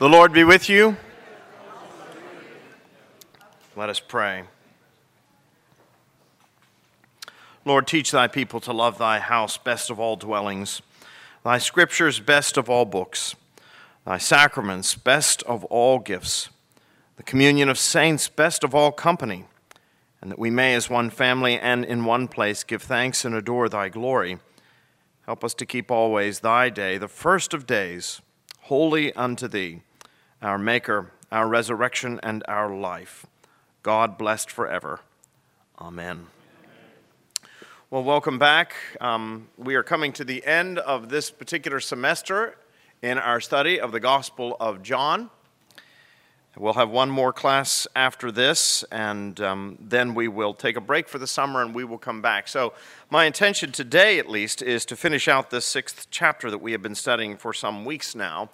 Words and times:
The 0.00 0.08
Lord 0.08 0.32
be 0.32 0.44
with 0.44 0.70
you. 0.70 0.96
Let 3.76 3.90
us 3.90 4.00
pray. 4.00 4.44
Lord, 7.66 7.86
teach 7.86 8.10
thy 8.10 8.26
people 8.26 8.60
to 8.60 8.72
love 8.72 8.96
thy 8.96 9.18
house 9.18 9.58
best 9.58 9.90
of 9.90 10.00
all 10.00 10.16
dwellings, 10.16 10.80
thy 11.44 11.58
scriptures 11.58 12.18
best 12.18 12.56
of 12.56 12.70
all 12.70 12.86
books, 12.86 13.34
thy 14.06 14.16
sacraments 14.16 14.94
best 14.94 15.42
of 15.42 15.66
all 15.66 15.98
gifts, 15.98 16.48
the 17.18 17.22
communion 17.22 17.68
of 17.68 17.78
saints 17.78 18.26
best 18.26 18.64
of 18.64 18.74
all 18.74 18.92
company, 18.92 19.44
and 20.22 20.30
that 20.30 20.38
we 20.38 20.48
may, 20.48 20.72
as 20.72 20.88
one 20.88 21.10
family 21.10 21.58
and 21.58 21.84
in 21.84 22.06
one 22.06 22.26
place, 22.26 22.64
give 22.64 22.82
thanks 22.82 23.26
and 23.26 23.34
adore 23.34 23.68
thy 23.68 23.90
glory. 23.90 24.38
Help 25.26 25.44
us 25.44 25.52
to 25.52 25.66
keep 25.66 25.90
always 25.90 26.40
thy 26.40 26.70
day, 26.70 26.96
the 26.96 27.06
first 27.06 27.52
of 27.52 27.66
days, 27.66 28.22
holy 28.62 29.12
unto 29.12 29.46
thee 29.46 29.82
our 30.42 30.58
Maker, 30.58 31.12
our 31.30 31.46
resurrection, 31.46 32.18
and 32.22 32.42
our 32.48 32.74
life. 32.74 33.26
God 33.82 34.16
blessed 34.16 34.50
forever. 34.50 35.00
Amen. 35.78 36.28
Well, 37.90 38.04
welcome 38.04 38.38
back. 38.38 38.74
Um, 39.00 39.48
we 39.58 39.74
are 39.74 39.82
coming 39.82 40.12
to 40.14 40.24
the 40.24 40.44
end 40.46 40.78
of 40.78 41.10
this 41.10 41.30
particular 41.30 41.80
semester 41.80 42.56
in 43.02 43.18
our 43.18 43.40
study 43.40 43.78
of 43.78 43.92
the 43.92 44.00
Gospel 44.00 44.56
of 44.60 44.82
John. 44.82 45.30
We'll 46.56 46.74
have 46.74 46.90
one 46.90 47.10
more 47.10 47.32
class 47.32 47.86
after 47.94 48.32
this, 48.32 48.82
and 48.90 49.40
um, 49.40 49.78
then 49.80 50.14
we 50.14 50.26
will 50.26 50.52
take 50.52 50.76
a 50.76 50.80
break 50.80 51.08
for 51.08 51.18
the 51.18 51.26
summer 51.26 51.62
and 51.62 51.74
we 51.74 51.84
will 51.84 51.98
come 51.98 52.20
back. 52.20 52.48
So, 52.48 52.72
my 53.08 53.24
intention 53.24 53.72
today, 53.72 54.18
at 54.18 54.28
least, 54.28 54.60
is 54.60 54.84
to 54.86 54.96
finish 54.96 55.28
out 55.28 55.50
this 55.50 55.64
sixth 55.64 56.08
chapter 56.10 56.50
that 56.50 56.58
we 56.58 56.72
have 56.72 56.82
been 56.82 56.94
studying 56.94 57.36
for 57.36 57.52
some 57.52 57.84
weeks 57.84 58.14
now 58.14 58.50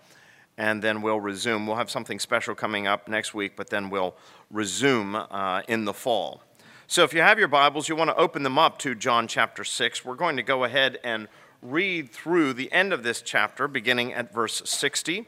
and 0.58 0.82
then 0.82 1.02
we'll 1.02 1.20
resume. 1.20 1.66
We'll 1.66 1.76
have 1.76 1.90
something 1.90 2.18
special 2.18 2.54
coming 2.54 2.86
up 2.86 3.08
next 3.08 3.34
week, 3.34 3.52
but 3.56 3.70
then 3.70 3.90
we'll 3.90 4.14
resume 4.50 5.14
uh, 5.14 5.62
in 5.68 5.84
the 5.84 5.94
fall. 5.94 6.42
So 6.86 7.02
if 7.02 7.12
you 7.12 7.20
have 7.20 7.38
your 7.38 7.48
Bibles, 7.48 7.88
you 7.88 7.96
want 7.96 8.10
to 8.10 8.16
open 8.16 8.42
them 8.42 8.58
up 8.58 8.78
to 8.80 8.94
John 8.94 9.26
chapter 9.26 9.64
6. 9.64 10.04
We're 10.04 10.14
going 10.14 10.36
to 10.36 10.42
go 10.42 10.64
ahead 10.64 10.98
and 11.02 11.28
read 11.60 12.10
through 12.10 12.52
the 12.52 12.70
end 12.72 12.92
of 12.92 13.02
this 13.02 13.22
chapter, 13.22 13.66
beginning 13.66 14.12
at 14.12 14.32
verse 14.32 14.62
60 14.64 15.26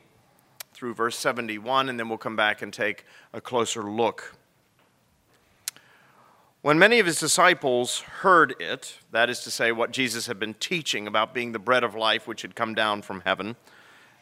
through 0.73 0.95
verse 0.95 1.19
71, 1.19 1.89
and 1.89 1.99
then 1.99 2.09
we'll 2.09 2.19
come 2.19 2.37
back 2.37 2.63
and 2.63 2.73
take 2.73 3.05
a 3.33 3.41
closer 3.41 3.83
look. 3.83 4.37
When 6.63 6.79
many 6.79 7.01
of 7.01 7.07
his 7.07 7.19
disciples 7.19 8.01
heard 8.01 8.55
it, 8.61 8.99
that 9.11 9.29
is 9.29 9.41
to 9.41 9.51
say, 9.51 9.73
what 9.73 9.91
Jesus 9.91 10.27
had 10.27 10.39
been 10.39 10.55
teaching 10.55 11.09
about 11.09 11.35
being 11.35 11.51
the 11.51 11.59
bread 11.59 11.83
of 11.83 11.97
life 11.97 12.29
which 12.29 12.43
had 12.43 12.55
come 12.55 12.75
down 12.75 13.03
from 13.03 13.23
heaven, 13.23 13.57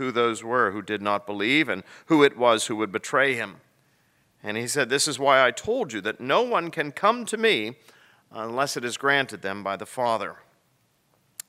who 0.00 0.10
those 0.10 0.42
were 0.42 0.70
who 0.70 0.80
did 0.80 1.02
not 1.02 1.26
believe 1.26 1.68
and 1.68 1.84
who 2.06 2.22
it 2.22 2.38
was 2.38 2.66
who 2.66 2.76
would 2.76 2.90
betray 2.90 3.34
him. 3.34 3.56
And 4.42 4.56
he 4.56 4.66
said, 4.66 4.88
This 4.88 5.06
is 5.06 5.18
why 5.18 5.46
I 5.46 5.50
told 5.50 5.92
you 5.92 6.00
that 6.00 6.20
no 6.20 6.42
one 6.42 6.70
can 6.70 6.90
come 6.90 7.26
to 7.26 7.36
me 7.36 7.76
unless 8.32 8.78
it 8.78 8.84
is 8.84 8.96
granted 8.96 9.42
them 9.42 9.62
by 9.62 9.76
the 9.76 9.84
Father. 9.84 10.36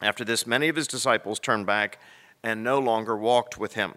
After 0.01 0.25
this, 0.25 0.45
many 0.45 0.67
of 0.67 0.75
his 0.75 0.88
disciples 0.88 1.39
turned 1.39 1.66
back 1.66 1.97
and 2.44 2.62
no 2.62 2.78
longer 2.78 3.16
walked 3.16 3.57
with 3.57 3.75
him. 3.75 3.94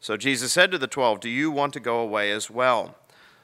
So 0.00 0.16
Jesus 0.16 0.54
said 0.54 0.70
to 0.70 0.78
the 0.78 0.86
twelve, 0.86 1.20
Do 1.20 1.28
you 1.28 1.50
want 1.50 1.74
to 1.74 1.80
go 1.80 1.98
away 1.98 2.30
as 2.30 2.50
well? 2.50 2.96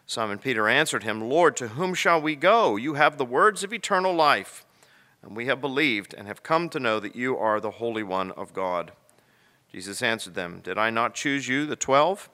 Simon 0.07 0.39
Peter 0.39 0.67
answered 0.67 1.03
him, 1.03 1.29
Lord, 1.29 1.57
to 1.57 1.69
whom 1.69 1.93
shall 1.93 2.23
we 2.23 2.37
go? 2.37 2.77
You 2.77 2.95
have 2.95 3.19
the 3.19 3.25
words 3.27 3.63
of 3.63 3.73
eternal 3.73 4.15
life, 4.15 4.65
and 5.23 5.37
we 5.37 5.47
have 5.47 5.61
believed 5.61 6.15
and 6.15 6.27
have 6.27 6.43
come 6.43 6.71
to 6.71 6.81
know 6.81 6.99
that 7.01 7.17
you 7.17 7.37
are 7.37 7.61
the 7.61 7.73
Holy 7.73 8.03
One 8.03 8.31
of 8.31 8.55
God. 8.55 8.93
Jesus 9.73 10.03
answered 10.03 10.35
them, 10.35 10.61
Did 10.63 10.77
I 10.77 10.91
not 10.91 11.15
choose 11.15 11.49
you, 11.49 11.65
the 11.67 11.77
twelve? 11.77 12.29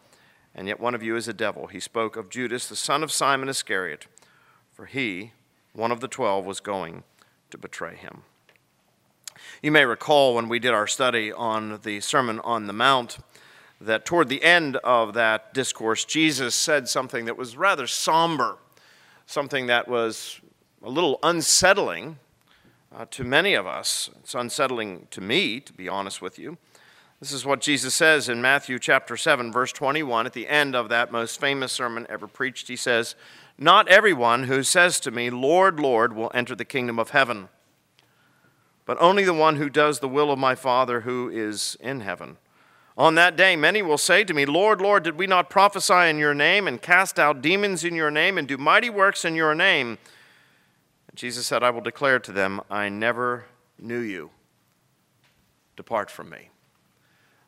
And 0.55 0.67
yet 0.67 0.81
one 0.81 0.95
of 0.95 1.03
you 1.03 1.15
is 1.15 1.29
a 1.29 1.33
devil. 1.33 1.69
He 1.69 1.79
spoke 1.79 2.17
of 2.17 2.31
Judas, 2.31 2.69
the 2.69 2.75
son 2.75 3.05
of 3.05 3.13
Simon 3.13 3.49
Iscariot, 3.49 4.09
for 4.73 4.87
he, 4.87 5.33
one 5.73 5.93
of 5.93 6.01
the 6.01 6.09
twelve, 6.09 6.45
was 6.45 6.59
going 6.59 7.05
to 7.51 7.59
betray 7.59 7.95
him. 7.95 8.23
You 9.63 9.71
may 9.71 9.85
recall 9.85 10.35
when 10.35 10.49
we 10.49 10.59
did 10.59 10.73
our 10.73 10.89
study 10.89 11.33
on 11.33 11.79
the 11.85 12.01
Sermon 12.01 12.41
on 12.41 12.67
the 12.67 12.73
Mount 12.73 13.19
that 13.81 14.05
toward 14.05 14.29
the 14.29 14.43
end 14.43 14.77
of 14.79 15.15
that 15.15 15.55
discourse, 15.55 16.05
Jesus 16.05 16.57
said 16.57 16.89
something 16.89 17.27
that 17.27 17.39
was 17.39 17.57
rather 17.57 17.87
somber, 17.87 18.59
something 19.27 19.67
that 19.67 19.87
was 19.87 20.41
a 20.83 20.91
little 20.91 21.21
unsettling 21.23 22.19
uh, 22.93 23.07
to 23.11 23.23
many 23.23 23.55
of 23.55 23.67
us. 23.67 24.11
It's 24.19 24.35
unsettling 24.35 25.07
to 25.13 25.21
me, 25.21 25.61
to 25.61 25.73
be 25.73 25.89
honest 25.89 26.21
with 26.21 26.39
you. 26.39 26.59
This 27.21 27.33
is 27.33 27.45
what 27.45 27.61
Jesus 27.61 27.97
says 27.97 28.29
in 28.29 28.41
Matthew 28.41 28.79
chapter 28.79 29.17
7, 29.17 29.51
verse 29.51 29.73
21, 29.73 30.27
at 30.27 30.35
the 30.35 30.47
end 30.47 30.77
of 30.77 30.89
that 30.89 31.11
most 31.11 31.41
famous 31.41 31.73
sermon 31.73 32.07
ever 32.09 32.29
preached. 32.29 32.69
He 32.69 32.77
says, 32.77 33.17
Not 33.59 33.89
everyone 33.89 34.45
who 34.45 34.63
says 34.63 35.01
to 35.01 35.11
me, 35.11 35.29
Lord, 35.29 35.81
Lord, 35.81 36.13
will 36.13 36.31
enter 36.33 36.55
the 36.55 36.65
kingdom 36.65 36.97
of 37.01 37.11
heaven, 37.11 37.49
but 38.87 39.01
only 39.01 39.25
the 39.25 39.35
one 39.35 39.57
who 39.57 39.69
does 39.69 39.99
the 39.99 40.09
will 40.09 40.31
of 40.31 40.39
my 40.39 40.55
Father 40.55 41.01
who 41.01 41.29
is 41.29 41.77
in 41.81 42.03
heaven. 42.03 42.37
On 42.97 43.17
that 43.17 43.37
day, 43.37 43.57
many 43.57 43.83
will 43.83 43.99
say 43.99 44.23
to 44.23 44.33
me, 44.33 44.47
Lord, 44.47 44.81
Lord, 44.81 45.03
did 45.03 45.19
we 45.19 45.27
not 45.27 45.51
prophesy 45.51 46.09
in 46.09 46.19
your 46.19 46.35
name 46.35 46.69
and 46.69 46.81
cast 46.81 47.19
out 47.19 47.43
demons 47.43 47.83
in 47.83 47.97
your 47.97 48.13
name 48.13 48.39
and 48.39 48.47
do 48.47 48.57
mighty 48.57 48.91
works 48.91 49.25
in 49.25 49.35
your 49.35 49.57
name? 49.57 49.99
And 51.09 51.17
Jesus 51.17 51.49
said, 51.49 51.65
I 51.65 51.71
will 51.71 51.81
declare 51.81 52.21
to 52.21 52.33
them, 52.33 52.61
I 52.71 52.89
never 52.89 53.47
knew 53.77 54.01
you. 54.01 54.31
Depart 55.77 56.13
from 56.13 56.31
me. 56.31 56.51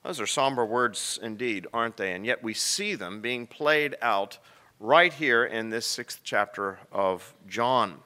Those 0.02 0.20
are 0.20 0.26
somber 0.26 0.64
words 0.64 1.18
indeed, 1.22 1.66
aren't 1.74 1.96
they? 1.98 2.12
And 2.12 2.24
yet 2.24 2.42
we 2.42 2.54
see 2.54 2.94
them 2.94 3.20
being 3.20 3.46
played 3.46 3.96
out 4.00 4.38
right 4.78 5.12
here 5.12 5.44
in 5.44 5.68
this 5.68 5.84
sixth 5.86 6.20
chapter 6.24 6.78
of 6.90 7.34
John. 7.46 7.98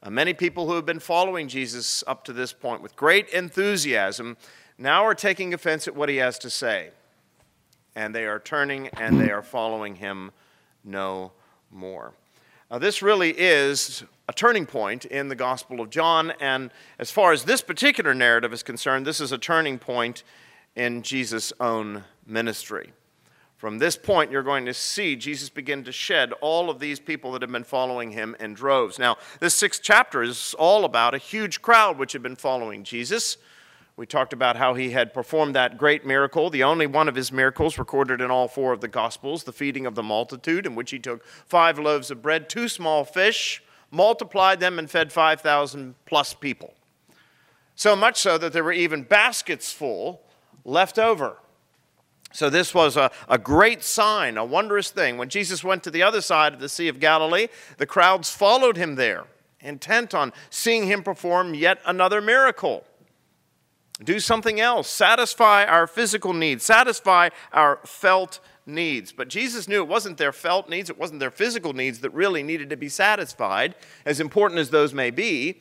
Uh, 0.00 0.10
many 0.10 0.32
people 0.32 0.68
who 0.68 0.74
have 0.74 0.86
been 0.86 1.00
following 1.00 1.48
Jesus 1.48 2.04
up 2.06 2.24
to 2.24 2.32
this 2.32 2.52
point 2.52 2.82
with 2.82 2.94
great 2.94 3.28
enthusiasm 3.30 4.36
now 4.78 5.04
are 5.04 5.14
taking 5.14 5.52
offense 5.52 5.88
at 5.88 5.96
what 5.96 6.08
he 6.08 6.16
has 6.16 6.38
to 6.38 6.50
say. 6.50 6.90
And 7.96 8.14
they 8.14 8.26
are 8.26 8.38
turning 8.38 8.88
and 8.88 9.20
they 9.20 9.30
are 9.30 9.42
following 9.42 9.96
him 9.96 10.30
no 10.84 11.32
more. 11.70 12.12
Now, 12.70 12.78
this 12.78 13.02
really 13.02 13.30
is 13.30 14.04
a 14.28 14.32
turning 14.32 14.66
point 14.66 15.04
in 15.04 15.28
the 15.28 15.34
Gospel 15.34 15.80
of 15.80 15.90
John. 15.90 16.32
And 16.40 16.70
as 16.98 17.10
far 17.10 17.32
as 17.32 17.44
this 17.44 17.60
particular 17.60 18.14
narrative 18.14 18.52
is 18.52 18.62
concerned, 18.62 19.06
this 19.06 19.20
is 19.20 19.32
a 19.32 19.38
turning 19.38 19.78
point 19.78 20.22
in 20.76 21.02
Jesus' 21.02 21.52
own 21.60 22.04
ministry. 22.26 22.92
From 23.56 23.78
this 23.78 23.96
point, 23.96 24.30
you're 24.30 24.42
going 24.42 24.66
to 24.66 24.74
see 24.74 25.16
Jesus 25.16 25.48
begin 25.48 25.84
to 25.84 25.92
shed 25.92 26.32
all 26.40 26.68
of 26.68 26.80
these 26.80 27.00
people 27.00 27.32
that 27.32 27.42
have 27.42 27.50
been 27.50 27.64
following 27.64 28.10
him 28.10 28.36
in 28.38 28.52
droves. 28.52 28.98
Now, 28.98 29.16
this 29.40 29.54
sixth 29.54 29.80
chapter 29.82 30.22
is 30.22 30.54
all 30.58 30.84
about 30.84 31.14
a 31.14 31.18
huge 31.18 31.62
crowd 31.62 31.98
which 31.98 32.12
had 32.12 32.22
been 32.22 32.36
following 32.36 32.84
Jesus. 32.84 33.38
We 33.96 34.06
talked 34.06 34.32
about 34.32 34.56
how 34.56 34.74
he 34.74 34.90
had 34.90 35.14
performed 35.14 35.54
that 35.54 35.78
great 35.78 36.04
miracle, 36.04 36.50
the 36.50 36.64
only 36.64 36.86
one 36.86 37.08
of 37.08 37.14
his 37.14 37.30
miracles 37.30 37.78
recorded 37.78 38.20
in 38.20 38.30
all 38.30 38.48
four 38.48 38.72
of 38.72 38.80
the 38.80 38.88
Gospels, 38.88 39.44
the 39.44 39.52
feeding 39.52 39.86
of 39.86 39.94
the 39.94 40.02
multitude, 40.02 40.66
in 40.66 40.74
which 40.74 40.90
he 40.90 40.98
took 40.98 41.24
five 41.24 41.78
loaves 41.78 42.10
of 42.10 42.20
bread, 42.20 42.48
two 42.48 42.68
small 42.68 43.04
fish, 43.04 43.62
multiplied 43.92 44.58
them, 44.58 44.80
and 44.80 44.90
fed 44.90 45.12
5,000 45.12 45.94
plus 46.06 46.34
people. 46.34 46.74
So 47.76 47.94
much 47.94 48.20
so 48.20 48.36
that 48.36 48.52
there 48.52 48.64
were 48.64 48.72
even 48.72 49.04
baskets 49.04 49.72
full 49.72 50.20
left 50.64 50.98
over. 50.98 51.38
So, 52.32 52.50
this 52.50 52.74
was 52.74 52.96
a, 52.96 53.12
a 53.28 53.38
great 53.38 53.84
sign, 53.84 54.36
a 54.36 54.44
wondrous 54.44 54.90
thing. 54.90 55.18
When 55.18 55.28
Jesus 55.28 55.62
went 55.62 55.84
to 55.84 55.90
the 55.90 56.02
other 56.02 56.20
side 56.20 56.52
of 56.52 56.58
the 56.58 56.68
Sea 56.68 56.88
of 56.88 56.98
Galilee, 56.98 57.46
the 57.78 57.86
crowds 57.86 58.30
followed 58.30 58.76
him 58.76 58.96
there, 58.96 59.26
intent 59.60 60.14
on 60.14 60.32
seeing 60.50 60.86
him 60.86 61.04
perform 61.04 61.54
yet 61.54 61.78
another 61.86 62.20
miracle. 62.20 62.84
Do 64.02 64.18
something 64.18 64.58
else, 64.58 64.88
satisfy 64.88 65.64
our 65.64 65.86
physical 65.86 66.32
needs, 66.32 66.64
satisfy 66.64 67.28
our 67.52 67.78
felt 67.84 68.40
needs. 68.66 69.12
But 69.12 69.28
Jesus 69.28 69.68
knew 69.68 69.82
it 69.82 69.88
wasn't 69.88 70.18
their 70.18 70.32
felt 70.32 70.68
needs, 70.68 70.90
it 70.90 70.98
wasn't 70.98 71.20
their 71.20 71.30
physical 71.30 71.72
needs 71.72 72.00
that 72.00 72.10
really 72.10 72.42
needed 72.42 72.70
to 72.70 72.76
be 72.76 72.88
satisfied, 72.88 73.76
as 74.04 74.18
important 74.18 74.58
as 74.58 74.70
those 74.70 74.92
may 74.92 75.10
be. 75.10 75.60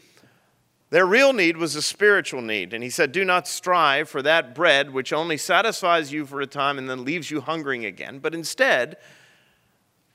Their 0.93 1.07
real 1.07 1.33
need 1.33 1.57
was 1.57 1.75
a 1.75 1.81
spiritual 1.81 2.43
need. 2.43 2.71
And 2.71 2.83
he 2.83 2.91
said, 2.91 3.11
Do 3.11 3.25
not 3.25 3.47
strive 3.47 4.07
for 4.07 4.21
that 4.21 4.53
bread 4.53 4.91
which 4.91 5.11
only 5.11 5.37
satisfies 5.37 6.13
you 6.13 6.27
for 6.27 6.39
a 6.39 6.45
time 6.45 6.77
and 6.77 6.87
then 6.87 7.03
leaves 7.03 7.31
you 7.31 7.41
hungering 7.41 7.83
again, 7.83 8.19
but 8.19 8.35
instead, 8.35 8.97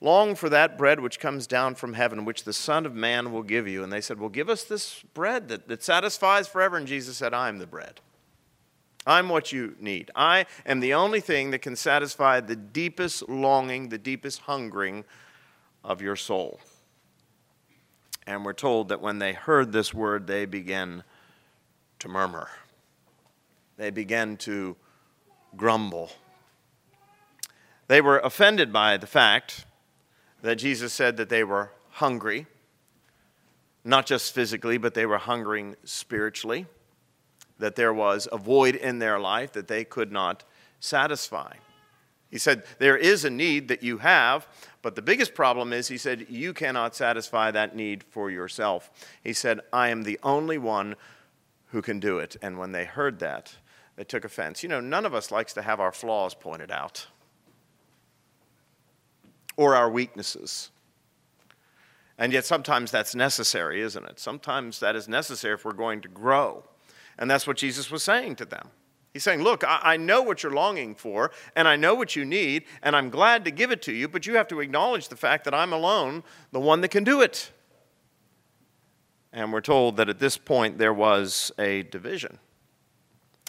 Long 0.01 0.37
for 0.37 0.49
that 0.49 0.79
bread 0.79 1.01
which 1.01 1.19
comes 1.19 1.49
down 1.49 1.75
from 1.75 1.95
heaven, 1.95 2.25
which 2.25 2.45
the 2.45 2.53
Son 2.53 2.87
of 2.87 2.95
Man 2.95 3.33
will 3.33 3.43
give 3.43 3.67
you. 3.67 3.83
And 3.83 3.93
they 3.93 4.01
said, 4.01 4.21
Well, 4.21 4.29
give 4.29 4.49
us 4.49 4.63
this 4.63 5.03
bread 5.13 5.49
that, 5.49 5.67
that 5.67 5.83
satisfies 5.83 6.47
forever. 6.47 6.77
And 6.77 6.87
Jesus 6.87 7.17
said, 7.17 7.35
I 7.35 7.49
am 7.49 7.59
the 7.59 7.67
bread. 7.67 8.01
I'm 9.05 9.29
what 9.29 9.51
you 9.51 9.75
need. 9.81 10.13
I 10.15 10.47
am 10.65 10.79
the 10.79 10.95
only 10.95 11.21
thing 11.21 11.51
that 11.51 11.63
can 11.63 11.75
satisfy 11.75 12.39
the 12.39 12.55
deepest 12.55 13.29
longing, 13.29 13.89
the 13.89 13.99
deepest 13.99 14.43
hungering 14.43 15.05
of 15.83 16.01
your 16.01 16.15
soul. 16.15 16.61
And 18.29 18.45
we're 18.45 18.53
told 18.53 18.91
that 18.91 19.01
when 19.01 19.21
they 19.21 19.33
heard 19.33 19.73
this 19.73 19.95
word, 19.95 20.27
they 20.27 20.45
began 20.45 21.03
to 21.99 22.09
murmur. 22.11 22.51
They 23.79 23.89
began 23.89 24.37
to 24.39 24.77
grumble. 25.57 26.11
They 27.87 28.03
were 28.03 28.19
offended 28.19 28.71
by 28.71 28.99
the 28.99 29.07
fact 29.07 29.65
that 30.43 30.57
Jesus 30.57 30.93
said 30.93 31.17
that 31.17 31.31
they 31.31 31.43
were 31.43 31.73
hungry, 31.93 32.47
not 33.83 34.05
just 34.05 34.35
physically, 34.35 34.77
but 34.77 34.93
they 34.93 35.07
were 35.07 35.17
hungering 35.17 35.75
spiritually, 35.85 36.67
that 37.59 37.77
there 37.77 37.95
was 37.95 38.29
a 38.31 38.37
void 38.37 38.75
in 38.75 38.99
their 38.99 39.19
life 39.19 39.53
that 39.53 39.69
they 39.69 39.85
could 39.85 40.13
not 40.13 40.45
satisfy. 40.81 41.55
He 42.31 42.39
said, 42.39 42.65
There 42.79 42.97
is 42.97 43.25
a 43.25 43.31
need 43.31 43.69
that 43.69 43.83
you 43.83 43.99
have, 43.99 44.47
but 44.83 44.95
the 44.95 45.03
biggest 45.03 45.35
problem 45.35 45.73
is, 45.73 45.89
he 45.89 45.99
said, 45.99 46.27
you 46.29 46.55
cannot 46.55 46.95
satisfy 46.95 47.51
that 47.51 47.75
need 47.75 48.05
for 48.05 48.31
yourself. 48.31 48.91
He 49.23 49.33
said, 49.33 49.61
I 49.73 49.89
am 49.89 50.05
the 50.05 50.21
only 50.23 50.57
one 50.57 50.95
who 51.67 51.83
can 51.83 52.01
do 52.01 52.19
it. 52.19 52.37
And 52.41 52.59
when 52.59 52.73
they 52.73 52.85
heard 52.85 53.19
that, 53.19 53.57
they 53.97 54.05
took 54.05 54.25
offense. 54.25 54.63
You 54.63 54.69
know, 54.69 54.81
none 54.81 55.05
of 55.05 55.15
us 55.15 55.31
likes 55.31 55.53
to 55.55 55.63
have 55.63 55.81
our 55.81 55.93
flaws 55.93 56.35
pointed 56.35 56.71
out 56.71 57.09
or 59.57 59.75
our 59.75 59.91
weaknesses. 59.91 60.71
And 62.17 62.33
yet, 62.33 62.45
sometimes 62.45 62.91
that's 62.91 63.15
necessary, 63.15 63.81
isn't 63.81 64.05
it? 64.05 64.19
Sometimes 64.21 64.81
that 64.81 64.97
is 64.97 65.09
necessary 65.09 65.55
if 65.55 65.65
we're 65.65 65.73
going 65.73 66.01
to 66.03 66.09
grow. 66.09 66.65
And 67.19 67.31
that's 67.31 67.47
what 67.47 67.57
Jesus 67.57 67.91
was 67.91 68.05
saying 68.05 68.37
to 68.37 68.45
them. 68.45 68.69
He's 69.13 69.23
saying, 69.23 69.43
Look, 69.43 69.65
I, 69.67 69.97
know 69.97 70.23
what 70.23 70.43
you're 70.43 70.53
longing 70.53 70.95
for, 70.95 71.31
and 71.57 71.67
I 71.67 71.77
know 71.77 71.95
what 71.95 72.15
you 72.15 72.25
need, 72.25 72.65
and 72.83 72.95
I'm 72.95 73.11
glad 73.11 73.45
to 73.47 73.51
give 73.51 73.71
it 73.71 73.83
to 73.83 73.93
you, 73.93 74.09
but 74.09 74.27
you 74.27 74.37
have 74.37 74.49
to 74.49 74.61
acknowledge 74.61 75.09
the 75.09 75.17
fact 75.17 75.45
that 75.45 75.55
I'm 75.55 75.73
alone, 75.73 76.23
the 76.53 76.61
one 76.61 76.81
that 76.83 76.89
can 76.89 77.05
do 77.05 77.21
it. 77.21 77.51
And 79.33 79.53
we're 79.53 79.61
told 79.61 79.97
that 79.97 80.09
at 80.09 80.19
this 80.19 80.39
point 80.39 80.79
there 80.79 80.93
was 80.93 81.53
a 81.59 81.83
division 81.85 82.39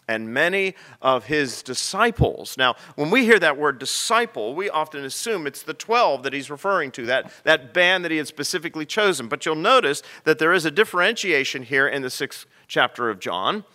and 0.09 0.33
many 0.33 0.73
of 1.03 1.25
his 1.25 1.61
disciples. 1.61 2.57
Now, 2.57 2.75
when 2.95 3.11
we 3.11 3.25
hear 3.25 3.37
that 3.37 3.57
word 3.57 3.77
disciple, 3.77 4.55
we 4.55 4.67
often 4.67 5.05
assume 5.05 5.45
it's 5.45 5.61
the 5.61 5.75
12 5.75 6.23
that 6.23 6.33
he's 6.33 6.49
referring 6.49 6.89
to, 6.93 7.05
that, 7.05 7.31
that 7.43 7.75
band 7.75 8.03
that 8.03 8.11
he 8.11 8.17
had 8.17 8.27
specifically 8.27 8.87
chosen. 8.87 9.27
But 9.27 9.45
you'll 9.45 9.53
notice 9.53 10.01
that 10.23 10.39
there 10.39 10.51
is 10.51 10.65
a 10.65 10.71
differentiation 10.71 11.61
here 11.61 11.87
in 11.87 12.01
the 12.01 12.09
sixth 12.09 12.47
chapter 12.67 13.11
of 13.11 13.19
John 13.19 13.65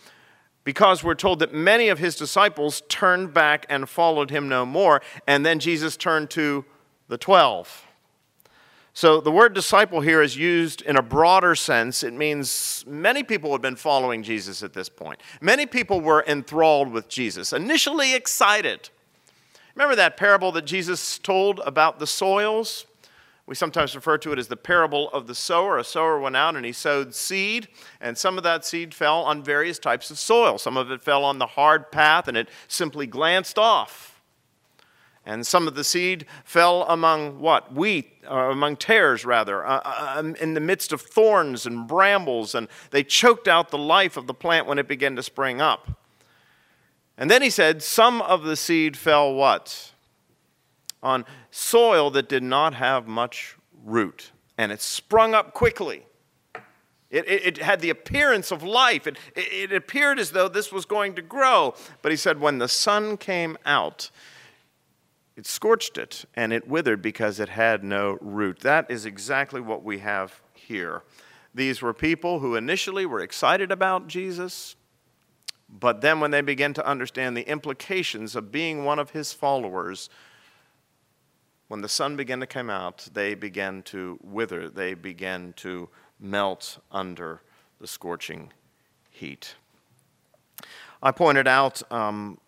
because 0.64 1.05
we're 1.05 1.14
told 1.14 1.38
that 1.38 1.52
many 1.52 1.88
of 1.88 1.99
his 1.99 2.16
disciples 2.16 2.82
turned 2.88 3.32
back 3.32 3.66
and 3.69 3.88
followed 3.88 4.31
him 4.31 4.49
no 4.49 4.64
more. 4.66 5.02
And 5.26 5.44
then 5.44 5.58
Jesus 5.58 5.96
turned 5.96 6.31
to 6.31 6.64
the 7.08 7.19
12. 7.19 7.87
So 8.96 9.20
the 9.20 9.32
word 9.32 9.55
disciple 9.55 10.00
here 10.00 10.22
is 10.22 10.37
used 10.37 10.81
in 10.82 10.96
a 10.96 11.02
broader 11.02 11.55
sense. 11.56 12.05
It 12.05 12.14
means 12.14 12.84
many 12.87 13.25
people 13.25 13.50
had 13.52 13.61
been 13.61 13.76
following 13.76 14.22
Jesus 14.22 14.62
at 14.62 14.72
this 14.72 14.88
point. 14.88 15.20
Many 15.40 15.66
people 15.66 16.00
were 16.00 16.25
enthralled 16.26 16.93
with 16.93 17.08
Jesus, 17.08 17.52
initially 17.52 18.14
excited. 18.14 18.88
Remember 19.75 19.96
that 19.96 20.17
parable 20.17 20.52
that 20.52 20.64
Jesus 20.64 21.19
told 21.19 21.58
about 21.67 21.99
the 21.99 22.06
soils? 22.06 22.87
We 23.46 23.55
sometimes 23.55 23.94
refer 23.94 24.17
to 24.19 24.32
it 24.32 24.38
as 24.38 24.49
the 24.49 24.56
parable 24.56 25.11
of 25.11 25.26
the 25.26 25.35
sower. 25.35 25.76
A 25.76 25.85
sower 25.85 26.19
went 26.19 26.37
out 26.37 26.56
and 26.56 26.64
he 26.64 26.73
sowed 26.73 27.14
seed, 27.14 27.69
and 28.00 28.17
some 28.17 28.38
of 28.38 28.44
that 28.44 28.64
seed 28.64 28.94
fell 28.94 29.23
on 29.23 29.43
various 29.43 29.79
types 29.79 30.11
of 30.11 30.19
soil. 30.19 30.56
Some 30.56 30.79
of 30.79 30.91
it 30.91 31.02
fell 31.02 31.25
on 31.25 31.38
the 31.38 31.46
hard 31.46 31.93
path 31.93 32.26
and 32.26 32.37
it 32.37 32.49
simply 32.69 33.06
glanced 33.06 33.58
off. 33.58 34.14
And 35.26 35.46
some 35.46 35.67
of 35.67 35.75
the 35.75 35.85
seed 35.85 36.26
fell 36.44 36.82
among 36.85 37.41
what? 37.41 37.73
Wheat, 37.73 38.12
or 38.29 38.50
among 38.50 38.76
tares, 38.76 39.25
rather, 39.25 39.64
uh, 39.64 39.81
uh, 39.82 40.14
um, 40.19 40.35
in 40.37 40.52
the 40.52 40.61
midst 40.61 40.93
of 40.93 41.00
thorns 41.00 41.64
and 41.64 41.87
brambles, 41.87 42.55
and 42.55 42.69
they 42.91 43.02
choked 43.02 43.49
out 43.49 43.70
the 43.70 43.79
life 43.79 44.19
of 44.19 44.26
the 44.26 44.35
plant 44.35 44.67
when 44.67 44.79
it 44.79 44.87
began 44.87 45.17
to 45.17 45.23
spring 45.23 45.62
up. 45.62 46.02
And 47.17 47.31
then 47.31 47.41
he 47.41 47.49
said, 47.49 47.82
Some 47.82 48.20
of 48.20 48.43
the 48.43 48.56
seed 48.56 48.99
fell 48.99 49.32
what? 49.32 49.93
On 51.02 51.25
soil 51.54 52.10
that 52.10 52.28
did 52.28 52.42
not 52.42 52.74
have 52.74 53.06
much 53.06 53.56
root, 53.84 54.32
and 54.58 54.72
it 54.72 54.80
sprung 54.80 55.34
up 55.34 55.54
quickly. 55.54 56.04
It, 57.10 57.28
it, 57.28 57.46
it, 57.46 57.58
had 57.58 57.80
the 57.80 57.90
appearance 57.90 58.50
of 58.50 58.64
life. 58.64 59.06
It, 59.06 59.18
it 59.36 59.72
appeared 59.72 60.18
as 60.18 60.32
though 60.32 60.48
this 60.48 60.72
was 60.72 60.84
going 60.84 61.14
to 61.14 61.22
grow. 61.22 61.74
But 62.02 62.10
he 62.10 62.16
said, 62.16 62.40
when 62.40 62.58
the 62.58 62.66
sun 62.66 63.16
came 63.18 63.56
out, 63.64 64.10
it 65.36 65.46
scorched 65.46 65.96
it 65.96 66.24
and 66.34 66.52
it 66.52 66.66
withered 66.66 67.02
because 67.02 67.38
it 67.38 67.50
had 67.50 67.84
no 67.84 68.18
root. 68.20 68.60
That 68.60 68.90
is 68.90 69.06
exactly 69.06 69.60
what 69.60 69.84
we 69.84 69.98
have 69.98 70.40
here. 70.54 71.02
These 71.54 71.80
were 71.80 71.94
people 71.94 72.40
who 72.40 72.56
initially 72.56 73.06
were 73.06 73.20
excited 73.20 73.70
about 73.70 74.08
Jesus, 74.08 74.74
but 75.68 76.00
then 76.00 76.18
when 76.18 76.32
they 76.32 76.40
began 76.40 76.74
to 76.74 76.84
understand 76.84 77.36
the 77.36 77.48
implications 77.48 78.34
of 78.34 78.50
being 78.50 78.84
one 78.84 78.98
of 78.98 79.10
his 79.10 79.32
followers, 79.32 80.10
when 81.69 81.81
the 81.81 81.88
sun 81.88 82.16
began 82.16 82.40
to 82.40 82.46
come 82.46 82.70
out, 82.70 83.08
they 83.12 83.34
began 83.34 83.82
to 83.82 84.19
wither. 84.22 84.69
They 84.69 84.94
began 84.94 85.55
to 85.56 85.88
melt 86.20 86.78
under 86.93 87.40
the 87.81 87.87
scorching 87.87 88.52
heat. 89.11 89.55
I 91.02 91.11
pointed 91.11 91.49
out 91.49 91.82
um, 91.93 92.38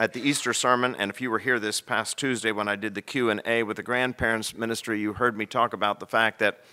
at 0.00 0.12
the 0.12 0.20
Easter 0.20 0.52
sermon, 0.52 0.94
and 0.98 1.10
if 1.10 1.20
you 1.20 1.30
were 1.30 1.38
here 1.38 1.58
this 1.58 1.80
past 1.80 2.18
Tuesday 2.18 2.52
when 2.52 2.68
I 2.68 2.76
did 2.76 2.94
the 2.94 3.02
Q&A 3.02 3.62
with 3.62 3.76
the 3.76 3.82
grandparents 3.82 4.54
ministry, 4.54 5.00
you 5.00 5.14
heard 5.14 5.36
me 5.36 5.46
talk 5.46 5.72
about 5.72 6.00
the 6.00 6.06
fact 6.06 6.38
that 6.40 6.64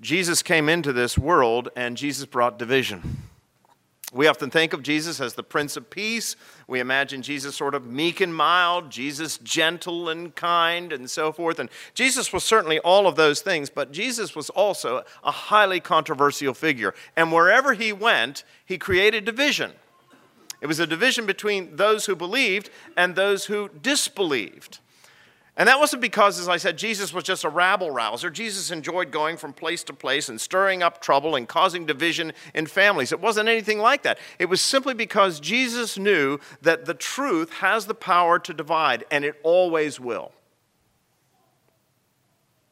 Jesus 0.00 0.42
came 0.42 0.68
into 0.68 0.92
this 0.92 1.16
world 1.16 1.68
and 1.76 1.96
Jesus 1.96 2.26
brought 2.26 2.58
division. 2.58 3.22
We 4.14 4.26
often 4.26 4.50
think 4.50 4.74
of 4.74 4.82
Jesus 4.82 5.20
as 5.20 5.32
the 5.32 5.42
Prince 5.42 5.74
of 5.78 5.88
Peace. 5.88 6.36
We 6.68 6.80
imagine 6.80 7.22
Jesus 7.22 7.56
sort 7.56 7.74
of 7.74 7.86
meek 7.86 8.20
and 8.20 8.34
mild, 8.34 8.90
Jesus 8.90 9.38
gentle 9.38 10.10
and 10.10 10.34
kind, 10.34 10.92
and 10.92 11.10
so 11.10 11.32
forth. 11.32 11.58
And 11.58 11.70
Jesus 11.94 12.30
was 12.30 12.44
certainly 12.44 12.78
all 12.80 13.06
of 13.06 13.16
those 13.16 13.40
things, 13.40 13.70
but 13.70 13.90
Jesus 13.90 14.36
was 14.36 14.50
also 14.50 15.02
a 15.24 15.30
highly 15.30 15.80
controversial 15.80 16.52
figure. 16.52 16.92
And 17.16 17.32
wherever 17.32 17.72
he 17.72 17.90
went, 17.90 18.44
he 18.66 18.76
created 18.76 19.24
division. 19.24 19.72
It 20.60 20.66
was 20.66 20.78
a 20.78 20.86
division 20.86 21.24
between 21.24 21.76
those 21.76 22.04
who 22.04 22.14
believed 22.14 22.68
and 22.98 23.14
those 23.14 23.46
who 23.46 23.70
disbelieved. 23.80 24.78
And 25.56 25.68
that 25.68 25.78
wasn't 25.78 26.00
because, 26.00 26.38
as 26.40 26.48
I 26.48 26.56
said, 26.56 26.78
Jesus 26.78 27.12
was 27.12 27.24
just 27.24 27.44
a 27.44 27.48
rabble 27.50 27.90
rouser. 27.90 28.30
Jesus 28.30 28.70
enjoyed 28.70 29.10
going 29.10 29.36
from 29.36 29.52
place 29.52 29.84
to 29.84 29.92
place 29.92 30.30
and 30.30 30.40
stirring 30.40 30.82
up 30.82 31.02
trouble 31.02 31.36
and 31.36 31.46
causing 31.46 31.84
division 31.84 32.32
in 32.54 32.66
families. 32.66 33.12
It 33.12 33.20
wasn't 33.20 33.50
anything 33.50 33.78
like 33.78 34.02
that. 34.04 34.18
It 34.38 34.46
was 34.46 34.62
simply 34.62 34.94
because 34.94 35.40
Jesus 35.40 35.98
knew 35.98 36.38
that 36.62 36.86
the 36.86 36.94
truth 36.94 37.52
has 37.54 37.84
the 37.84 37.94
power 37.94 38.38
to 38.38 38.54
divide, 38.54 39.04
and 39.10 39.26
it 39.26 39.38
always 39.42 40.00
will. 40.00 40.32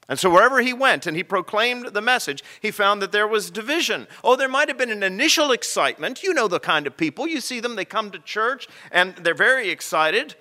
And 0.09 0.19
so, 0.19 0.31
wherever 0.31 0.63
he 0.63 0.73
went 0.73 1.07
and 1.07 1.15
he 1.17 1.23
proclaimed 1.23 1.89
the 1.89 2.01
message, 2.01 2.43
he 2.61 2.71
found 2.71 3.03
that 3.03 3.13
there 3.13 3.29
was 3.29 3.51
division. 3.51 4.09
Oh, 4.25 4.37
there 4.37 4.49
might 4.49 4.69
have 4.69 4.79
been 4.79 4.91
an 4.91 5.03
initial 5.03 5.53
excitement. 5.53 6.23
You 6.23 6.33
know 6.33 6.49
the 6.49 6.59
kind 6.59 6.87
of 6.87 6.97
people. 6.97 7.29
You 7.29 7.43
see 7.43 7.61
them, 7.61 7.77
they 7.77 7.85
come 7.85 8.11
to 8.11 8.19
church 8.19 8.67
and 8.91 9.15
they're 9.17 9.35
very 9.35 9.69
excited. 9.69 10.35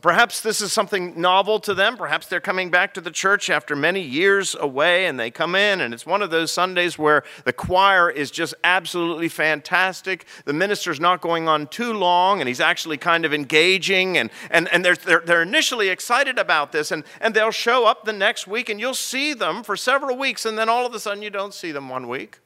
Perhaps 0.00 0.40
this 0.40 0.62
is 0.62 0.72
something 0.72 1.20
novel 1.20 1.60
to 1.60 1.74
them. 1.74 1.96
Perhaps 1.96 2.26
they're 2.26 2.40
coming 2.40 2.70
back 2.70 2.94
to 2.94 3.00
the 3.00 3.10
church 3.10 3.50
after 3.50 3.76
many 3.76 4.00
years 4.00 4.54
away 4.54 5.04
and 5.06 5.20
they 5.20 5.30
come 5.30 5.54
in, 5.54 5.82
and 5.82 5.92
it's 5.92 6.06
one 6.06 6.22
of 6.22 6.30
those 6.30 6.50
Sundays 6.50 6.98
where 6.98 7.24
the 7.44 7.52
choir 7.52 8.08
is 8.08 8.30
just 8.30 8.54
absolutely 8.64 9.28
fantastic. 9.28 10.24
The 10.46 10.54
minister's 10.54 10.98
not 10.98 11.20
going 11.20 11.46
on 11.46 11.66
too 11.66 11.92
long, 11.92 12.40
and 12.40 12.48
he's 12.48 12.60
actually 12.60 12.96
kind 12.96 13.26
of 13.26 13.34
engaging, 13.34 14.16
and, 14.16 14.30
and, 14.50 14.66
and 14.72 14.84
they're, 14.84 14.96
they're, 14.96 15.20
they're 15.20 15.42
initially 15.42 15.90
excited 15.90 16.38
about 16.38 16.72
this, 16.72 16.90
and, 16.90 17.04
and 17.20 17.34
they'll 17.34 17.50
show 17.50 17.84
up 17.86 18.04
the 18.04 18.12
next 18.12 18.46
week, 18.46 18.70
and 18.70 18.80
you'll 18.80 18.94
see 18.94 19.34
them 19.34 19.62
for 19.62 19.76
several 19.76 20.16
weeks, 20.16 20.46
and 20.46 20.56
then 20.56 20.68
all 20.68 20.86
of 20.86 20.94
a 20.94 21.00
sudden 21.00 21.22
you 21.22 21.30
don't 21.30 21.52
see 21.52 21.70
them 21.70 21.88
one 21.90 22.08
week. 22.08 22.38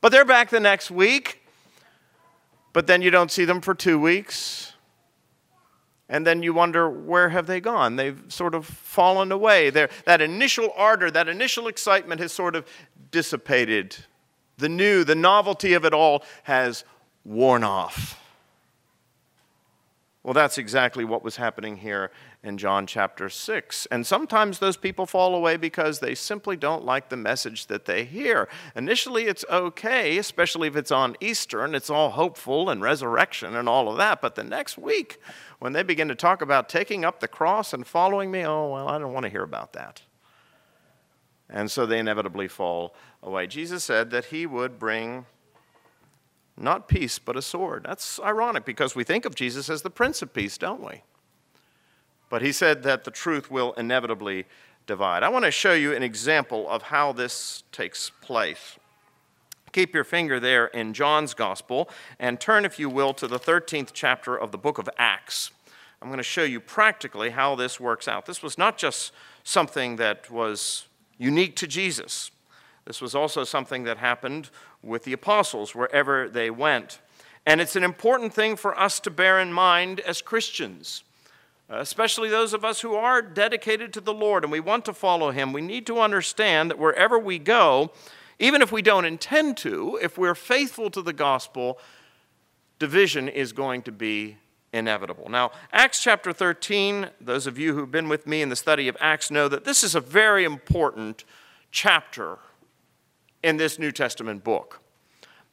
But 0.00 0.12
they're 0.12 0.24
back 0.24 0.48
the 0.48 0.60
next 0.60 0.90
week, 0.90 1.42
but 2.72 2.86
then 2.86 3.02
you 3.02 3.10
don't 3.10 3.30
see 3.30 3.44
them 3.44 3.60
for 3.60 3.74
two 3.74 3.98
weeks 3.98 4.72
and 6.08 6.26
then 6.26 6.42
you 6.42 6.54
wonder 6.54 6.88
where 6.88 7.28
have 7.28 7.46
they 7.46 7.60
gone? 7.60 7.96
They've 7.96 8.20
sort 8.28 8.54
of 8.54 8.66
fallen 8.66 9.30
away. 9.30 9.70
They're, 9.70 9.90
that 10.06 10.20
initial 10.20 10.72
ardor 10.76 11.10
that 11.10 11.28
initial 11.28 11.68
excitement 11.68 12.20
has 12.20 12.32
sort 12.32 12.56
of 12.56 12.66
dissipated. 13.10 13.96
The 14.56 14.68
new 14.68 15.04
the 15.04 15.14
novelty 15.14 15.74
of 15.74 15.84
it 15.84 15.92
all 15.92 16.24
has 16.44 16.84
worn 17.24 17.62
off. 17.62 18.20
Well 20.22 20.34
that's 20.34 20.58
exactly 20.58 21.04
what 21.04 21.22
was 21.22 21.36
happening 21.36 21.76
here 21.76 22.10
in 22.42 22.56
John 22.56 22.86
chapter 22.86 23.28
6. 23.28 23.86
And 23.86 24.06
sometimes 24.06 24.58
those 24.58 24.76
people 24.76 25.06
fall 25.06 25.34
away 25.34 25.56
because 25.56 25.98
they 25.98 26.14
simply 26.14 26.56
don't 26.56 26.84
like 26.84 27.08
the 27.08 27.16
message 27.16 27.66
that 27.66 27.84
they 27.84 28.04
hear. 28.04 28.48
Initially, 28.76 29.24
it's 29.24 29.44
okay, 29.50 30.18
especially 30.18 30.68
if 30.68 30.76
it's 30.76 30.92
on 30.92 31.16
Easter 31.20 31.64
and 31.64 31.74
it's 31.74 31.90
all 31.90 32.10
hopeful 32.10 32.70
and 32.70 32.80
resurrection 32.80 33.56
and 33.56 33.68
all 33.68 33.90
of 33.90 33.96
that. 33.98 34.20
But 34.20 34.36
the 34.36 34.44
next 34.44 34.78
week, 34.78 35.20
when 35.58 35.72
they 35.72 35.82
begin 35.82 36.08
to 36.08 36.14
talk 36.14 36.40
about 36.40 36.68
taking 36.68 37.04
up 37.04 37.20
the 37.20 37.28
cross 37.28 37.72
and 37.72 37.86
following 37.86 38.30
me, 38.30 38.44
oh, 38.44 38.70
well, 38.70 38.88
I 38.88 38.98
don't 38.98 39.12
want 39.12 39.24
to 39.24 39.30
hear 39.30 39.42
about 39.42 39.72
that. 39.72 40.02
And 41.50 41.70
so 41.70 41.86
they 41.86 41.98
inevitably 41.98 42.46
fall 42.46 42.94
away. 43.22 43.46
Jesus 43.46 43.82
said 43.82 44.10
that 44.10 44.26
he 44.26 44.46
would 44.46 44.78
bring 44.78 45.26
not 46.56 46.88
peace, 46.88 47.18
but 47.18 47.36
a 47.36 47.42
sword. 47.42 47.84
That's 47.86 48.20
ironic 48.20 48.64
because 48.64 48.94
we 48.94 49.04
think 49.04 49.24
of 49.24 49.34
Jesus 49.34 49.70
as 49.70 49.82
the 49.82 49.90
Prince 49.90 50.22
of 50.22 50.32
Peace, 50.32 50.58
don't 50.58 50.84
we? 50.84 51.02
But 52.28 52.42
he 52.42 52.52
said 52.52 52.82
that 52.82 53.04
the 53.04 53.10
truth 53.10 53.50
will 53.50 53.72
inevitably 53.74 54.46
divide. 54.86 55.22
I 55.22 55.28
want 55.28 55.44
to 55.44 55.50
show 55.50 55.74
you 55.74 55.94
an 55.94 56.02
example 56.02 56.68
of 56.68 56.82
how 56.82 57.12
this 57.12 57.62
takes 57.72 58.10
place. 58.20 58.78
Keep 59.72 59.94
your 59.94 60.04
finger 60.04 60.40
there 60.40 60.66
in 60.66 60.94
John's 60.94 61.34
Gospel 61.34 61.88
and 62.18 62.40
turn, 62.40 62.64
if 62.64 62.78
you 62.78 62.88
will, 62.88 63.12
to 63.14 63.28
the 63.28 63.38
13th 63.38 63.90
chapter 63.92 64.36
of 64.36 64.50
the 64.50 64.58
book 64.58 64.78
of 64.78 64.88
Acts. 64.98 65.50
I'm 66.00 66.08
going 66.08 66.18
to 66.18 66.22
show 66.22 66.44
you 66.44 66.60
practically 66.60 67.30
how 67.30 67.54
this 67.54 67.78
works 67.78 68.08
out. 68.08 68.26
This 68.26 68.42
was 68.42 68.56
not 68.56 68.78
just 68.78 69.12
something 69.44 69.96
that 69.96 70.30
was 70.30 70.86
unique 71.18 71.56
to 71.56 71.66
Jesus, 71.66 72.30
this 72.84 73.00
was 73.02 73.14
also 73.14 73.44
something 73.44 73.84
that 73.84 73.98
happened 73.98 74.48
with 74.82 75.04
the 75.04 75.12
apostles 75.12 75.74
wherever 75.74 76.26
they 76.26 76.48
went. 76.48 77.00
And 77.44 77.60
it's 77.60 77.76
an 77.76 77.84
important 77.84 78.32
thing 78.32 78.56
for 78.56 78.78
us 78.78 78.98
to 79.00 79.10
bear 79.10 79.38
in 79.38 79.52
mind 79.52 80.00
as 80.00 80.22
Christians 80.22 81.02
especially 81.68 82.28
those 82.28 82.54
of 82.54 82.64
us 82.64 82.80
who 82.80 82.94
are 82.94 83.20
dedicated 83.20 83.92
to 83.92 84.00
the 84.00 84.14
Lord 84.14 84.44
and 84.44 84.52
we 84.52 84.60
want 84.60 84.84
to 84.86 84.92
follow 84.92 85.30
Him, 85.30 85.52
we 85.52 85.60
need 85.60 85.86
to 85.86 86.00
understand 86.00 86.70
that 86.70 86.78
wherever 86.78 87.18
we 87.18 87.38
go, 87.38 87.90
even 88.38 88.62
if 88.62 88.72
we 88.72 88.82
don't 88.82 89.04
intend 89.04 89.56
to, 89.58 89.98
if 90.00 90.16
we're 90.16 90.34
faithful 90.34 90.90
to 90.90 91.02
the 91.02 91.12
gospel, 91.12 91.78
division 92.78 93.28
is 93.28 93.52
going 93.52 93.82
to 93.82 93.92
be 93.92 94.36
inevitable. 94.72 95.28
Now, 95.28 95.50
Acts 95.72 96.02
chapter 96.02 96.32
13, 96.32 97.10
those 97.20 97.46
of 97.46 97.58
you 97.58 97.74
who've 97.74 97.90
been 97.90 98.08
with 98.08 98.26
me 98.26 98.42
in 98.42 98.48
the 98.48 98.56
study 98.56 98.88
of 98.88 98.96
Acts 99.00 99.30
know 99.30 99.48
that 99.48 99.64
this 99.64 99.82
is 99.82 99.94
a 99.94 100.00
very 100.00 100.44
important 100.44 101.24
chapter 101.70 102.38
in 103.42 103.56
this 103.56 103.78
New 103.78 103.92
Testament 103.92 104.44
book. 104.44 104.80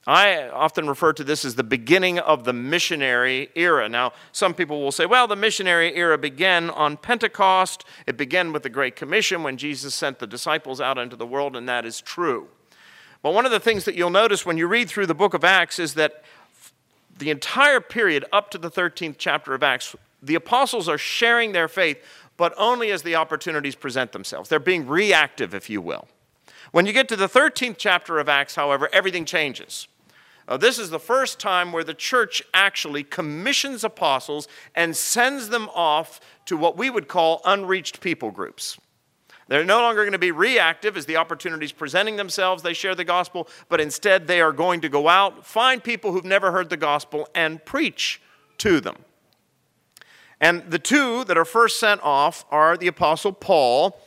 I 0.08 0.50
often 0.50 0.88
refer 0.88 1.14
to 1.14 1.24
this 1.24 1.44
as 1.44 1.56
the 1.56 1.64
beginning 1.64 2.20
of 2.20 2.44
the 2.44 2.54
missionary 2.54 3.50
era. 3.56 3.90
Now, 3.90 4.14
some 4.32 4.54
people 4.54 4.82
will 4.82 4.92
say, 4.92 5.08
well, 5.08 5.28
the 5.28 5.36
missionary 5.36 5.96
era 5.96 6.18
began 6.18 6.70
on 6.70 6.98
Pentecost. 6.98 7.86
It 8.06 8.16
began 8.16 8.54
with 8.54 8.62
the 8.62 8.70
Great 8.70 8.96
Commission 8.96 9.42
when 9.42 9.58
Jesus 9.58 9.96
sent 9.96 10.20
the 10.20 10.28
disciples 10.28 10.80
out 10.80 11.00
into 11.00 11.16
the 11.16 11.26
world, 11.26 11.56
and 11.56 11.68
that 11.68 11.86
is 11.86 12.02
true. 12.02 12.50
But 13.24 13.34
one 13.34 13.48
of 13.48 13.52
the 13.52 13.60
things 13.60 13.86
that 13.86 13.96
you'll 13.96 14.12
notice 14.12 14.46
when 14.46 14.58
you 14.58 14.68
read 14.68 14.90
through 14.90 15.08
the 15.08 15.16
book 15.16 15.34
of 15.34 15.44
Acts 15.44 15.80
is 15.80 15.96
that 15.96 16.24
the 17.18 17.32
entire 17.32 17.82
period 17.82 18.26
up 18.32 18.52
to 18.52 18.60
the 18.60 18.70
13th 18.70 19.16
chapter 19.18 19.56
of 19.56 19.64
Acts, 19.64 19.96
the 20.22 20.36
apostles 20.36 20.88
are 20.88 21.00
sharing 21.00 21.52
their 21.52 21.68
faith, 21.68 21.98
but 22.38 22.54
only 22.58 22.92
as 22.92 23.02
the 23.02 23.16
opportunities 23.16 23.74
present 23.74 24.12
themselves. 24.12 24.50
They're 24.50 24.60
being 24.60 24.86
reactive, 24.86 25.56
if 25.56 25.68
you 25.68 25.82
will. 25.82 26.08
When 26.72 26.86
you 26.86 26.94
get 26.94 27.08
to 27.08 27.16
the 27.16 27.30
13th 27.30 27.78
chapter 27.80 28.20
of 28.20 28.30
Acts, 28.30 28.54
however, 28.54 28.88
everything 28.94 29.26
changes. 29.26 29.88
Uh, 30.48 30.58
this 30.58 30.78
is 30.78 30.90
the 30.90 31.00
first 31.00 31.40
time 31.40 31.72
where 31.72 31.84
the 31.84 31.94
church 31.94 32.44
actually 32.54 33.04
commissions 33.04 33.84
apostles 33.84 34.48
and 34.76 34.96
sends 34.96 35.50
them 35.50 35.70
off 35.74 36.20
to 36.46 36.56
what 36.56 36.78
we 36.78 36.90
would 36.90 37.08
call 37.08 37.42
unreached 37.46 38.00
people 38.00 38.30
groups. 38.30 38.78
They're 39.48 39.64
no 39.64 39.82
longer 39.82 40.02
going 40.02 40.14
to 40.14 40.20
be 40.20 40.32
reactive 40.32 40.98
as 40.98 41.06
the 41.06 41.18
opportunities 41.18 41.72
presenting 41.72 42.16
themselves, 42.16 42.64
they 42.64 42.74
share 42.74 42.96
the 42.96 43.04
gospel, 43.04 43.48
but 43.70 43.80
instead 43.80 44.28
they 44.28 44.42
are 44.42 44.52
going 44.52 44.82
to 44.82 44.90
go 44.90 45.08
out, 45.08 45.46
find 45.46 45.84
people 45.84 46.12
who've 46.12 46.26
never 46.26 46.52
heard 46.52 46.70
the 46.70 46.78
gospel, 46.78 47.28
and 47.36 47.64
preach 47.64 48.22
to 48.60 48.80
them. 48.80 48.98
And 50.42 50.70
the 50.70 50.80
two 50.80 51.24
that 51.26 51.38
are 51.38 51.46
first 51.46 51.80
sent 51.80 52.02
off 52.04 52.46
are 52.52 52.76
the 52.76 52.88
apostle 52.88 53.32
Paul 53.32 54.00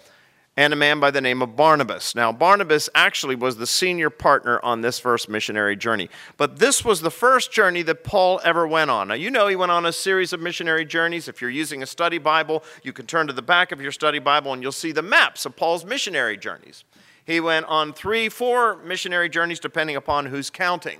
and 0.58 0.72
a 0.72 0.76
man 0.76 0.98
by 0.98 1.12
the 1.12 1.20
name 1.20 1.40
of 1.40 1.54
Barnabas. 1.54 2.16
Now, 2.16 2.32
Barnabas 2.32 2.90
actually 2.92 3.36
was 3.36 3.58
the 3.58 3.66
senior 3.66 4.10
partner 4.10 4.58
on 4.64 4.80
this 4.80 4.98
first 4.98 5.28
missionary 5.28 5.76
journey. 5.76 6.10
But 6.36 6.58
this 6.58 6.84
was 6.84 7.00
the 7.00 7.12
first 7.12 7.52
journey 7.52 7.82
that 7.82 8.02
Paul 8.02 8.40
ever 8.42 8.66
went 8.66 8.90
on. 8.90 9.06
Now, 9.06 9.14
you 9.14 9.30
know 9.30 9.46
he 9.46 9.54
went 9.54 9.70
on 9.70 9.86
a 9.86 9.92
series 9.92 10.32
of 10.32 10.40
missionary 10.40 10.84
journeys. 10.84 11.28
If 11.28 11.40
you're 11.40 11.48
using 11.48 11.80
a 11.80 11.86
study 11.86 12.18
Bible, 12.18 12.64
you 12.82 12.92
can 12.92 13.06
turn 13.06 13.28
to 13.28 13.32
the 13.32 13.40
back 13.40 13.70
of 13.70 13.80
your 13.80 13.92
study 13.92 14.18
Bible 14.18 14.52
and 14.52 14.60
you'll 14.60 14.72
see 14.72 14.90
the 14.90 15.00
maps 15.00 15.46
of 15.46 15.54
Paul's 15.54 15.84
missionary 15.84 16.36
journeys. 16.36 16.82
He 17.24 17.38
went 17.38 17.66
on 17.66 17.92
three, 17.92 18.28
four 18.28 18.78
missionary 18.78 19.28
journeys, 19.28 19.60
depending 19.60 19.94
upon 19.94 20.26
who's 20.26 20.50
counting. 20.50 20.98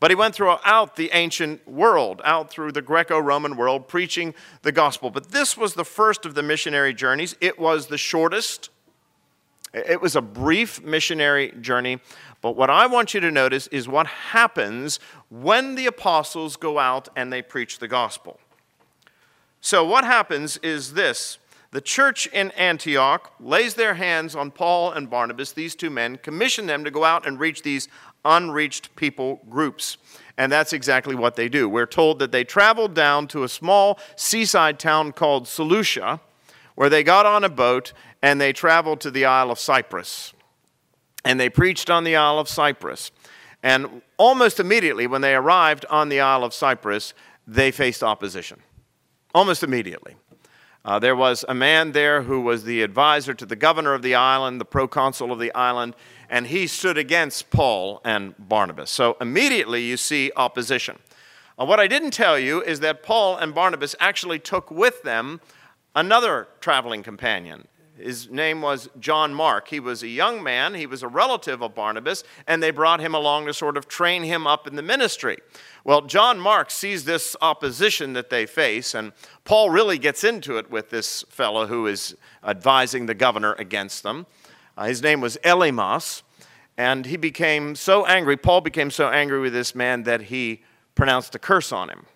But 0.00 0.10
he 0.10 0.14
went 0.14 0.34
throughout 0.34 0.96
the 0.96 1.10
ancient 1.12 1.68
world, 1.68 2.22
out 2.24 2.50
through 2.50 2.72
the 2.72 2.80
Greco 2.80 3.18
Roman 3.18 3.54
world, 3.54 3.86
preaching 3.86 4.34
the 4.62 4.72
gospel. 4.72 5.10
But 5.10 5.30
this 5.30 5.58
was 5.58 5.74
the 5.74 5.84
first 5.84 6.24
of 6.24 6.34
the 6.34 6.42
missionary 6.42 6.94
journeys. 6.94 7.36
It 7.40 7.58
was 7.58 7.88
the 7.88 7.98
shortest, 7.98 8.70
it 9.74 10.00
was 10.00 10.16
a 10.16 10.22
brief 10.22 10.82
missionary 10.82 11.52
journey. 11.60 12.00
But 12.40 12.56
what 12.56 12.70
I 12.70 12.86
want 12.86 13.12
you 13.12 13.20
to 13.20 13.30
notice 13.30 13.66
is 13.66 13.86
what 13.86 14.06
happens 14.06 14.98
when 15.28 15.74
the 15.74 15.84
apostles 15.84 16.56
go 16.56 16.78
out 16.78 17.08
and 17.14 17.30
they 17.30 17.42
preach 17.42 17.78
the 17.78 17.88
gospel. 17.88 18.40
So, 19.60 19.84
what 19.84 20.04
happens 20.04 20.56
is 20.58 20.94
this 20.94 21.36
the 21.72 21.80
church 21.80 22.26
in 22.28 22.50
Antioch 22.52 23.32
lays 23.38 23.74
their 23.74 23.94
hands 23.94 24.34
on 24.34 24.50
Paul 24.50 24.90
and 24.90 25.08
Barnabas, 25.08 25.52
these 25.52 25.76
two 25.76 25.90
men, 25.90 26.16
commission 26.16 26.66
them 26.66 26.82
to 26.82 26.90
go 26.90 27.04
out 27.04 27.26
and 27.26 27.38
reach 27.38 27.62
these 27.62 27.88
unreached 28.24 28.94
people 28.96 29.40
groups. 29.48 29.96
And 30.36 30.50
that's 30.50 30.72
exactly 30.72 31.14
what 31.14 31.36
they 31.36 31.48
do. 31.48 31.68
We're 31.68 31.86
told 31.86 32.18
that 32.18 32.32
they 32.32 32.44
traveled 32.44 32.94
down 32.94 33.28
to 33.28 33.44
a 33.44 33.48
small 33.48 33.98
seaside 34.16 34.78
town 34.78 35.12
called 35.12 35.46
Seleucia, 35.46 36.20
where 36.74 36.88
they 36.88 37.02
got 37.02 37.26
on 37.26 37.44
a 37.44 37.48
boat 37.48 37.92
and 38.22 38.40
they 38.40 38.52
traveled 38.52 39.00
to 39.00 39.10
the 39.10 39.24
Isle 39.24 39.50
of 39.50 39.58
Cyprus. 39.58 40.32
And 41.24 41.38
they 41.38 41.50
preached 41.50 41.90
on 41.90 42.04
the 42.04 42.16
Isle 42.16 42.38
of 42.38 42.48
Cyprus. 42.48 43.10
And 43.62 44.02
almost 44.16 44.58
immediately, 44.58 45.06
when 45.06 45.20
they 45.20 45.34
arrived 45.34 45.84
on 45.90 46.08
the 46.08 46.20
Isle 46.20 46.44
of 46.44 46.54
Cyprus, 46.54 47.12
they 47.46 47.70
faced 47.70 48.02
opposition. 48.02 48.60
Almost 49.34 49.62
immediately. 49.62 50.16
Uh, 50.82 50.98
there 50.98 51.16
was 51.16 51.44
a 51.48 51.54
man 51.54 51.92
there 51.92 52.22
who 52.22 52.40
was 52.40 52.64
the 52.64 52.82
advisor 52.82 53.34
to 53.34 53.44
the 53.44 53.56
governor 53.56 53.92
of 53.92 54.02
the 54.02 54.14
island, 54.14 54.60
the 54.60 54.64
proconsul 54.64 55.30
of 55.30 55.38
the 55.38 55.54
island, 55.54 55.94
and 56.30 56.46
he 56.46 56.66
stood 56.66 56.96
against 56.96 57.50
Paul 57.50 58.00
and 58.04 58.34
Barnabas. 58.38 58.90
So 58.90 59.16
immediately 59.20 59.82
you 59.82 59.96
see 59.96 60.32
opposition. 60.36 60.98
Uh, 61.58 61.66
what 61.66 61.80
I 61.80 61.86
didn't 61.86 62.12
tell 62.12 62.38
you 62.38 62.62
is 62.62 62.80
that 62.80 63.02
Paul 63.02 63.36
and 63.36 63.54
Barnabas 63.54 63.94
actually 64.00 64.38
took 64.38 64.70
with 64.70 65.02
them 65.02 65.40
another 65.94 66.48
traveling 66.60 67.02
companion. 67.02 67.68
His 67.98 68.30
name 68.30 68.62
was 68.62 68.88
John 68.98 69.34
Mark. 69.34 69.68
He 69.68 69.80
was 69.80 70.02
a 70.02 70.08
young 70.08 70.42
man, 70.42 70.72
he 70.72 70.86
was 70.86 71.02
a 71.02 71.08
relative 71.08 71.62
of 71.62 71.74
Barnabas, 71.74 72.24
and 72.46 72.62
they 72.62 72.70
brought 72.70 73.00
him 73.00 73.14
along 73.14 73.44
to 73.46 73.52
sort 73.52 73.76
of 73.76 73.88
train 73.88 74.22
him 74.22 74.46
up 74.46 74.66
in 74.66 74.76
the 74.76 74.82
ministry. 74.82 75.36
Well, 75.84 76.02
John 76.02 76.38
Mark 76.38 76.70
sees 76.70 77.04
this 77.04 77.36
opposition 77.40 78.12
that 78.12 78.30
they 78.30 78.46
face, 78.46 78.94
and 78.94 79.12
Paul 79.44 79.70
really 79.70 79.98
gets 79.98 80.24
into 80.24 80.58
it 80.58 80.70
with 80.70 80.90
this 80.90 81.24
fellow 81.28 81.66
who 81.66 81.86
is 81.86 82.16
advising 82.44 83.06
the 83.06 83.14
governor 83.14 83.54
against 83.54 84.02
them. 84.02 84.26
Uh, 84.76 84.84
his 84.84 85.02
name 85.02 85.20
was 85.20 85.38
Elymas, 85.44 86.22
and 86.76 87.06
he 87.06 87.16
became 87.16 87.74
so 87.74 88.06
angry, 88.06 88.36
Paul 88.36 88.60
became 88.60 88.90
so 88.90 89.08
angry 89.08 89.40
with 89.40 89.52
this 89.52 89.74
man 89.74 90.02
that 90.04 90.22
he 90.22 90.62
pronounced 90.94 91.34
a 91.34 91.38
curse 91.38 91.72
on 91.72 91.88
him. 91.88 92.06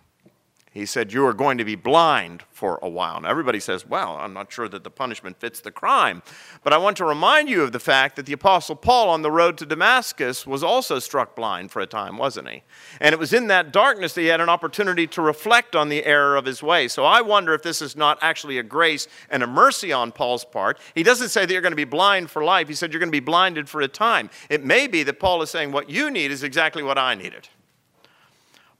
He 0.75 0.85
said, 0.85 1.13
You 1.13 1.25
are 1.25 1.33
going 1.33 1.57
to 1.57 1.63
be 1.63 1.75
blind 1.75 2.43
for 2.51 2.79
a 2.81 2.89
while. 2.89 3.21
Now, 3.21 3.29
everybody 3.29 3.61
says, 3.61 3.87
Well, 3.87 4.17
I'm 4.17 4.33
not 4.33 4.51
sure 4.51 4.67
that 4.67 4.83
the 4.83 4.89
punishment 4.89 5.39
fits 5.39 5.61
the 5.61 5.71
crime. 5.71 6.21
But 6.65 6.73
I 6.73 6.77
want 6.77 6.97
to 6.97 7.05
remind 7.05 7.47
you 7.47 7.63
of 7.63 7.71
the 7.71 7.79
fact 7.79 8.17
that 8.17 8.25
the 8.25 8.33
Apostle 8.33 8.75
Paul 8.75 9.07
on 9.07 9.21
the 9.21 9.31
road 9.31 9.57
to 9.59 9.65
Damascus 9.65 10.45
was 10.45 10.65
also 10.65 10.99
struck 10.99 11.33
blind 11.33 11.71
for 11.71 11.79
a 11.79 11.85
time, 11.85 12.17
wasn't 12.17 12.49
he? 12.49 12.63
And 12.99 13.13
it 13.13 13.19
was 13.19 13.31
in 13.31 13.47
that 13.47 13.71
darkness 13.71 14.15
that 14.15 14.21
he 14.21 14.27
had 14.27 14.41
an 14.41 14.49
opportunity 14.49 15.07
to 15.07 15.21
reflect 15.21 15.77
on 15.77 15.87
the 15.87 16.03
error 16.03 16.35
of 16.35 16.43
his 16.43 16.61
way. 16.61 16.89
So 16.89 17.05
I 17.05 17.21
wonder 17.21 17.53
if 17.53 17.63
this 17.63 17.81
is 17.81 17.95
not 17.95 18.19
actually 18.21 18.57
a 18.57 18.63
grace 18.63 19.07
and 19.29 19.43
a 19.43 19.47
mercy 19.47 19.93
on 19.93 20.11
Paul's 20.11 20.43
part. 20.43 20.77
He 20.93 21.03
doesn't 21.03 21.29
say 21.29 21.45
that 21.45 21.53
you're 21.53 21.61
going 21.61 21.71
to 21.71 21.77
be 21.77 21.85
blind 21.85 22.29
for 22.29 22.43
life, 22.43 22.67
he 22.67 22.73
said 22.73 22.91
you're 22.91 22.99
going 22.99 23.07
to 23.07 23.11
be 23.11 23.21
blinded 23.21 23.69
for 23.69 23.79
a 23.79 23.87
time. 23.87 24.29
It 24.49 24.65
may 24.65 24.87
be 24.87 25.03
that 25.03 25.21
Paul 25.21 25.41
is 25.41 25.49
saying, 25.49 25.71
What 25.71 25.89
you 25.89 26.11
need 26.11 26.31
is 26.31 26.43
exactly 26.43 26.83
what 26.83 26.97
I 26.97 27.15
needed. 27.15 27.47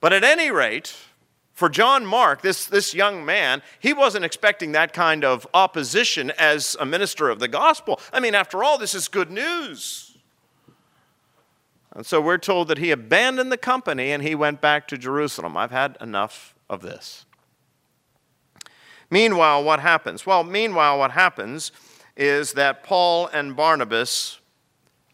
But 0.02 0.12
at 0.12 0.26
any 0.26 0.52
rate, 0.52 0.94
for 1.56 1.70
John 1.70 2.06
Mark, 2.06 2.42
this, 2.42 2.66
this 2.66 2.94
young 2.94 3.26
man, 3.26 3.62
he 3.80 3.94
wasn't 3.94 4.26
expecting 4.26 4.74
that 4.74 4.92
kind 4.92 5.24
of 5.24 5.48
opposition 5.54 6.32
as 6.32 6.76
a 6.82 6.86
minister 6.86 7.30
of 7.30 7.40
the 7.40 7.48
gospel. 7.48 8.02
I 8.12 8.20
mean, 8.20 8.36
after 8.36 8.62
all, 8.62 8.78
this 8.78 8.94
is 8.94 9.08
good 9.08 9.32
news. 9.32 10.18
And 11.94 12.06
so 12.06 12.20
we're 12.20 12.38
told 12.38 12.68
that 12.68 12.78
he 12.78 12.92
abandoned 12.92 13.54
the 13.54 13.58
company 13.58 14.12
and 14.12 14.22
he 14.22 14.36
went 14.36 14.60
back 14.60 14.86
to 14.90 14.98
Jerusalem. 14.98 15.56
I've 15.56 15.72
had 15.72 15.98
enough 16.02 16.54
of 16.70 16.82
this. 16.82 17.26
Meanwhile, 19.10 19.64
what 19.64 19.80
happens? 19.80 20.26
Well, 20.26 20.44
meanwhile, 20.44 21.00
what 21.00 21.12
happens 21.12 21.72
is 22.18 22.52
that 22.54 22.84
Paul 22.84 23.28
and 23.28 23.56
Barnabas 23.56 24.42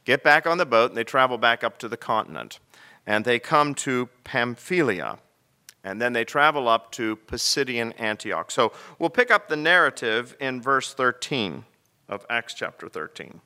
get 0.05 0.23
back 0.23 0.47
on 0.47 0.57
the 0.57 0.65
boat 0.65 0.89
and 0.89 0.97
they 0.97 1.03
travel 1.03 1.37
back 1.37 1.63
up 1.63 1.77
to 1.79 1.87
the 1.87 1.97
continent. 1.97 2.59
And 3.05 3.25
they 3.25 3.37
come 3.37 3.75
to 3.75 4.09
Pamphylia. 4.23 5.19
And 5.83 6.01
then 6.01 6.13
they 6.13 6.23
travel 6.23 6.67
up 6.67 6.91
to 6.93 7.15
Pisidian 7.15 7.93
Antioch. 7.99 8.51
So 8.51 8.71
we'll 8.99 9.09
pick 9.09 9.31
up 9.31 9.49
the 9.49 9.55
narrative 9.55 10.35
in 10.39 10.61
verse 10.61 10.93
13 10.93 11.65
of 12.07 12.25
Acts 12.29 12.53
chapter 12.53 12.87
13. 12.87 13.41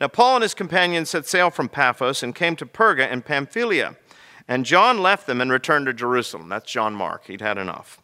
Now, 0.00 0.08
Paul 0.08 0.36
and 0.36 0.42
his 0.42 0.54
companions 0.54 1.10
set 1.10 1.26
sail 1.26 1.50
from 1.50 1.68
Paphos 1.68 2.22
and 2.22 2.34
came 2.34 2.56
to 2.56 2.66
Perga 2.66 3.10
in 3.10 3.22
Pamphylia. 3.22 3.96
And 4.48 4.64
John 4.64 5.02
left 5.02 5.26
them 5.26 5.40
and 5.40 5.50
returned 5.50 5.86
to 5.86 5.92
Jerusalem. 5.92 6.48
That's 6.48 6.70
John 6.70 6.94
Mark. 6.94 7.26
He'd 7.26 7.40
had 7.40 7.58
enough. 7.58 8.00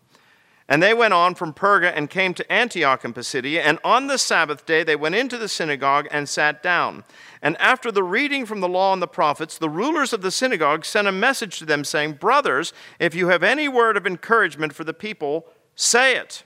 And 0.73 0.83
they 0.83 0.95
went 0.95 1.13
on 1.13 1.35
from 1.35 1.53
Perga 1.53 1.93
and 1.95 2.09
came 2.09 2.33
to 2.33 2.51
Antioch 2.51 3.05
in 3.05 3.13
Pisidia. 3.13 3.61
And 3.61 3.79
on 3.85 4.07
the 4.07 4.17
Sabbath 4.17 4.65
day, 4.65 4.83
they 4.83 4.97
went 4.97 5.15
into 5.15 5.37
the 5.37 5.47
synagogue 5.47 6.09
and 6.11 6.27
sat 6.27 6.63
down. 6.63 7.05
And 7.43 7.59
after 7.59 7.93
the 7.93 8.03
reading 8.03 8.47
from 8.47 8.61
the 8.61 8.69
law 8.71 8.95
and 8.95 9.03
the 9.03 9.07
prophets, 9.07 9.59
the 9.59 9.69
rulers 9.69 10.15
of 10.15 10.23
the 10.23 10.31
synagogue 10.31 10.87
sent 10.87 11.07
a 11.07 11.13
message 11.13 11.59
to 11.59 11.67
them, 11.67 11.85
saying, 11.85 12.15
Brothers, 12.15 12.73
if 12.99 13.15
you 13.15 13.29
have 13.29 13.43
any 13.43 13.69
word 13.69 13.99
of 13.99 14.07
encouragement 14.07 14.73
for 14.73 14.83
the 14.83 14.95
people, 14.95 15.45
say 15.75 16.17
it. 16.17 16.43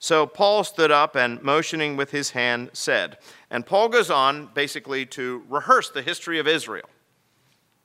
So 0.00 0.26
Paul 0.26 0.64
stood 0.64 0.90
up 0.90 1.14
and, 1.14 1.40
motioning 1.40 1.96
with 1.96 2.10
his 2.10 2.30
hand, 2.30 2.70
said, 2.72 3.18
and 3.52 3.64
Paul 3.64 3.88
goes 3.88 4.10
on 4.10 4.50
basically 4.52 5.06
to 5.06 5.44
rehearse 5.48 5.90
the 5.90 6.02
history 6.02 6.40
of 6.40 6.48
Israel. 6.48 6.88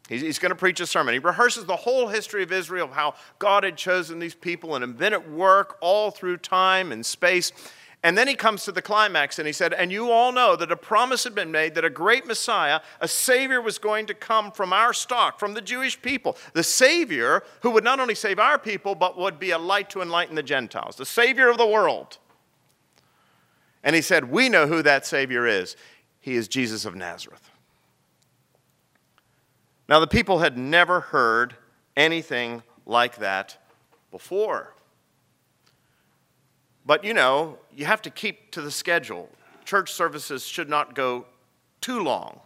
He's, 0.10 0.40
going 0.40 0.50
to 0.50 0.56
preach 0.56 0.80
a 0.80 0.88
sermon. 0.88 1.14
He 1.14 1.20
rehearses 1.20 1.66
the 1.66 1.76
whole 1.76 2.08
history 2.08 2.42
of 2.42 2.52
Israel, 2.52 2.86
of 2.86 2.94
how 2.94 3.14
God 3.38 3.64
had 3.64 3.78
chosen 3.78 4.18
these 4.18 4.34
people 4.34 4.74
and 4.74 4.82
have 4.82 4.98
been 4.98 5.14
at 5.14 5.30
work 5.30 5.78
all 5.82 6.10
through 6.10 6.38
time 6.38 6.92
and 6.92 7.06
space. 7.06 7.52
And 8.02 8.18
then 8.18 8.28
he 8.28 8.34
comes 8.34 8.64
to 8.64 8.72
the 8.72 8.82
climax 8.82 9.38
and 9.38 9.46
he 9.46 9.54
said, 9.54 9.72
And 9.72 9.92
you 9.92 10.10
all 10.10 10.32
know 10.32 10.56
that 10.56 10.72
a 10.72 10.76
promise 10.76 11.26
had 11.26 11.36
been 11.36 11.52
made 11.52 11.76
that 11.76 11.86
a 11.86 11.92
great 11.92 12.26
Messiah, 12.26 12.80
a 13.00 13.08
Savior, 13.08 13.62
was 13.62 13.78
going 13.78 14.08
to 14.08 14.16
come 14.16 14.52
from 14.52 14.74
our 14.74 14.94
stock, 14.94 15.38
from 15.38 15.54
the 15.54 15.62
Jewish 15.62 16.02
people. 16.02 16.36
The 16.54 16.64
Savior 16.64 17.44
who 17.62 17.70
would 17.72 17.84
not 17.84 18.00
only 18.00 18.16
save 18.16 18.40
our 18.40 18.58
people, 18.58 18.96
but 18.96 19.16
would 19.16 19.38
be 19.38 19.52
a 19.52 19.60
light 19.60 19.92
to 19.92 20.02
enlighten 20.02 20.36
the 20.36 20.42
Gentiles, 20.42 20.96
the 20.96 21.06
Savior 21.06 21.50
of 21.50 21.60
the 21.60 21.68
world. 21.68 22.18
And 23.84 23.96
he 23.96 24.02
said, 24.02 24.32
We 24.32 24.50
know 24.50 24.66
who 24.66 24.82
that 24.82 25.06
Savior 25.06 25.46
is. 25.46 25.76
He 26.20 26.36
is 26.36 26.48
Jesus 26.48 26.86
of 26.86 26.96
Nazareth. 26.96 27.52
Now, 29.90 30.00
the 30.00 30.06
people 30.06 30.38
had 30.38 30.56
never 30.56 31.00
heard 31.00 31.56
anything 31.98 32.62
like 32.86 33.18
that 33.18 33.58
before. 34.12 34.76
But 36.86 37.04
you 37.04 37.16
know, 37.16 37.58
you 37.76 37.88
have 37.88 38.04
to 38.04 38.12
keep 38.12 38.52
to 38.52 38.62
the 38.62 38.70
schedule. 38.70 39.30
Church 39.66 39.92
services 39.92 40.46
should 40.46 40.70
not 40.70 40.94
go 40.94 41.26
too 41.82 42.02
long. 42.02 42.40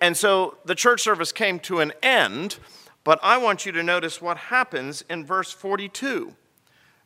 And 0.00 0.16
so 0.16 0.56
the 0.64 0.74
church 0.74 1.02
service 1.02 1.30
came 1.30 1.58
to 1.60 1.80
an 1.80 1.92
end, 2.02 2.58
but 3.04 3.20
I 3.22 3.36
want 3.36 3.66
you 3.66 3.72
to 3.72 3.82
notice 3.82 4.22
what 4.22 4.38
happens 4.38 5.04
in 5.10 5.26
verse 5.26 5.52
42. 5.52 6.34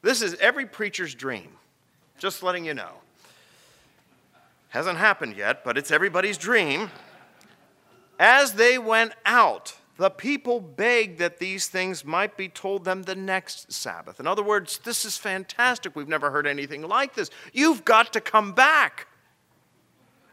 This 0.02 0.22
is 0.22 0.34
every 0.36 0.64
preacher's 0.64 1.16
dream. 1.16 1.48
Just 2.18 2.40
letting 2.44 2.64
you 2.64 2.74
know. 2.74 2.92
Hasn't 4.68 4.98
happened 4.98 5.36
yet, 5.36 5.64
but 5.64 5.76
it's 5.76 5.90
everybody's 5.90 6.38
dream. 6.38 6.90
As 8.18 8.54
they 8.54 8.78
went 8.78 9.12
out, 9.24 9.76
the 9.96 10.10
people 10.10 10.60
begged 10.60 11.18
that 11.18 11.38
these 11.38 11.68
things 11.68 12.04
might 12.04 12.36
be 12.36 12.48
told 12.48 12.84
them 12.84 13.02
the 13.02 13.14
next 13.14 13.72
Sabbath. 13.72 14.18
In 14.18 14.26
other 14.26 14.42
words, 14.42 14.78
this 14.78 15.04
is 15.04 15.16
fantastic. 15.16 15.94
We've 15.94 16.08
never 16.08 16.30
heard 16.30 16.46
anything 16.46 16.82
like 16.82 17.14
this. 17.14 17.30
You've 17.52 17.84
got 17.84 18.12
to 18.12 18.20
come 18.20 18.52
back. 18.52 19.06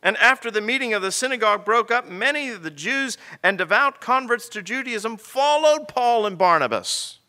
And 0.03 0.17
after 0.17 0.49
the 0.49 0.61
meeting 0.61 0.93
of 0.93 1.03
the 1.03 1.11
synagogue 1.11 1.63
broke 1.63 1.91
up, 1.91 2.09
many 2.09 2.49
of 2.49 2.63
the 2.63 2.71
Jews 2.71 3.19
and 3.43 3.57
devout 3.57 4.01
converts 4.01 4.49
to 4.49 4.63
Judaism 4.63 5.17
followed 5.17 5.87
Paul 5.87 6.25
and 6.25 6.39
Barnabas, 6.39 7.19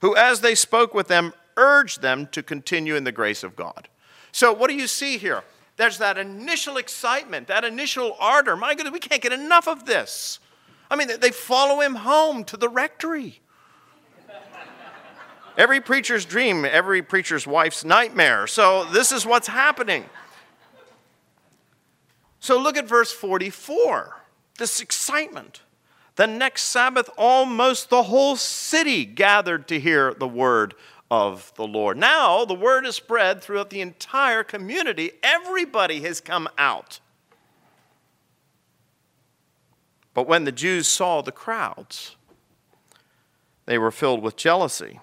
who, 0.00 0.14
as 0.14 0.40
they 0.40 0.54
spoke 0.54 0.94
with 0.94 1.08
them, 1.08 1.32
urged 1.56 2.00
them 2.00 2.28
to 2.28 2.44
continue 2.44 2.94
in 2.94 3.02
the 3.02 3.12
grace 3.12 3.42
of 3.42 3.56
God. 3.56 3.88
So, 4.30 4.52
what 4.52 4.70
do 4.70 4.76
you 4.76 4.86
see 4.86 5.18
here? 5.18 5.42
There's 5.76 5.98
that 5.98 6.18
initial 6.18 6.76
excitement, 6.76 7.48
that 7.48 7.64
initial 7.64 8.16
ardor. 8.20 8.56
My 8.56 8.74
goodness, 8.74 8.92
we 8.92 9.00
can't 9.00 9.20
get 9.20 9.32
enough 9.32 9.66
of 9.66 9.86
this. 9.86 10.38
I 10.90 10.96
mean, 10.96 11.08
they 11.20 11.30
follow 11.30 11.80
him 11.80 11.96
home 11.96 12.44
to 12.44 12.56
the 12.56 12.68
rectory. 12.68 13.40
every 15.56 15.80
preacher's 15.80 16.24
dream, 16.24 16.64
every 16.64 17.02
preacher's 17.02 17.46
wife's 17.46 17.84
nightmare. 17.84 18.46
So, 18.46 18.84
this 18.84 19.10
is 19.10 19.26
what's 19.26 19.48
happening. 19.48 20.04
So, 22.38 22.60
look 22.60 22.76
at 22.76 22.86
verse 22.86 23.10
44 23.10 24.20
this 24.58 24.80
excitement. 24.80 25.62
The 26.16 26.26
next 26.26 26.62
Sabbath, 26.64 27.10
almost 27.18 27.90
the 27.90 28.04
whole 28.04 28.36
city 28.36 29.04
gathered 29.04 29.66
to 29.68 29.80
hear 29.80 30.14
the 30.14 30.28
word 30.28 30.74
of 31.10 31.52
the 31.56 31.66
Lord. 31.66 31.96
Now 31.96 32.44
the 32.44 32.54
word 32.54 32.86
is 32.86 32.96
spread 32.96 33.42
throughout 33.42 33.70
the 33.70 33.80
entire 33.80 34.42
community. 34.42 35.12
Everybody 35.22 36.00
has 36.00 36.20
come 36.20 36.48
out. 36.58 37.00
But 40.14 40.28
when 40.28 40.44
the 40.44 40.52
Jews 40.52 40.86
saw 40.86 41.22
the 41.22 41.32
crowds, 41.32 42.16
they 43.66 43.78
were 43.78 43.90
filled 43.90 44.22
with 44.22 44.36
jealousy 44.36 45.00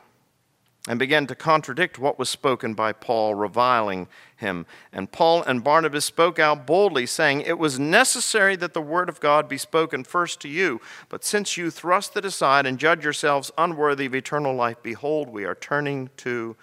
and 0.87 0.97
began 0.97 1.27
to 1.27 1.35
contradict 1.35 1.99
what 1.99 2.17
was 2.17 2.29
spoken 2.29 2.73
by 2.73 2.91
Paul, 2.91 3.35
reviling 3.35 4.07
him. 4.41 4.65
And 4.91 5.11
Paul 5.11 5.41
and 5.43 5.63
Barnabas 5.63 6.05
spoke 6.05 6.37
out 6.37 6.67
boldly, 6.67 7.05
saying, 7.05 7.41
It 7.41 7.57
was 7.57 7.79
necessary 7.79 8.55
that 8.57 8.73
the 8.73 8.81
word 8.81 9.09
of 9.09 9.19
God 9.19 9.47
be 9.47 9.57
spoken 9.57 10.03
first 10.03 10.39
to 10.41 10.49
you, 10.49 10.81
but 11.09 11.23
since 11.23 11.57
you 11.57 11.71
thrust 11.71 12.15
it 12.17 12.25
aside 12.25 12.65
and 12.65 12.77
judge 12.77 13.03
yourselves 13.03 13.51
unworthy 13.57 14.05
of 14.05 14.13
eternal 14.13 14.53
life, 14.53 14.77
behold, 14.83 15.29
we 15.29 15.45
are 15.45 15.55
turning 15.55 16.09
to 16.17 16.55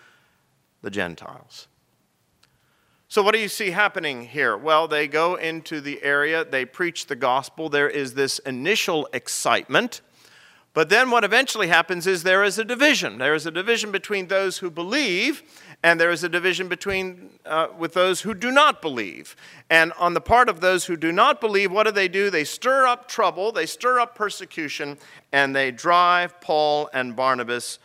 the 0.82 0.90
Gentiles. 0.90 1.66
So, 3.10 3.22
what 3.22 3.32
do 3.32 3.40
you 3.40 3.48
see 3.48 3.70
happening 3.70 4.26
here? 4.26 4.54
Well, 4.54 4.86
they 4.86 5.08
go 5.08 5.36
into 5.36 5.80
the 5.80 6.02
area, 6.02 6.44
they 6.44 6.66
preach 6.66 7.06
the 7.06 7.16
gospel. 7.16 7.70
There 7.70 7.88
is 7.88 8.12
this 8.12 8.38
initial 8.40 9.08
excitement. 9.14 10.02
But 10.74 10.90
then 10.90 11.10
what 11.10 11.24
eventually 11.24 11.68
happens 11.68 12.06
is 12.06 12.22
there 12.22 12.44
is 12.44 12.58
a 12.58 12.64
division. 12.64 13.18
There 13.18 13.34
is 13.34 13.46
a 13.46 13.50
division 13.50 13.90
between 13.90 14.28
those 14.28 14.58
who 14.58 14.70
believe, 14.70 15.42
and 15.82 16.00
there 16.00 16.10
is 16.10 16.24
a 16.24 16.28
division 16.28 16.68
between 16.68 17.30
uh, 17.46 17.68
with 17.76 17.94
those 17.94 18.22
who 18.22 18.34
do 18.34 18.50
not 18.50 18.82
believe. 18.82 19.36
And 19.70 19.92
on 19.92 20.14
the 20.14 20.20
part 20.20 20.48
of 20.48 20.60
those 20.60 20.86
who 20.86 20.96
do 20.96 21.12
not 21.12 21.40
believe, 21.40 21.70
what 21.70 21.84
do 21.84 21.92
they 21.92 22.08
do? 22.08 22.30
They 22.30 22.44
stir 22.44 22.86
up 22.86 23.06
trouble, 23.06 23.52
they 23.52 23.66
stir 23.66 24.00
up 24.00 24.14
persecution, 24.14 24.98
and 25.32 25.54
they 25.54 25.70
drive 25.70 26.40
Paul 26.40 26.90
and 26.92 27.14
Barnabas 27.14 27.78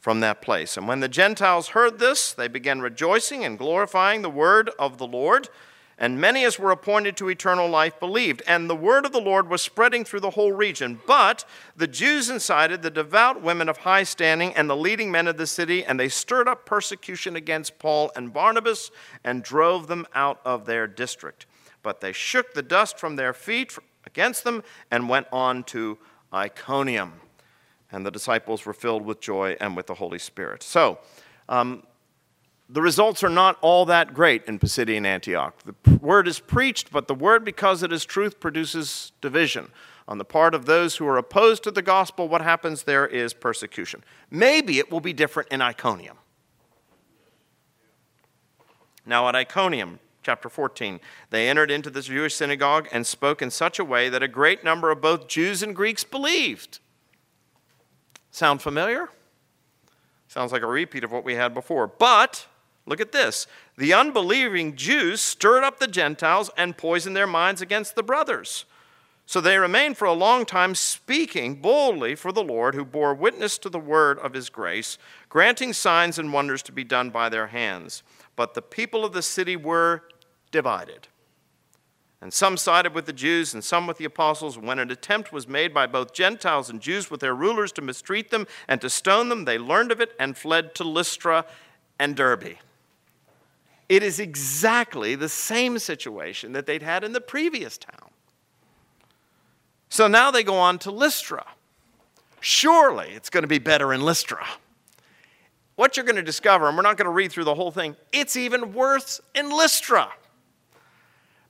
from 0.00 0.20
that 0.20 0.40
place. 0.40 0.76
And 0.76 0.88
when 0.88 1.00
the 1.00 1.08
Gentiles 1.08 1.68
heard 1.68 1.98
this, 1.98 2.32
they 2.32 2.48
began 2.48 2.80
rejoicing 2.80 3.44
and 3.44 3.58
glorifying 3.58 4.22
the 4.22 4.30
word 4.30 4.70
of 4.78 4.98
the 4.98 5.06
Lord. 5.06 5.48
And 5.98 6.20
many 6.20 6.44
as 6.44 6.58
were 6.58 6.72
appointed 6.72 7.16
to 7.16 7.28
eternal 7.28 7.68
life 7.68 7.98
believed. 7.98 8.42
And 8.46 8.68
the 8.68 8.76
word 8.76 9.06
of 9.06 9.12
the 9.12 9.20
Lord 9.20 9.48
was 9.48 9.62
spreading 9.62 10.04
through 10.04 10.20
the 10.20 10.30
whole 10.30 10.52
region. 10.52 11.00
But 11.06 11.46
the 11.74 11.86
Jews 11.86 12.28
incited 12.28 12.82
the 12.82 12.90
devout 12.90 13.40
women 13.40 13.68
of 13.68 13.78
high 13.78 14.02
standing 14.02 14.54
and 14.54 14.68
the 14.68 14.76
leading 14.76 15.10
men 15.10 15.26
of 15.26 15.38
the 15.38 15.46
city, 15.46 15.84
and 15.84 15.98
they 15.98 16.10
stirred 16.10 16.48
up 16.48 16.66
persecution 16.66 17.34
against 17.34 17.78
Paul 17.78 18.12
and 18.14 18.32
Barnabas 18.32 18.90
and 19.24 19.42
drove 19.42 19.86
them 19.86 20.06
out 20.14 20.40
of 20.44 20.66
their 20.66 20.86
district. 20.86 21.46
But 21.82 22.02
they 22.02 22.12
shook 22.12 22.52
the 22.52 22.62
dust 22.62 22.98
from 22.98 23.16
their 23.16 23.32
feet 23.32 23.78
against 24.04 24.44
them 24.44 24.62
and 24.90 25.08
went 25.08 25.28
on 25.32 25.64
to 25.64 25.96
Iconium. 26.32 27.14
And 27.90 28.04
the 28.04 28.10
disciples 28.10 28.66
were 28.66 28.74
filled 28.74 29.06
with 29.06 29.20
joy 29.20 29.56
and 29.60 29.74
with 29.74 29.86
the 29.86 29.94
Holy 29.94 30.18
Spirit. 30.18 30.62
So, 30.62 30.98
um, 31.48 31.84
the 32.68 32.82
results 32.82 33.22
are 33.22 33.30
not 33.30 33.58
all 33.60 33.84
that 33.86 34.12
great 34.12 34.44
in 34.46 34.58
Pisidian 34.58 35.06
Antioch. 35.06 35.54
The 35.64 35.96
word 35.98 36.26
is 36.26 36.40
preached, 36.40 36.90
but 36.90 37.06
the 37.06 37.14
word, 37.14 37.44
because 37.44 37.82
it 37.82 37.92
is 37.92 38.04
truth, 38.04 38.40
produces 38.40 39.12
division. 39.20 39.70
On 40.08 40.18
the 40.18 40.24
part 40.24 40.54
of 40.54 40.66
those 40.66 40.96
who 40.96 41.06
are 41.06 41.16
opposed 41.16 41.62
to 41.64 41.70
the 41.70 41.82
gospel, 41.82 42.28
what 42.28 42.40
happens 42.40 42.82
there 42.82 43.06
is 43.06 43.32
persecution. 43.34 44.02
Maybe 44.30 44.78
it 44.78 44.90
will 44.90 45.00
be 45.00 45.12
different 45.12 45.50
in 45.50 45.62
Iconium. 45.62 46.18
Now, 49.04 49.28
at 49.28 49.36
Iconium, 49.36 50.00
chapter 50.24 50.48
14, 50.48 50.98
they 51.30 51.48
entered 51.48 51.70
into 51.70 51.90
the 51.90 52.02
Jewish 52.02 52.34
synagogue 52.34 52.88
and 52.90 53.06
spoke 53.06 53.40
in 53.40 53.50
such 53.50 53.78
a 53.78 53.84
way 53.84 54.08
that 54.08 54.22
a 54.22 54.28
great 54.28 54.64
number 54.64 54.90
of 54.90 55.00
both 55.00 55.28
Jews 55.28 55.62
and 55.62 55.74
Greeks 55.74 56.02
believed. 56.02 56.80
Sound 58.32 58.60
familiar? 58.60 59.08
Sounds 60.26 60.50
like 60.50 60.62
a 60.62 60.66
repeat 60.66 61.04
of 61.04 61.12
what 61.12 61.24
we 61.24 61.36
had 61.36 61.54
before. 61.54 61.86
But 61.86 62.46
Look 62.86 63.00
at 63.00 63.12
this. 63.12 63.46
The 63.76 63.92
unbelieving 63.92 64.76
Jews 64.76 65.20
stirred 65.20 65.64
up 65.64 65.78
the 65.80 65.88
Gentiles 65.88 66.50
and 66.56 66.76
poisoned 66.76 67.16
their 67.16 67.26
minds 67.26 67.60
against 67.60 67.96
the 67.96 68.02
brothers. 68.02 68.64
So 69.28 69.40
they 69.40 69.58
remained 69.58 69.96
for 69.96 70.04
a 70.04 70.12
long 70.12 70.46
time 70.46 70.76
speaking 70.76 71.56
boldly 71.56 72.14
for 72.14 72.30
the 72.30 72.44
Lord, 72.44 72.76
who 72.76 72.84
bore 72.84 73.12
witness 73.12 73.58
to 73.58 73.68
the 73.68 73.80
word 73.80 74.20
of 74.20 74.34
his 74.34 74.48
grace, 74.48 74.98
granting 75.28 75.72
signs 75.72 76.16
and 76.16 76.32
wonders 76.32 76.62
to 76.62 76.72
be 76.72 76.84
done 76.84 77.10
by 77.10 77.28
their 77.28 77.48
hands. 77.48 78.04
But 78.36 78.54
the 78.54 78.62
people 78.62 79.04
of 79.04 79.12
the 79.12 79.22
city 79.22 79.56
were 79.56 80.04
divided. 80.52 81.08
And 82.20 82.32
some 82.32 82.56
sided 82.56 82.94
with 82.94 83.06
the 83.06 83.12
Jews 83.12 83.52
and 83.52 83.64
some 83.64 83.86
with 83.86 83.98
the 83.98 84.04
apostles. 84.04 84.56
When 84.56 84.78
an 84.78 84.92
attempt 84.92 85.32
was 85.32 85.48
made 85.48 85.74
by 85.74 85.86
both 85.86 86.14
Gentiles 86.14 86.70
and 86.70 86.80
Jews 86.80 87.10
with 87.10 87.20
their 87.20 87.34
rulers 87.34 87.72
to 87.72 87.82
mistreat 87.82 88.30
them 88.30 88.46
and 88.68 88.80
to 88.80 88.88
stone 88.88 89.28
them, 89.28 89.44
they 89.44 89.58
learned 89.58 89.90
of 89.90 90.00
it 90.00 90.12
and 90.20 90.36
fled 90.36 90.74
to 90.76 90.84
Lystra 90.84 91.44
and 91.98 92.14
Derbe. 92.16 92.56
It 93.88 94.02
is 94.02 94.18
exactly 94.18 95.14
the 95.14 95.28
same 95.28 95.78
situation 95.78 96.52
that 96.52 96.66
they'd 96.66 96.82
had 96.82 97.04
in 97.04 97.12
the 97.12 97.20
previous 97.20 97.78
town. 97.78 98.10
So 99.88 100.08
now 100.08 100.30
they 100.30 100.42
go 100.42 100.56
on 100.56 100.78
to 100.80 100.90
Lystra. 100.90 101.44
Surely 102.40 103.10
it's 103.10 103.30
going 103.30 103.42
to 103.42 103.48
be 103.48 103.58
better 103.58 103.92
in 103.92 104.02
Lystra. 104.02 104.44
What 105.76 105.96
you're 105.96 106.06
going 106.06 106.16
to 106.16 106.22
discover, 106.22 106.68
and 106.68 106.76
we're 106.76 106.82
not 106.82 106.96
going 106.96 107.06
to 107.06 107.12
read 107.12 107.30
through 107.30 107.44
the 107.44 107.54
whole 107.54 107.70
thing, 107.70 107.96
it's 108.12 108.36
even 108.36 108.72
worse 108.72 109.20
in 109.34 109.50
Lystra. 109.50 110.10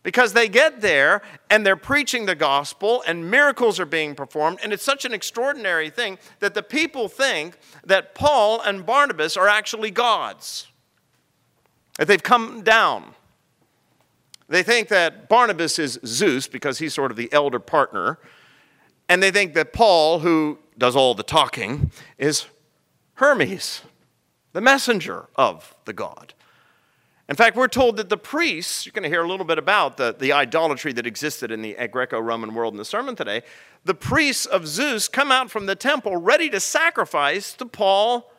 Because 0.03 0.35
they 0.35 0.49
get 0.49 0.81
there 0.81 1.23
and 1.51 1.67
they're 1.67 1.75
preaching 1.75 2.27
the 2.27 2.35
gospel 2.35 3.03
and 3.07 3.31
miracles 3.31 3.81
are 3.81 3.87
being 3.87 4.15
performed, 4.15 4.59
and 4.63 4.73
it's 4.73 4.85
such 4.85 5.05
an 5.05 5.13
extraordinary 5.13 5.91
thing 5.91 6.19
that 6.41 6.55
the 6.55 6.63
people 6.63 7.09
think 7.09 7.59
that 7.85 8.15
Paul 8.15 8.61
and 8.61 8.87
Barnabas 8.87 9.37
are 9.37 9.49
actually 9.49 9.91
gods, 9.91 10.69
that 11.99 12.09
they've 12.09 12.23
come 12.23 12.63
down. 12.63 13.15
They 14.49 14.63
think 14.63 14.89
that 14.89 15.29
Barnabas 15.29 15.79
is 15.79 15.99
Zeus 16.05 16.47
because 16.47 16.79
he's 16.79 16.95
sort 16.95 17.11
of 17.11 17.17
the 17.17 17.33
elder 17.33 17.59
partner, 17.59 18.19
and 19.09 19.23
they 19.23 19.31
think 19.31 19.55
that 19.55 19.73
Paul, 19.73 20.21
who 20.21 20.59
does 20.79 20.95
all 20.95 21.15
the 21.15 21.23
talking, 21.23 21.91
is 22.19 22.47
Hermes, 23.15 23.83
the 24.53 24.61
messenger 24.61 25.27
of 25.37 25.75
the 25.85 25.93
god. 25.93 26.35
In 27.29 27.35
fact, 27.35 27.57
we're 27.57 27.67
told 27.67 27.97
that 27.97 28.09
the 28.09 28.17
priests, 28.17 28.87
you're 28.87 28.93
going 28.93 29.03
to 29.03 29.09
hear 29.09 29.25
a 29.25 29.29
little 29.29 29.47
bit 29.47 29.59
about 29.59 29.97
the, 29.97 30.15
the 30.17 30.33
idolatry 30.33 30.93
that 30.93 31.07
existed 31.07 31.51
in 31.51 31.61
the 31.61 31.75
Greco 31.91 32.21
Roman 32.21 32.55
world 32.55 32.73
in 32.73 32.79
the 32.79 32.85
sermon 32.85 33.17
today. 33.17 33.43
The 33.85 33.95
priests 33.95 34.47
of 34.47 34.69
Zeus 34.69 35.09
come 35.09 35.33
out 35.33 35.51
from 35.51 35.67
the 35.67 35.75
temple 35.75 36.17
ready 36.17 36.49
to 36.51 36.61
sacrifice 36.61 37.53
to 37.55 37.67
Paul 37.67 38.31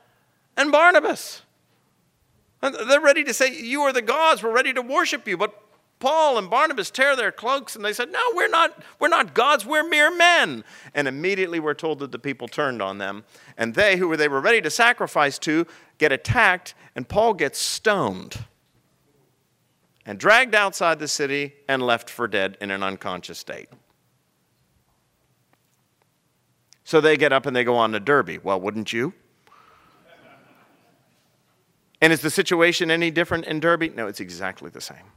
and 0.55 0.71
Barnabas. 0.71 1.41
They're 2.61 3.01
ready 3.01 3.23
to 3.23 3.33
say, 3.33 3.53
You 3.53 3.81
are 3.83 3.93
the 3.93 4.01
gods, 4.01 4.41
we're 4.41 4.53
ready 4.53 4.73
to 4.73 4.81
worship 4.81 5.27
you. 5.27 5.37
But 5.37 5.61
Paul 5.99 6.37
and 6.37 6.49
Barnabas 6.49 6.91
tear 6.91 7.15
their 7.15 7.31
cloaks 7.31 7.75
and 7.75 7.83
they 7.83 7.93
said, 7.93 8.11
No, 8.11 8.21
we're 8.33 8.49
not, 8.49 8.83
we're 8.99 9.07
not 9.07 9.33
gods, 9.33 9.65
we're 9.65 9.87
mere 9.87 10.15
men. 10.15 10.63
And 10.93 11.07
immediately 11.07 11.59
we're 11.59 11.73
told 11.73 11.99
that 11.99 12.11
the 12.11 12.19
people 12.19 12.47
turned 12.47 12.81
on 12.81 12.97
them. 12.97 13.25
And 13.57 13.73
they, 13.73 13.97
who 13.97 14.15
they 14.15 14.27
were 14.27 14.41
ready 14.41 14.61
to 14.61 14.69
sacrifice 14.69 15.39
to, 15.39 15.65
get 15.97 16.11
attacked, 16.11 16.75
and 16.95 17.07
Paul 17.07 17.33
gets 17.33 17.59
stoned 17.59 18.45
and 20.05 20.19
dragged 20.19 20.55
outside 20.55 20.99
the 20.99 21.07
city 21.07 21.53
and 21.67 21.81
left 21.81 22.09
for 22.09 22.27
dead 22.27 22.57
in 22.61 22.71
an 22.71 22.83
unconscious 22.83 23.39
state. 23.39 23.69
So 26.83 27.01
they 27.01 27.17
get 27.17 27.33
up 27.33 27.45
and 27.45 27.55
they 27.55 27.65
go 27.65 27.75
on 27.75 27.91
to 27.91 27.99
Derbe. 27.99 28.39
Well, 28.43 28.61
wouldn't 28.61 28.93
you? 28.93 29.13
And 32.01 32.13
is 32.13 32.21
the 32.21 32.29
situation 32.29 32.91
any 32.91 33.09
different 33.11 33.45
in 33.45 33.59
Derbe? 33.59 33.95
No, 33.95 34.07
it's 34.07 34.19
exactly 34.19 34.69
the 34.69 34.81
same. 34.81 35.11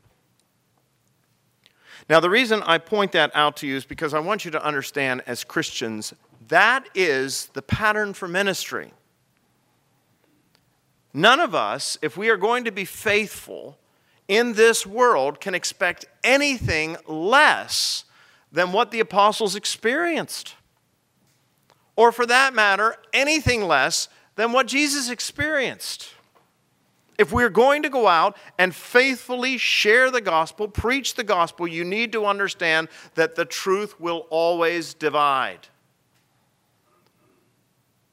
Now, 2.08 2.18
the 2.20 2.30
reason 2.30 2.62
I 2.64 2.78
point 2.78 3.12
that 3.12 3.30
out 3.34 3.56
to 3.58 3.66
you 3.66 3.76
is 3.76 3.84
because 3.84 4.14
I 4.14 4.18
want 4.18 4.44
you 4.44 4.50
to 4.50 4.64
understand 4.64 5.22
as 5.26 5.44
Christians, 5.44 6.12
that 6.48 6.88
is 6.94 7.46
the 7.52 7.62
pattern 7.62 8.14
for 8.14 8.26
ministry. 8.26 8.92
None 11.12 11.40
of 11.40 11.54
us, 11.54 11.98
if 12.02 12.16
we 12.16 12.28
are 12.28 12.36
going 12.36 12.64
to 12.64 12.72
be 12.72 12.84
faithful 12.84 13.78
in 14.26 14.54
this 14.54 14.86
world, 14.86 15.40
can 15.40 15.54
expect 15.54 16.04
anything 16.24 16.96
less 17.06 18.04
than 18.50 18.72
what 18.72 18.90
the 18.90 19.00
apostles 19.00 19.54
experienced. 19.54 20.54
Or, 21.94 22.10
for 22.12 22.26
that 22.26 22.54
matter, 22.54 22.96
anything 23.12 23.66
less 23.66 24.08
than 24.36 24.52
what 24.52 24.66
Jesus 24.66 25.10
experienced. 25.10 26.14
If 27.20 27.32
we're 27.32 27.50
going 27.50 27.82
to 27.82 27.90
go 27.90 28.08
out 28.08 28.38
and 28.58 28.74
faithfully 28.74 29.58
share 29.58 30.10
the 30.10 30.22
gospel, 30.22 30.68
preach 30.68 31.16
the 31.16 31.22
gospel, 31.22 31.68
you 31.68 31.84
need 31.84 32.12
to 32.12 32.24
understand 32.24 32.88
that 33.14 33.34
the 33.34 33.44
truth 33.44 34.00
will 34.00 34.26
always 34.30 34.94
divide. 34.94 35.68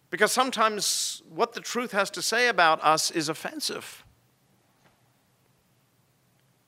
Because 0.09 0.33
sometimes 0.33 1.23
what 1.29 1.53
the 1.53 1.61
truth 1.61 1.93
has 1.93 2.09
to 2.11 2.21
say 2.21 2.49
about 2.49 2.83
us 2.83 3.09
is 3.09 3.29
offensive. 3.29 4.03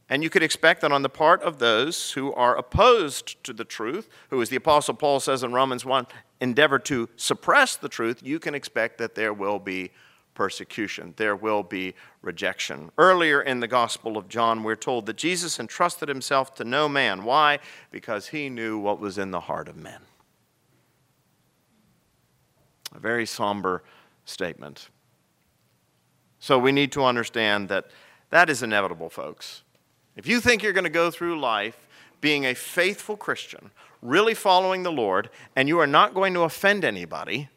And 0.08 0.24
you 0.24 0.30
could 0.30 0.42
expect 0.42 0.80
that 0.80 0.94
on 0.94 1.02
the 1.02 1.10
part 1.10 1.44
of 1.44 1.60
those 1.60 2.14
who 2.14 2.32
are 2.36 2.56
opposed 2.56 3.44
to 3.44 3.52
the 3.52 3.66
truth, 3.66 4.08
who, 4.30 4.42
as 4.42 4.48
the 4.48 4.56
Apostle 4.56 4.94
Paul 4.94 5.20
says 5.20 5.44
in 5.44 5.52
Romans 5.52 5.84
1, 5.84 6.08
endeavor 6.40 6.80
to 6.80 7.10
suppress 7.18 7.76
the 7.76 7.90
truth, 7.90 8.22
you 8.24 8.40
can 8.40 8.56
expect 8.56 8.98
that 9.00 9.16
there 9.16 9.34
will 9.34 9.60
be 9.60 9.92
persecution, 10.40 11.14
there 11.18 11.36
will 11.36 11.64
be 11.64 11.94
rejection. 12.22 12.90
Earlier 12.98 13.42
in 13.42 13.60
the 13.60 13.68
Gospel 13.68 14.16
of 14.16 14.30
John, 14.30 14.64
we're 14.64 14.78
told 14.78 15.06
that 15.08 15.18
Jesus 15.18 15.60
entrusted 15.60 16.08
himself 16.08 16.56
to 16.56 16.64
no 16.64 16.88
man. 16.88 17.26
Why? 17.26 17.60
Because 17.92 18.28
he 18.28 18.48
knew 18.48 18.80
what 18.80 19.02
was 19.02 19.18
in 19.18 19.32
the 19.32 19.42
heart 19.42 19.68
of 19.68 19.76
men. 19.76 20.00
A 22.96 23.00
very 23.00 23.26
somber 23.26 23.84
statement. 24.24 24.88
So 26.40 26.58
we 26.58 26.72
need 26.72 26.94
to 26.94 27.04
understand 27.04 27.68
that 27.68 27.88
that 28.30 28.50
is 28.50 28.64
inevitable, 28.64 29.10
folks. 29.10 29.64
If 30.16 30.26
you 30.26 30.40
think 30.40 30.64
you're 30.64 30.72
going 30.72 30.86
to 30.86 30.90
go 30.90 31.12
through 31.12 31.38
life 31.42 31.86
being 32.22 32.46
a 32.46 32.54
faithful 32.54 33.18
Christian, 33.18 33.72
really 34.02 34.36
following 34.36 34.84
the 34.84 34.92
Lord, 34.92 35.30
and 35.58 35.68
you 35.68 35.80
are 35.80 35.88
not 35.88 36.14
going 36.14 36.34
to 36.36 36.44
offend 36.44 36.86
anybody, 36.86 37.50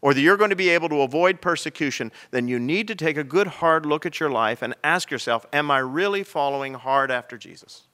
or 0.00 0.14
that 0.14 0.20
you're 0.20 0.36
going 0.36 0.50
to 0.50 0.56
be 0.56 0.68
able 0.68 0.88
to 0.88 1.02
avoid 1.02 1.40
persecution, 1.40 2.12
then 2.30 2.48
you 2.48 2.58
need 2.58 2.86
to 2.88 2.94
take 2.94 3.16
a 3.16 3.24
good 3.24 3.46
hard 3.46 3.84
look 3.84 4.06
at 4.06 4.20
your 4.20 4.30
life 4.30 4.62
and 4.62 4.74
ask 4.84 5.10
yourself, 5.10 5.46
Am 5.52 5.70
I 5.70 5.78
really 5.78 6.22
following 6.22 6.74
hard 6.74 7.10
after 7.10 7.36
Jesus? 7.36 7.88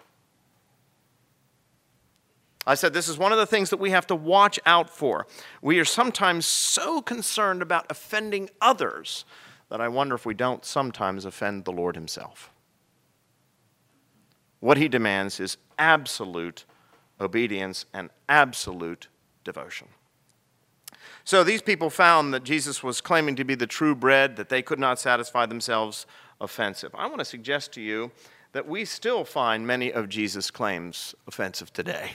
I 2.66 2.74
said 2.74 2.94
this 2.94 3.08
is 3.08 3.18
one 3.18 3.32
of 3.32 3.38
the 3.38 3.46
things 3.46 3.70
that 3.70 3.80
we 3.80 3.90
have 3.90 4.06
to 4.06 4.14
watch 4.14 4.58
out 4.64 4.88
for. 4.88 5.26
We 5.60 5.78
are 5.78 5.84
sometimes 5.84 6.46
so 6.46 7.02
concerned 7.02 7.60
about 7.60 7.86
offending 7.90 8.48
others 8.60 9.24
that 9.68 9.80
I 9.80 9.88
wonder 9.88 10.14
if 10.14 10.24
we 10.24 10.34
don't 10.34 10.64
sometimes 10.64 11.24
offend 11.24 11.64
the 11.64 11.72
Lord 11.72 11.94
Himself. 11.94 12.50
What 14.60 14.78
He 14.78 14.88
demands 14.88 15.40
is 15.40 15.58
absolute 15.78 16.64
obedience 17.20 17.84
and 17.92 18.10
absolute 18.28 19.08
devotion. 19.44 19.88
So 21.24 21.42
these 21.42 21.62
people 21.62 21.88
found 21.88 22.34
that 22.34 22.44
Jesus 22.44 22.82
was 22.82 23.00
claiming 23.00 23.34
to 23.36 23.44
be 23.44 23.54
the 23.54 23.66
true 23.66 23.94
bread, 23.94 24.36
that 24.36 24.50
they 24.50 24.60
could 24.60 24.78
not 24.78 24.98
satisfy 24.98 25.46
themselves 25.46 26.06
offensive. 26.38 26.94
I 26.94 27.06
want 27.06 27.20
to 27.20 27.24
suggest 27.24 27.72
to 27.72 27.80
you 27.80 28.10
that 28.52 28.68
we 28.68 28.84
still 28.84 29.24
find 29.24 29.66
many 29.66 29.90
of 29.90 30.08
Jesus' 30.10 30.50
claims 30.50 31.14
offensive 31.26 31.72
today. 31.72 32.12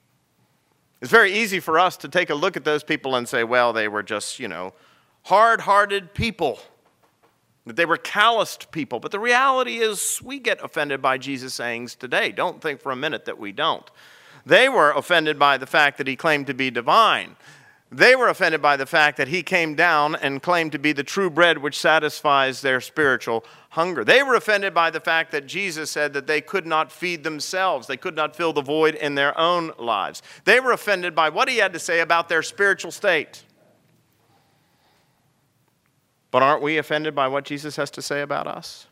it's 1.02 1.10
very 1.10 1.32
easy 1.32 1.60
for 1.60 1.78
us 1.78 1.98
to 1.98 2.08
take 2.08 2.30
a 2.30 2.34
look 2.34 2.56
at 2.56 2.64
those 2.64 2.82
people 2.82 3.16
and 3.16 3.28
say, 3.28 3.44
well, 3.44 3.74
they 3.74 3.86
were 3.86 4.02
just, 4.02 4.38
you 4.38 4.48
know, 4.48 4.72
hard 5.24 5.60
hearted 5.60 6.14
people, 6.14 6.58
that 7.66 7.76
they 7.76 7.84
were 7.84 7.98
calloused 7.98 8.70
people. 8.70 8.98
But 8.98 9.12
the 9.12 9.20
reality 9.20 9.78
is, 9.78 10.20
we 10.24 10.38
get 10.38 10.64
offended 10.64 11.02
by 11.02 11.18
Jesus' 11.18 11.52
sayings 11.52 11.94
today. 11.94 12.32
Don't 12.32 12.62
think 12.62 12.80
for 12.80 12.92
a 12.92 12.96
minute 12.96 13.26
that 13.26 13.38
we 13.38 13.52
don't. 13.52 13.88
They 14.46 14.70
were 14.70 14.90
offended 14.92 15.38
by 15.38 15.58
the 15.58 15.66
fact 15.66 15.98
that 15.98 16.06
he 16.06 16.16
claimed 16.16 16.46
to 16.46 16.54
be 16.54 16.70
divine. 16.70 17.36
They 17.90 18.14
were 18.14 18.28
offended 18.28 18.60
by 18.60 18.76
the 18.76 18.84
fact 18.84 19.16
that 19.16 19.28
he 19.28 19.42
came 19.42 19.74
down 19.74 20.14
and 20.14 20.42
claimed 20.42 20.72
to 20.72 20.78
be 20.78 20.92
the 20.92 21.02
true 21.02 21.30
bread 21.30 21.58
which 21.58 21.78
satisfies 21.78 22.60
their 22.60 22.82
spiritual 22.82 23.44
hunger. 23.70 24.04
They 24.04 24.22
were 24.22 24.34
offended 24.34 24.74
by 24.74 24.90
the 24.90 25.00
fact 25.00 25.32
that 25.32 25.46
Jesus 25.46 25.90
said 25.90 26.12
that 26.12 26.26
they 26.26 26.42
could 26.42 26.66
not 26.66 26.92
feed 26.92 27.24
themselves, 27.24 27.86
they 27.86 27.96
could 27.96 28.14
not 28.14 28.36
fill 28.36 28.52
the 28.52 28.60
void 28.60 28.94
in 28.94 29.14
their 29.14 29.38
own 29.38 29.72
lives. 29.78 30.22
They 30.44 30.60
were 30.60 30.72
offended 30.72 31.14
by 31.14 31.30
what 31.30 31.48
he 31.48 31.56
had 31.58 31.72
to 31.72 31.78
say 31.78 32.00
about 32.00 32.28
their 32.28 32.42
spiritual 32.42 32.90
state. 32.90 33.42
But 36.30 36.42
aren't 36.42 36.62
we 36.62 36.76
offended 36.76 37.14
by 37.14 37.28
what 37.28 37.46
Jesus 37.46 37.76
has 37.76 37.90
to 37.92 38.02
say 38.02 38.20
about 38.20 38.46
us? 38.46 38.86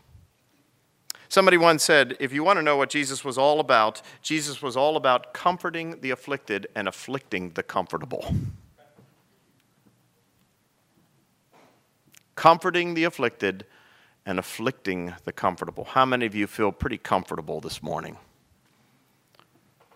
Somebody 1.29 1.59
once 1.59 1.83
said, 1.83 2.17
if 2.19 2.33
you 2.33 2.43
want 2.43 2.59
to 2.59 2.63
know 2.63 2.79
what 2.79 2.89
Jesus 2.89 3.25
was 3.25 3.37
all 3.37 3.61
about, 3.61 4.01
Jesus 4.23 4.63
was 4.63 4.75
all 4.75 4.97
about 4.97 5.35
comforting 5.35 6.01
the 6.01 6.13
afflicted 6.13 6.67
and 6.75 6.89
afflicting 6.89 7.51
the 7.51 7.63
comfortable. 7.63 8.35
Comforting 12.37 12.95
the 12.95 13.05
afflicted 13.05 13.67
and 14.25 14.39
afflicting 14.39 15.15
the 15.25 15.33
comfortable. 15.33 15.85
How 15.85 16.05
many 16.05 16.27
of 16.27 16.35
you 16.35 16.47
feel 16.47 16.71
pretty 16.71 16.99
comfortable 16.99 17.61
this 17.61 17.83
morning? 17.83 18.17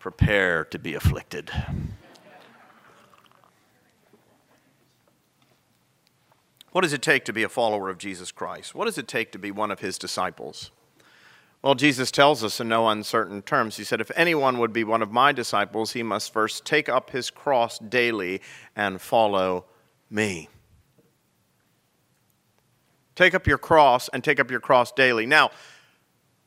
prepare 0.01 0.65
to 0.65 0.79
be 0.79 0.95
afflicted. 0.95 1.53
What 6.73 6.81
does 6.81 6.93
it 6.93 7.03
take 7.03 7.25
to 7.27 7.33
be 7.33 7.43
a 7.43 7.49
follower 7.49 7.91
of 7.91 7.99
Jesus 7.99 8.33
Christ? 8.33 8.75
What 8.75 8.87
does 8.87 8.97
it 8.97 9.07
take 9.07 9.31
to 9.33 9.39
be 9.39 9.51
one 9.51 9.71
of 9.71 9.81
his 9.81 9.99
disciples? 9.99 10.71
Well, 11.63 11.75
Jesus 11.75 12.11
tells 12.11 12.43
us 12.43 12.59
in 12.61 12.69
no 12.69 12.89
uncertain 12.89 13.43
terms. 13.43 13.77
He 13.77 13.85
said, 13.85 14.01
If 14.01 14.11
anyone 14.17 14.59
would 14.59 14.73
be 14.73 14.85
one 14.85 15.03
of 15.03 15.13
my 15.13 15.33
disciples, 15.33 15.93
he 15.93 16.03
must 16.03 16.33
first 16.33 16.65
take 16.65 16.89
up 16.89 17.11
his 17.11 17.29
cross 17.29 17.79
daily 17.79 18.41
and 18.75 19.01
follow 19.01 19.67
me. 20.09 20.49
Take 23.21 23.35
up 23.35 23.47
your 23.47 23.59
cross 23.59 24.09
and 24.15 24.25
take 24.25 24.41
up 24.41 24.51
your 24.51 24.61
cross 24.61 24.93
daily. 24.93 25.27
Now, 25.27 25.51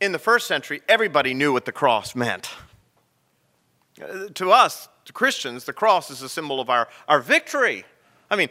in 0.01 0.11
the 0.11 0.17
first 0.17 0.47
century, 0.47 0.81
everybody 0.89 1.35
knew 1.35 1.53
what 1.53 1.65
the 1.65 1.71
cross 1.71 2.15
meant. 2.15 2.49
Uh, 4.01 4.29
to 4.33 4.51
us, 4.51 4.89
to 5.05 5.13
Christians, 5.13 5.65
the 5.65 5.73
cross 5.73 6.09
is 6.09 6.23
a 6.23 6.29
symbol 6.29 6.59
of 6.59 6.71
our, 6.71 6.87
our 7.07 7.19
victory. 7.19 7.85
I 8.31 8.35
mean, 8.35 8.49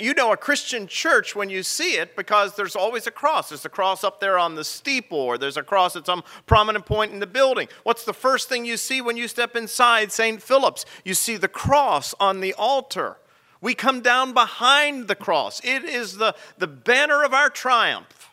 you 0.00 0.14
know 0.14 0.32
a 0.32 0.36
Christian 0.36 0.88
church 0.88 1.36
when 1.36 1.48
you 1.48 1.62
see 1.62 1.92
it 1.92 2.16
because 2.16 2.56
there's 2.56 2.74
always 2.74 3.06
a 3.06 3.12
cross. 3.12 3.50
There's 3.50 3.64
a 3.64 3.68
cross 3.68 4.02
up 4.02 4.18
there 4.18 4.36
on 4.36 4.56
the 4.56 4.64
steeple, 4.64 5.16
or 5.16 5.38
there's 5.38 5.56
a 5.56 5.62
cross 5.62 5.94
at 5.94 6.06
some 6.06 6.24
prominent 6.46 6.86
point 6.86 7.12
in 7.12 7.20
the 7.20 7.26
building. 7.28 7.68
What's 7.84 8.04
the 8.04 8.12
first 8.12 8.48
thing 8.48 8.64
you 8.64 8.76
see 8.76 9.00
when 9.00 9.16
you 9.16 9.28
step 9.28 9.54
inside 9.54 10.10
St. 10.10 10.42
Philip's? 10.42 10.84
You 11.04 11.14
see 11.14 11.36
the 11.36 11.46
cross 11.46 12.16
on 12.18 12.40
the 12.40 12.52
altar. 12.54 13.18
We 13.64 13.74
come 13.74 14.02
down 14.02 14.34
behind 14.34 15.08
the 15.08 15.14
cross, 15.14 15.62
it 15.64 15.84
is 15.84 16.18
the, 16.18 16.34
the 16.58 16.66
banner 16.66 17.24
of 17.24 17.32
our 17.32 17.48
triumph. 17.48 18.28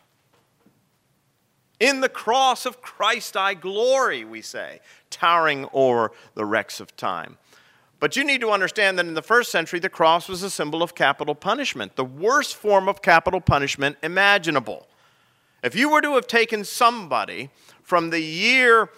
In 1.80 2.02
the 2.02 2.10
cross 2.10 2.66
of 2.66 2.82
Christ 2.82 3.34
I 3.34 3.54
glory, 3.54 4.26
we 4.26 4.42
say, 4.42 4.80
towering 5.08 5.70
over 5.72 6.12
the 6.34 6.44
wrecks 6.44 6.80
of 6.80 6.94
time. 6.98 7.38
But 7.98 8.14
you 8.14 8.24
need 8.24 8.42
to 8.42 8.50
understand 8.50 8.98
that 8.98 9.06
in 9.06 9.14
the 9.14 9.22
first 9.22 9.50
century, 9.50 9.80
the 9.80 9.88
cross 9.88 10.28
was 10.28 10.42
a 10.42 10.50
symbol 10.50 10.82
of 10.82 10.94
capital 10.94 11.34
punishment, 11.34 11.96
the 11.96 12.04
worst 12.04 12.54
form 12.54 12.86
of 12.86 13.00
capital 13.00 13.40
punishment 13.40 13.96
imaginable. 14.02 14.86
If 15.62 15.74
you 15.74 15.88
were 15.88 16.02
to 16.02 16.14
have 16.16 16.26
taken 16.26 16.62
somebody 16.62 17.48
from 17.82 18.10
the 18.10 18.20
year 18.20 18.90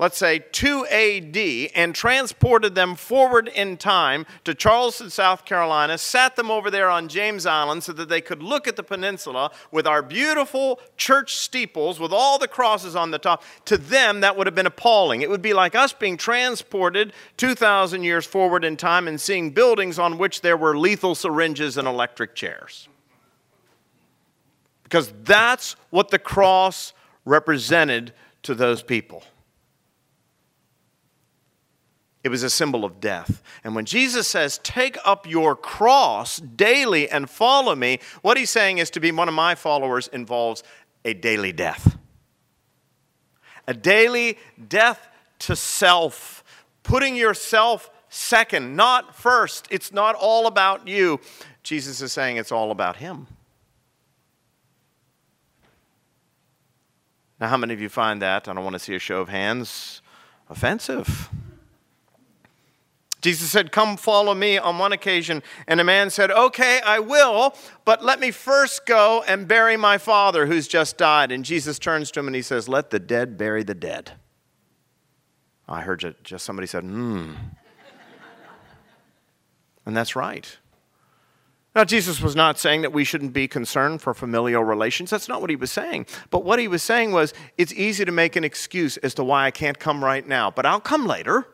let's 0.00 0.16
say 0.16 0.38
2 0.38 0.86
AD, 0.86 1.70
and 1.74 1.94
transported 1.94 2.74
them 2.74 2.96
forward 2.96 3.48
in 3.48 3.76
time 3.76 4.24
to 4.44 4.54
Charleston, 4.54 5.10
South 5.10 5.44
Carolina, 5.44 5.98
sat 5.98 6.36
them 6.36 6.50
over 6.50 6.70
there 6.70 6.88
on 6.88 7.06
James 7.06 7.44
Island 7.44 7.84
so 7.84 7.92
that 7.92 8.08
they 8.08 8.22
could 8.22 8.42
look 8.42 8.66
at 8.66 8.76
the 8.76 8.82
peninsula 8.82 9.50
with 9.70 9.86
our 9.86 10.02
beautiful 10.02 10.80
church 10.96 11.36
steeples 11.36 12.00
with 12.00 12.14
all 12.14 12.38
the 12.38 12.48
crosses 12.48 12.96
on 12.96 13.10
the 13.10 13.18
top, 13.18 13.44
to 13.66 13.76
them 13.76 14.20
that 14.20 14.38
would 14.38 14.46
have 14.46 14.54
been 14.54 14.64
appalling. 14.64 15.20
It 15.20 15.28
would 15.28 15.42
be 15.42 15.52
like 15.52 15.74
us 15.74 15.92
being 15.92 16.16
transported 16.16 17.12
2,000 17.36 18.02
years 18.02 18.24
forward 18.24 18.64
in 18.64 18.78
time 18.78 19.06
and 19.06 19.20
seeing 19.20 19.50
buildings 19.50 19.98
on 19.98 20.16
which 20.16 20.40
there 20.40 20.56
were 20.56 20.78
lethal 20.78 21.14
syringes 21.14 21.76
and 21.76 21.86
electric 21.86 22.34
chairs. 22.34 22.88
Because 24.82 25.12
that's 25.24 25.76
what 25.90 26.10
the 26.10 26.18
cross 26.18 26.94
represented 27.26 28.14
to 28.44 28.54
those 28.54 28.82
people. 28.82 29.22
It 32.22 32.28
was 32.28 32.42
a 32.42 32.50
symbol 32.50 32.84
of 32.84 33.00
death. 33.00 33.42
And 33.64 33.74
when 33.74 33.86
Jesus 33.86 34.28
says, 34.28 34.58
Take 34.62 34.98
up 35.04 35.26
your 35.26 35.56
cross 35.56 36.38
daily 36.38 37.08
and 37.08 37.30
follow 37.30 37.74
me, 37.74 37.98
what 38.20 38.36
he's 38.36 38.50
saying 38.50 38.78
is 38.78 38.90
to 38.90 39.00
be 39.00 39.10
one 39.10 39.28
of 39.28 39.34
my 39.34 39.54
followers 39.54 40.08
involves 40.08 40.62
a 41.04 41.14
daily 41.14 41.52
death. 41.52 41.98
A 43.66 43.72
daily 43.72 44.36
death 44.68 45.08
to 45.40 45.56
self, 45.56 46.44
putting 46.82 47.16
yourself 47.16 47.90
second, 48.10 48.76
not 48.76 49.14
first. 49.14 49.66
It's 49.70 49.92
not 49.92 50.14
all 50.14 50.46
about 50.46 50.86
you. 50.86 51.20
Jesus 51.62 52.02
is 52.02 52.12
saying 52.12 52.36
it's 52.36 52.52
all 52.52 52.70
about 52.70 52.96
him. 52.96 53.28
Now, 57.40 57.48
how 57.48 57.56
many 57.56 57.72
of 57.72 57.80
you 57.80 57.88
find 57.88 58.20
that, 58.20 58.48
I 58.48 58.52
don't 58.52 58.64
want 58.64 58.74
to 58.74 58.78
see 58.78 58.94
a 58.94 58.98
show 58.98 59.20
of 59.20 59.30
hands, 59.30 60.02
offensive? 60.50 61.30
Jesus 63.20 63.50
said, 63.50 63.72
Come 63.72 63.96
follow 63.96 64.34
me 64.34 64.58
on 64.58 64.78
one 64.78 64.92
occasion. 64.92 65.42
And 65.66 65.80
a 65.80 65.84
man 65.84 66.10
said, 66.10 66.30
Okay, 66.30 66.80
I 66.84 66.98
will, 66.98 67.54
but 67.84 68.04
let 68.04 68.20
me 68.20 68.30
first 68.30 68.86
go 68.86 69.22
and 69.26 69.46
bury 69.46 69.76
my 69.76 69.98
father 69.98 70.46
who's 70.46 70.66
just 70.66 70.96
died. 70.96 71.30
And 71.32 71.44
Jesus 71.44 71.78
turns 71.78 72.10
to 72.12 72.20
him 72.20 72.26
and 72.26 72.36
he 72.36 72.42
says, 72.42 72.68
Let 72.68 72.90
the 72.90 72.98
dead 72.98 73.36
bury 73.36 73.62
the 73.62 73.74
dead. 73.74 74.12
I 75.68 75.82
heard 75.82 76.16
just 76.24 76.44
somebody 76.44 76.66
said, 76.66 76.82
Hmm. 76.82 77.34
and 79.86 79.96
that's 79.96 80.16
right. 80.16 80.56
Now, 81.74 81.84
Jesus 81.84 82.20
was 82.20 82.34
not 82.34 82.58
saying 82.58 82.82
that 82.82 82.92
we 82.92 83.04
shouldn't 83.04 83.32
be 83.32 83.46
concerned 83.46 84.02
for 84.02 84.12
familial 84.12 84.64
relations. 84.64 85.10
That's 85.10 85.28
not 85.28 85.40
what 85.40 85.50
he 85.50 85.56
was 85.56 85.70
saying. 85.70 86.06
But 86.30 86.44
what 86.44 86.58
he 86.58 86.66
was 86.66 86.82
saying 86.82 87.12
was, 87.12 87.32
it's 87.56 87.72
easy 87.72 88.04
to 88.04 88.10
make 88.10 88.34
an 88.34 88.42
excuse 88.42 88.96
as 88.96 89.14
to 89.14 89.24
why 89.24 89.46
I 89.46 89.52
can't 89.52 89.78
come 89.78 90.02
right 90.02 90.26
now, 90.26 90.50
but 90.50 90.66
I'll 90.66 90.80
come 90.80 91.06
later. 91.06 91.46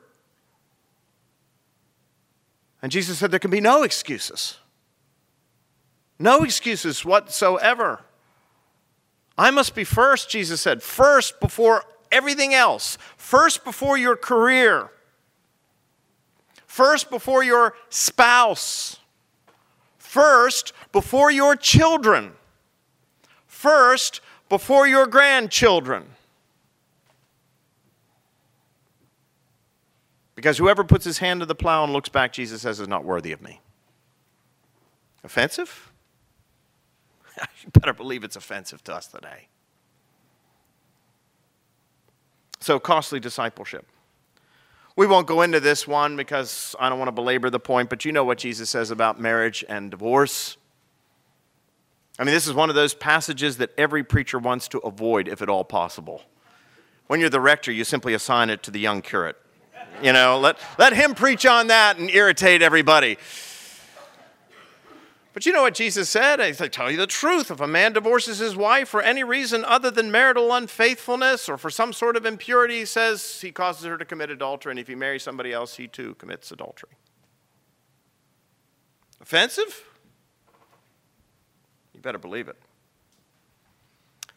And 2.87 2.92
Jesus 2.92 3.18
said 3.18 3.33
there 3.33 3.40
can 3.40 3.51
be 3.51 3.61
no 3.61 3.83
excuses. 3.83 4.59
No 6.20 6.44
excuses 6.44 7.05
whatsoever. 7.05 8.03
I 9.37 9.51
must 9.51 9.75
be 9.75 9.83
first, 9.83 10.31
Jesus 10.31 10.61
said, 10.61 10.85
first 10.85 11.40
before 11.40 11.83
everything 12.12 12.55
else, 12.55 12.96
first 13.16 13.64
before 13.64 13.99
your 13.99 14.14
career, 14.14 14.92
first 16.68 17.11
before 17.11 17.42
your 17.42 17.75
spouse, 17.88 19.01
first 19.99 20.72
before 20.92 21.33
your 21.33 21.57
children, 21.57 22.35
first 23.49 24.20
before 24.49 24.87
your 24.87 25.09
grandchildren. 25.09 26.05
Because 30.37 30.59
whoever 30.59 30.85
puts 30.85 31.05
his 31.05 31.18
hand 31.18 31.40
to 31.40 31.46
the 31.46 31.55
plow 31.55 31.83
and 31.83 31.92
looks 31.92 32.11
back, 32.11 32.33
Jesus 32.33 32.62
says, 32.62 32.79
is 32.79 32.87
not 32.87 33.05
worthy 33.05 33.33
of 33.33 33.42
me. 33.42 33.61
Offensive? 35.25 35.90
you 37.64 37.70
better 37.72 37.94
believe 37.94 38.22
it's 38.22 38.37
offensive 38.37 38.85
to 38.85 38.94
us 38.94 39.09
today. 39.09 39.49
So, 42.61 42.79
costly 42.79 43.18
discipleship. 43.18 43.87
We 44.94 45.07
won't 45.07 45.27
go 45.27 45.42
into 45.42 45.61
this 45.61 45.87
one 45.87 46.16
because 46.16 46.75
I 46.81 46.88
don't 46.88 46.99
want 46.99 47.09
to 47.09 47.12
belabor 47.12 47.51
the 47.51 47.61
point, 47.61 47.90
but 47.90 48.05
you 48.05 48.12
know 48.12 48.25
what 48.25 48.38
Jesus 48.38 48.70
says 48.70 48.90
about 48.90 49.20
marriage 49.20 49.64
and 49.68 49.90
divorce. 49.90 50.57
I 52.18 52.25
mean, 52.25 52.33
this 52.33 52.46
is 52.46 52.55
one 52.55 52.70
of 52.70 52.75
those 52.75 52.94
passages 52.94 53.59
that 53.59 53.72
every 53.77 54.03
preacher 54.03 54.38
wants 54.38 54.68
to 54.68 54.79
avoid 54.79 55.29
if 55.29 55.42
at 55.42 55.51
all 55.51 55.64
possible. 55.64 56.22
When 57.09 57.20
you're 57.20 57.29
the 57.31 57.40
rector, 57.40 57.70
you 57.70 57.85
simply 57.85 58.14
assign 58.14 58.49
it 58.49 58.62
to 58.64 58.70
the 58.70 58.81
young 58.81 59.03
curate. 59.03 59.37
You 60.02 60.12
know, 60.12 60.38
let, 60.38 60.59
let 60.78 60.92
him 60.92 61.14
preach 61.14 61.46
on 61.46 61.68
that 61.68 61.98
and 61.98 62.11
irritate 62.11 62.62
everybody. 62.62 63.16
But 65.32 65.44
you 65.44 65.52
know 65.52 65.62
what 65.62 65.74
Jesus 65.74 66.09
said? 66.09 66.40
I 66.40 66.52
tell 66.52 66.90
you 66.90 66.96
the 66.96 67.06
truth. 67.06 67.50
If 67.50 67.61
a 67.61 67.66
man 67.66 67.92
divorces 67.92 68.38
his 68.38 68.56
wife 68.56 68.88
for 68.88 69.02
any 69.02 69.22
reason 69.22 69.66
other 69.66 69.90
than 69.90 70.11
marital 70.11 70.50
unfaithfulness 70.54 71.46
or 71.48 71.59
for 71.59 71.68
some 71.68 71.92
sort 71.92 72.16
of 72.16 72.24
impurity, 72.24 72.78
he 72.78 72.85
says 72.87 73.42
he 73.42 73.52
causes 73.52 73.85
her 73.85 73.98
to 73.98 74.04
commit 74.06 74.30
adultery. 74.30 74.70
And 74.70 74.78
if 74.78 74.88
he 74.88 74.94
marries 74.94 75.22
somebody 75.22 75.52
else, 75.52 75.76
he 75.76 75.88
too 75.88 76.14
commits 76.14 76.50
adultery. 76.52 76.92
Offensive? 79.20 79.85
You 81.92 82.00
better 82.00 82.18
believe 82.18 82.48
it. 82.48 82.56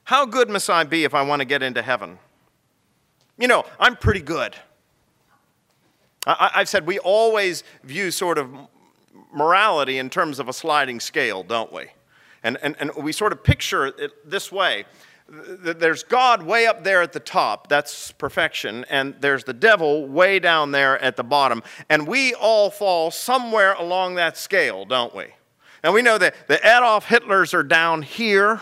How 0.03 0.25
good 0.25 0.49
must 0.49 0.69
I 0.69 0.83
be 0.83 1.05
if 1.05 1.13
I 1.13 1.21
want 1.21 1.39
to 1.41 1.45
get 1.45 1.63
into 1.63 1.81
heaven? 1.81 2.19
You 3.37 3.47
know, 3.47 3.63
I'm 3.79 3.95
pretty 3.95 4.21
good. 4.21 4.55
I, 6.25 6.51
have 6.59 6.69
said 6.69 6.85
we 6.85 6.99
always 6.99 7.63
view 7.83 8.11
sort 8.11 8.37
of 8.37 8.53
morality 9.33 9.97
in 9.97 10.09
terms 10.09 10.39
of 10.39 10.47
a 10.47 10.53
sliding 10.53 10.99
scale, 10.99 11.43
don't 11.43 11.71
we? 11.71 11.85
And, 12.43 12.57
and, 12.61 12.75
and 12.79 12.91
we 12.95 13.11
sort 13.11 13.31
of 13.31 13.43
picture 13.43 13.87
it 13.87 14.29
this 14.29 14.51
way 14.51 14.85
there's 15.31 16.03
God 16.03 16.43
way 16.43 16.65
up 16.65 16.83
there 16.83 17.01
at 17.01 17.13
the 17.13 17.19
top, 17.19 17.67
that's 17.67 18.11
perfection, 18.13 18.85
and 18.89 19.15
there's 19.19 19.43
the 19.43 19.53
devil 19.53 20.07
way 20.07 20.39
down 20.39 20.71
there 20.71 20.97
at 20.99 21.17
the 21.17 21.23
bottom. 21.23 21.61
And 21.87 22.07
we 22.07 22.33
all 22.33 22.71
fall 22.71 23.11
somewhere 23.11 23.73
along 23.73 24.15
that 24.15 24.37
scale, 24.37 24.85
don't 24.85 25.15
we? 25.15 25.27
And 25.83 25.93
we 25.93 26.01
know 26.01 26.17
that 26.17 26.35
the 26.47 26.59
Adolf 26.65 27.05
Hitlers 27.05 27.53
are 27.53 27.63
down 27.63 28.01
here 28.01 28.61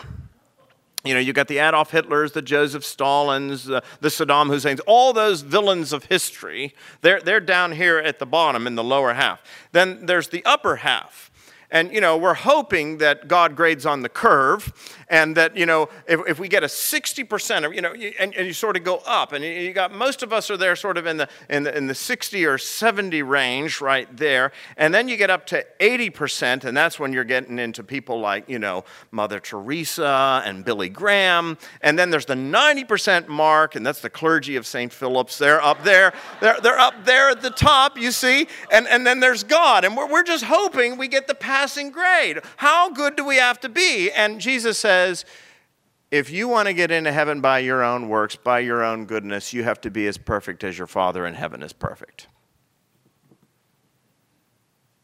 you 1.08 1.14
know, 1.14 1.20
you 1.20 1.32
got 1.32 1.48
the 1.48 1.58
Adolf 1.58 1.90
Hitlers, 1.90 2.34
the 2.34 2.42
Joseph 2.42 2.82
Stalins, 2.82 3.72
uh, 3.72 3.80
the 4.00 4.08
Saddam 4.08 4.48
Husseins, 4.48 4.80
all 4.80 5.12
those 5.14 5.40
villains 5.40 5.92
of 5.92 6.04
history, 6.04 6.74
they're, 7.00 7.20
they're 7.20 7.40
down 7.40 7.72
here 7.72 7.98
at 7.98 8.18
the 8.18 8.26
bottom 8.26 8.66
in 8.66 8.74
the 8.74 8.84
lower 8.84 9.14
half. 9.14 9.42
Then 9.72 10.04
there's 10.06 10.28
the 10.28 10.44
upper 10.44 10.76
half. 10.76 11.30
And, 11.70 11.92
you 11.92 12.00
know, 12.00 12.16
we're 12.16 12.34
hoping 12.34 12.98
that 12.98 13.28
God 13.28 13.54
grades 13.54 13.84
on 13.84 14.00
the 14.00 14.08
curve 14.08 14.72
and 15.08 15.36
that, 15.36 15.54
you 15.54 15.66
know, 15.66 15.90
if, 16.06 16.20
if 16.26 16.38
we 16.38 16.48
get 16.48 16.62
a 16.62 16.66
60% 16.66 17.66
of, 17.66 17.74
you 17.74 17.82
know, 17.82 17.92
and, 17.92 18.34
and 18.34 18.46
you 18.46 18.54
sort 18.54 18.76
of 18.76 18.84
go 18.84 19.02
up 19.06 19.32
and 19.32 19.44
you 19.44 19.74
got, 19.74 19.92
most 19.92 20.22
of 20.22 20.32
us 20.32 20.50
are 20.50 20.56
there 20.56 20.74
sort 20.76 20.96
of 20.96 21.06
in 21.06 21.18
the, 21.18 21.28
in, 21.50 21.64
the, 21.64 21.76
in 21.76 21.86
the 21.86 21.94
60 21.94 22.46
or 22.46 22.56
70 22.56 23.22
range 23.22 23.82
right 23.82 24.14
there. 24.16 24.50
And 24.78 24.94
then 24.94 25.08
you 25.08 25.18
get 25.18 25.28
up 25.28 25.44
to 25.46 25.66
80% 25.78 26.64
and 26.64 26.74
that's 26.74 26.98
when 26.98 27.12
you're 27.12 27.24
getting 27.24 27.58
into 27.58 27.84
people 27.84 28.18
like, 28.18 28.48
you 28.48 28.58
know, 28.58 28.84
Mother 29.10 29.38
Teresa 29.38 30.42
and 30.46 30.64
Billy 30.64 30.88
Graham. 30.88 31.58
And 31.82 31.98
then 31.98 32.08
there's 32.08 32.26
the 32.26 32.34
90% 32.34 33.28
mark 33.28 33.76
and 33.76 33.84
that's 33.84 34.00
the 34.00 34.10
clergy 34.10 34.56
of 34.56 34.66
St. 34.66 34.90
Philip's. 34.90 35.36
They're 35.36 35.62
up 35.62 35.84
there. 35.84 36.14
They're, 36.40 36.60
they're 36.62 36.78
up 36.78 37.04
there 37.04 37.28
at 37.28 37.42
the 37.42 37.50
top, 37.50 37.98
you 37.98 38.10
see. 38.10 38.48
And, 38.72 38.88
and 38.88 39.06
then 39.06 39.20
there's 39.20 39.44
God. 39.44 39.84
And 39.84 39.94
we're, 39.94 40.10
we're 40.10 40.22
just 40.22 40.44
hoping 40.44 40.96
we 40.96 41.08
get 41.08 41.26
the 41.26 41.34
passing 41.58 41.90
grade. 41.90 42.38
How 42.58 42.88
good 42.88 43.16
do 43.16 43.24
we 43.24 43.36
have 43.36 43.58
to 43.60 43.68
be? 43.68 44.12
And 44.12 44.40
Jesus 44.40 44.78
says, 44.78 45.24
if 46.08 46.30
you 46.30 46.46
want 46.46 46.68
to 46.68 46.72
get 46.72 46.92
into 46.92 47.10
heaven 47.10 47.40
by 47.40 47.58
your 47.58 47.82
own 47.82 48.08
works, 48.08 48.36
by 48.36 48.60
your 48.60 48.84
own 48.84 49.06
goodness, 49.06 49.52
you 49.52 49.64
have 49.64 49.80
to 49.80 49.90
be 49.90 50.06
as 50.06 50.18
perfect 50.18 50.62
as 50.62 50.78
your 50.78 50.86
Father 50.86 51.26
in 51.26 51.34
heaven 51.34 51.64
is 51.64 51.72
perfect. 51.72 52.28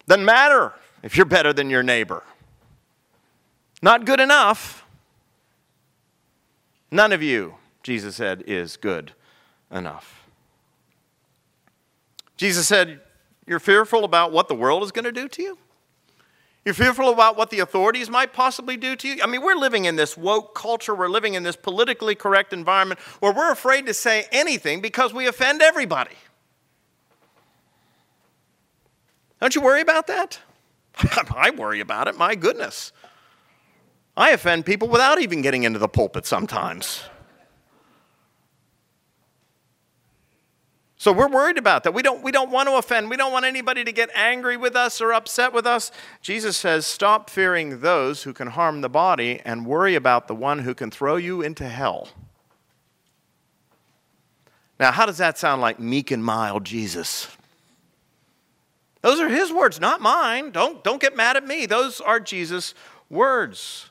Doesn't 0.07 0.25
matter 0.25 0.73
if 1.03 1.17
you're 1.17 1.27
better 1.27 1.53
than 1.53 1.71
your 1.71 1.83
neighbor. 1.83 2.23
Not 3.83 4.07
good 4.07 4.21
enough. 4.21 4.87
None 6.93 7.12
of 7.12 7.21
you, 7.21 7.57
Jesus 7.83 8.14
said, 8.14 8.45
is 8.47 8.77
good 8.77 9.11
enough. 9.73 10.29
Jesus 12.37 12.69
said, 12.69 13.01
You're 13.45 13.59
fearful 13.59 14.05
about 14.05 14.31
what 14.31 14.47
the 14.47 14.55
world 14.55 14.85
is 14.85 14.93
going 14.93 15.05
to 15.05 15.12
do 15.12 15.27
to 15.29 15.43
you? 15.43 15.59
You're 16.64 16.74
fearful 16.74 17.11
about 17.11 17.37
what 17.37 17.50
the 17.50 17.61
authorities 17.61 18.09
might 18.09 18.33
possibly 18.33 18.79
do 18.79 18.96
to 18.96 19.09
you? 19.09 19.22
I 19.22 19.27
mean, 19.27 19.42
we're 19.42 19.55
living 19.55 19.85
in 19.85 19.96
this 19.96 20.16
woke 20.16 20.55
culture, 20.55 20.94
we're 20.94 21.09
living 21.09 21.35
in 21.35 21.42
this 21.42 21.57
politically 21.57 22.14
correct 22.14 22.55
environment 22.55 23.00
where 23.20 23.33
we're 23.33 23.53
afraid 23.53 23.85
to 23.87 23.94
say 23.94 24.27
anything 24.33 24.81
because 24.81 25.12
we 25.12 25.27
offend 25.27 25.61
everybody. 25.61 26.14
Don't 29.40 29.55
you 29.55 29.61
worry 29.61 29.83
about 29.83 30.07
that? 30.07 30.40
I 31.37 31.50
worry 31.50 31.81
about 31.81 32.09
it, 32.09 32.16
my 32.16 32.35
goodness. 32.35 32.92
I 34.16 34.31
offend 34.31 34.64
people 34.64 34.88
without 34.88 35.20
even 35.20 35.42
getting 35.42 35.64
into 35.64 35.79
the 35.79 35.88
pulpit 35.88 36.24
sometimes. 36.24 37.03
So 41.05 41.12
we're 41.12 41.29
worried 41.29 41.59
about 41.59 41.85
that. 41.85 41.93
We 41.93 42.01
don't, 42.01 42.23
we 42.23 42.33
don't 42.33 42.51
want 42.51 42.67
to 42.67 42.77
offend. 42.77 43.11
We 43.11 43.19
don't 43.19 43.31
want 43.31 43.45
anybody 43.45 43.85
to 43.85 43.93
get 43.93 44.09
angry 44.14 44.57
with 44.57 44.75
us 44.75 45.03
or 45.03 45.12
upset 45.12 45.53
with 45.53 45.67
us. 45.67 45.93
Jesus 46.23 46.57
says, 46.57 46.87
Stop 46.87 47.29
fearing 47.29 47.81
those 47.81 48.23
who 48.23 48.33
can 48.33 48.49
harm 48.49 48.81
the 48.81 48.88
body 48.88 49.38
and 49.45 49.67
worry 49.67 49.97
about 49.97 50.29
the 50.29 50.35
one 50.35 50.61
who 50.61 50.75
can 50.75 50.90
throw 50.90 51.17
you 51.17 51.43
into 51.43 51.69
hell. 51.69 52.09
Now, 54.81 54.93
how 54.93 55.05
does 55.05 55.19
that 55.19 55.37
sound 55.37 55.61
like 55.61 55.79
meek 55.79 56.11
and 56.11 56.25
mild 56.25 56.64
Jesus? 56.64 57.29
Those 59.03 59.21
are 59.21 59.29
his 59.29 59.53
words, 59.53 59.79
not 59.79 60.01
mine. 60.01 60.53
Don't, 60.53 60.83
don't 60.83 61.03
get 61.03 61.14
mad 61.14 61.37
at 61.37 61.47
me. 61.47 61.67
Those 61.67 62.01
are 62.01 62.19
Jesus' 62.19 62.73
words. 63.11 63.90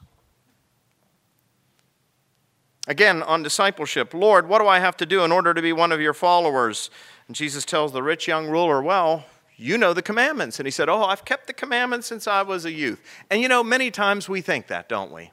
Again, 2.87 3.23
on 3.23 3.43
discipleship, 3.43 4.13
Lord, 4.13 4.49
what 4.49 4.59
do 4.59 4.67
I 4.67 4.79
have 4.79 4.97
to 4.97 5.05
do 5.05 5.23
in 5.23 5.31
order 5.31 5.53
to 5.53 5.61
be 5.61 5.71
one 5.71 5.91
of 5.91 6.01
your 6.01 6.13
followers? 6.13 6.89
And 7.27 7.35
Jesus 7.35 7.63
tells 7.63 7.93
the 7.93 8.03
rich 8.03 8.27
young 8.27 8.47
ruler, 8.47 8.81
Well, 8.81 9.25
you 9.55 9.77
know 9.77 9.93
the 9.93 10.01
commandments. 10.01 10.59
And 10.59 10.67
he 10.67 10.71
said, 10.71 10.89
Oh, 10.89 11.03
I've 11.03 11.23
kept 11.23 11.47
the 11.47 11.53
commandments 11.53 12.07
since 12.07 12.27
I 12.27 12.41
was 12.41 12.65
a 12.65 12.71
youth. 12.71 13.01
And 13.29 13.41
you 13.41 13.47
know, 13.47 13.63
many 13.63 13.89
times 13.89 14.27
we 14.27 14.41
think 14.41 14.67
that, 14.67 14.89
don't 14.89 15.13
we? 15.13 15.31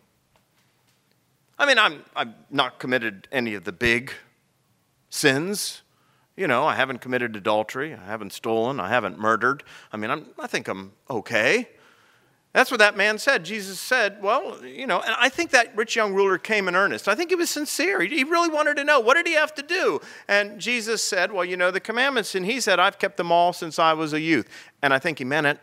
I 1.58 1.66
mean, 1.66 1.78
I'm, 1.78 2.04
I'm 2.14 2.34
not 2.50 2.78
committed 2.78 3.28
any 3.32 3.54
of 3.54 3.64
the 3.64 3.72
big 3.72 4.12
sins. 5.10 5.82
You 6.36 6.46
know, 6.46 6.64
I 6.64 6.74
haven't 6.74 7.00
committed 7.00 7.36
adultery, 7.36 7.92
I 7.92 8.06
haven't 8.06 8.32
stolen, 8.32 8.80
I 8.80 8.88
haven't 8.88 9.18
murdered. 9.18 9.62
I 9.92 9.98
mean, 9.98 10.10
I'm, 10.10 10.26
I 10.38 10.46
think 10.46 10.68
I'm 10.68 10.92
okay. 11.10 11.68
That's 12.52 12.70
what 12.72 12.80
that 12.80 12.96
man 12.96 13.18
said. 13.18 13.44
Jesus 13.44 13.78
said, 13.78 14.20
Well, 14.20 14.64
you 14.64 14.86
know, 14.86 15.00
and 15.00 15.14
I 15.18 15.28
think 15.28 15.50
that 15.50 15.76
rich 15.76 15.94
young 15.94 16.14
ruler 16.14 16.36
came 16.36 16.66
in 16.66 16.74
earnest. 16.74 17.06
I 17.06 17.14
think 17.14 17.30
he 17.30 17.36
was 17.36 17.48
sincere. 17.48 18.00
He 18.00 18.24
really 18.24 18.48
wanted 18.48 18.76
to 18.78 18.84
know, 18.84 18.98
what 18.98 19.14
did 19.14 19.28
he 19.28 19.34
have 19.34 19.54
to 19.54 19.62
do? 19.62 20.00
And 20.26 20.60
Jesus 20.60 21.02
said, 21.02 21.30
Well, 21.30 21.44
you 21.44 21.56
know, 21.56 21.70
the 21.70 21.80
commandments. 21.80 22.34
And 22.34 22.44
he 22.44 22.60
said, 22.60 22.80
I've 22.80 22.98
kept 22.98 23.16
them 23.18 23.30
all 23.30 23.52
since 23.52 23.78
I 23.78 23.92
was 23.92 24.12
a 24.12 24.20
youth. 24.20 24.48
And 24.82 24.92
I 24.92 24.98
think 24.98 25.18
he 25.18 25.24
meant 25.24 25.46
it. 25.46 25.60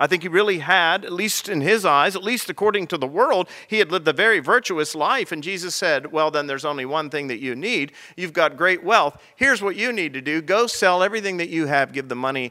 I 0.00 0.08
think 0.08 0.22
he 0.22 0.28
really 0.28 0.58
had, 0.58 1.04
at 1.04 1.12
least 1.12 1.48
in 1.48 1.60
his 1.60 1.84
eyes, 1.84 2.16
at 2.16 2.24
least 2.24 2.50
according 2.50 2.88
to 2.88 2.98
the 2.98 3.06
world, 3.06 3.48
he 3.68 3.78
had 3.78 3.92
lived 3.92 4.08
a 4.08 4.12
very 4.12 4.40
virtuous 4.40 4.92
life. 4.96 5.30
And 5.30 5.40
Jesus 5.40 5.76
said, 5.76 6.10
Well, 6.10 6.32
then 6.32 6.48
there's 6.48 6.64
only 6.64 6.84
one 6.84 7.10
thing 7.10 7.28
that 7.28 7.38
you 7.38 7.54
need. 7.54 7.92
You've 8.16 8.32
got 8.32 8.56
great 8.56 8.82
wealth. 8.82 9.22
Here's 9.36 9.62
what 9.62 9.76
you 9.76 9.92
need 9.92 10.14
to 10.14 10.20
do 10.20 10.42
go 10.42 10.66
sell 10.66 11.04
everything 11.04 11.36
that 11.36 11.48
you 11.48 11.66
have, 11.66 11.92
give 11.92 12.08
the 12.08 12.16
money 12.16 12.50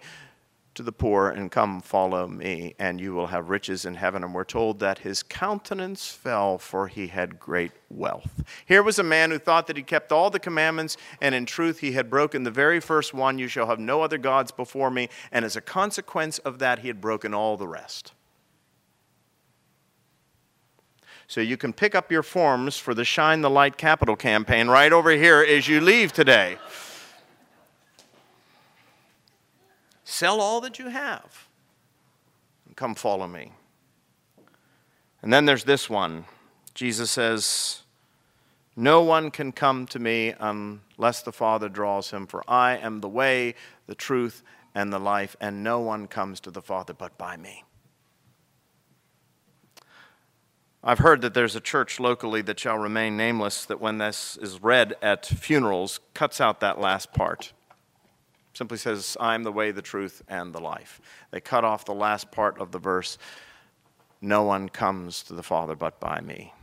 to 0.75 0.83
the 0.83 0.91
poor 0.91 1.29
and 1.29 1.51
come 1.51 1.81
follow 1.81 2.27
me, 2.27 2.75
and 2.79 2.99
you 2.99 3.13
will 3.13 3.27
have 3.27 3.49
riches 3.49 3.85
in 3.85 3.95
heaven. 3.95 4.23
And 4.23 4.33
we're 4.33 4.43
told 4.43 4.79
that 4.79 4.99
his 4.99 5.23
countenance 5.23 6.07
fell, 6.07 6.57
for 6.57 6.87
he 6.87 7.07
had 7.07 7.39
great 7.39 7.71
wealth. 7.89 8.43
Here 8.65 8.81
was 8.81 8.99
a 8.99 9.03
man 9.03 9.31
who 9.31 9.39
thought 9.39 9.67
that 9.67 9.77
he 9.77 9.83
kept 9.83 10.11
all 10.11 10.29
the 10.29 10.39
commandments, 10.39 10.97
and 11.21 11.35
in 11.35 11.45
truth, 11.45 11.79
he 11.79 11.91
had 11.91 12.09
broken 12.09 12.43
the 12.43 12.51
very 12.51 12.79
first 12.79 13.13
one 13.13 13.37
You 13.37 13.47
shall 13.47 13.67
have 13.67 13.79
no 13.79 14.01
other 14.01 14.17
gods 14.17 14.51
before 14.51 14.89
me. 14.89 15.09
And 15.31 15.45
as 15.45 15.55
a 15.55 15.61
consequence 15.61 16.39
of 16.39 16.59
that, 16.59 16.79
he 16.79 16.87
had 16.87 17.01
broken 17.01 17.33
all 17.33 17.57
the 17.57 17.67
rest. 17.67 18.13
So 21.27 21.41
you 21.41 21.57
can 21.57 21.73
pick 21.73 21.95
up 21.95 22.11
your 22.11 22.23
forms 22.23 22.77
for 22.77 22.93
the 22.93 23.05
Shine 23.05 23.41
the 23.41 23.49
Light 23.49 23.77
Capital 23.77 24.15
campaign 24.15 24.67
right 24.67 24.91
over 24.91 25.11
here 25.11 25.41
as 25.41 25.67
you 25.67 25.81
leave 25.81 26.13
today. 26.13 26.57
Sell 30.03 30.41
all 30.41 30.61
that 30.61 30.79
you 30.79 30.89
have 30.89 31.47
and 32.65 32.75
come 32.75 32.95
follow 32.95 33.27
me. 33.27 33.51
And 35.21 35.31
then 35.31 35.45
there's 35.45 35.63
this 35.63 35.89
one. 35.89 36.25
Jesus 36.73 37.11
says, 37.11 37.83
No 38.75 39.01
one 39.01 39.31
can 39.31 39.51
come 39.51 39.85
to 39.87 39.99
me 39.99 40.33
unless 40.39 41.21
the 41.21 41.31
Father 41.31 41.69
draws 41.69 42.11
him, 42.11 42.27
for 42.27 42.43
I 42.47 42.77
am 42.77 42.99
the 42.99 43.09
way, 43.09 43.55
the 43.87 43.95
truth, 43.95 44.43
and 44.75 44.91
the 44.91 44.99
life, 44.99 45.35
and 45.39 45.63
no 45.63 45.79
one 45.79 46.07
comes 46.07 46.39
to 46.41 46.51
the 46.51 46.61
Father 46.61 46.93
but 46.93 47.17
by 47.17 47.37
me. 47.37 47.63
I've 50.83 50.99
heard 50.99 51.21
that 51.21 51.33
there's 51.33 51.55
a 51.55 51.61
church 51.61 51.99
locally 51.99 52.41
that 52.41 52.59
shall 52.59 52.77
remain 52.77 53.15
nameless 53.15 53.63
that 53.65 53.79
when 53.79 53.99
this 53.99 54.37
is 54.41 54.61
read 54.61 54.95
at 55.01 55.25
funerals 55.25 56.01
cuts 56.13 56.41
out 56.41 56.59
that 56.59 56.81
last 56.81 57.13
part 57.13 57.53
simply 58.53 58.77
says, 58.77 59.17
I'm 59.19 59.43
the 59.43 59.51
way, 59.51 59.71
the 59.71 59.81
truth, 59.81 60.21
and 60.27 60.53
the 60.53 60.61
life. 60.61 61.01
They 61.31 61.41
cut 61.41 61.63
off 61.63 61.85
the 61.85 61.93
last 61.93 62.31
part 62.31 62.59
of 62.59 62.71
the 62.71 62.79
verse 62.79 63.17
No 64.21 64.43
one 64.43 64.69
comes 64.69 65.23
to 65.23 65.33
the 65.33 65.43
Father 65.43 65.75
but 65.75 65.99
by 65.99 66.21
me. 66.21 66.53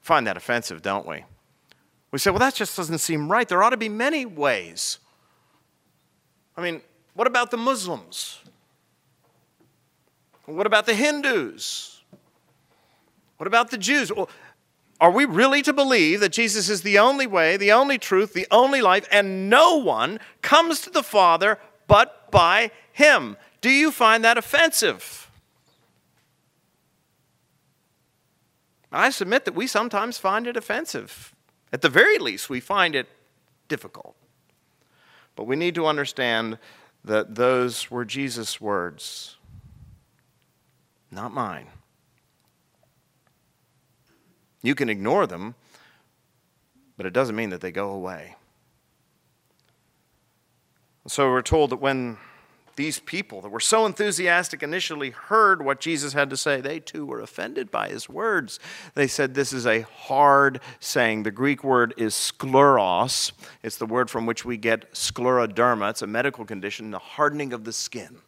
Find 0.00 0.26
that 0.28 0.36
offensive, 0.36 0.82
don't 0.82 1.06
we? 1.06 1.24
We 2.12 2.20
say, 2.20 2.30
well, 2.30 2.38
that 2.38 2.54
just 2.54 2.76
doesn't 2.76 2.98
seem 2.98 3.30
right. 3.30 3.48
There 3.48 3.62
ought 3.62 3.70
to 3.70 3.76
be 3.76 3.88
many 3.88 4.24
ways. 4.24 5.00
I 6.56 6.62
mean, 6.62 6.80
what 7.14 7.26
about 7.26 7.50
the 7.50 7.56
Muslims? 7.56 8.38
What 10.44 10.66
about 10.66 10.86
the 10.86 10.94
Hindus? 10.94 12.04
What 13.36 13.46
about 13.48 13.70
the 13.70 13.78
Jews? 13.78 14.12
Well, 14.12 14.30
are 15.00 15.10
we 15.10 15.24
really 15.24 15.62
to 15.62 15.72
believe 15.72 16.20
that 16.20 16.32
Jesus 16.32 16.68
is 16.68 16.82
the 16.82 16.98
only 16.98 17.26
way, 17.26 17.56
the 17.56 17.72
only 17.72 17.98
truth, 17.98 18.32
the 18.32 18.46
only 18.50 18.80
life, 18.80 19.06
and 19.10 19.50
no 19.50 19.76
one 19.76 20.18
comes 20.40 20.80
to 20.82 20.90
the 20.90 21.02
Father 21.02 21.58
but 21.86 22.30
by 22.30 22.70
Him? 22.92 23.36
Do 23.60 23.70
you 23.70 23.90
find 23.90 24.24
that 24.24 24.38
offensive? 24.38 25.30
I 28.90 29.10
submit 29.10 29.44
that 29.44 29.54
we 29.54 29.66
sometimes 29.66 30.16
find 30.16 30.46
it 30.46 30.56
offensive. 30.56 31.34
At 31.72 31.82
the 31.82 31.88
very 31.90 32.18
least, 32.18 32.48
we 32.48 32.60
find 32.60 32.94
it 32.94 33.08
difficult. 33.68 34.16
But 35.34 35.44
we 35.44 35.56
need 35.56 35.74
to 35.74 35.86
understand 35.86 36.58
that 37.04 37.34
those 37.34 37.90
were 37.90 38.04
Jesus' 38.04 38.60
words, 38.60 39.36
not 41.10 41.32
mine. 41.32 41.66
You 44.66 44.74
can 44.74 44.88
ignore 44.88 45.28
them, 45.28 45.54
but 46.96 47.06
it 47.06 47.12
doesn't 47.12 47.36
mean 47.36 47.50
that 47.50 47.60
they 47.60 47.70
go 47.70 47.90
away. 47.90 48.34
So 51.06 51.30
we're 51.30 51.40
told 51.40 51.70
that 51.70 51.76
when 51.76 52.18
these 52.74 52.98
people 52.98 53.40
that 53.42 53.50
were 53.50 53.60
so 53.60 53.86
enthusiastic 53.86 54.64
initially 54.64 55.10
heard 55.10 55.64
what 55.64 55.78
Jesus 55.78 56.14
had 56.14 56.30
to 56.30 56.36
say, 56.36 56.60
they 56.60 56.80
too 56.80 57.06
were 57.06 57.20
offended 57.20 57.70
by 57.70 57.90
his 57.90 58.08
words. 58.08 58.58
They 58.94 59.06
said, 59.06 59.34
This 59.34 59.52
is 59.52 59.68
a 59.68 59.82
hard 59.82 60.58
saying. 60.80 61.22
The 61.22 61.30
Greek 61.30 61.62
word 61.62 61.94
is 61.96 62.14
skleros. 62.14 63.30
It's 63.62 63.76
the 63.76 63.86
word 63.86 64.10
from 64.10 64.26
which 64.26 64.44
we 64.44 64.56
get 64.56 64.92
scleroderma. 64.94 65.90
It's 65.90 66.02
a 66.02 66.08
medical 66.08 66.44
condition, 66.44 66.90
the 66.90 66.98
hardening 66.98 67.52
of 67.52 67.62
the 67.62 67.72
skin. 67.72 68.18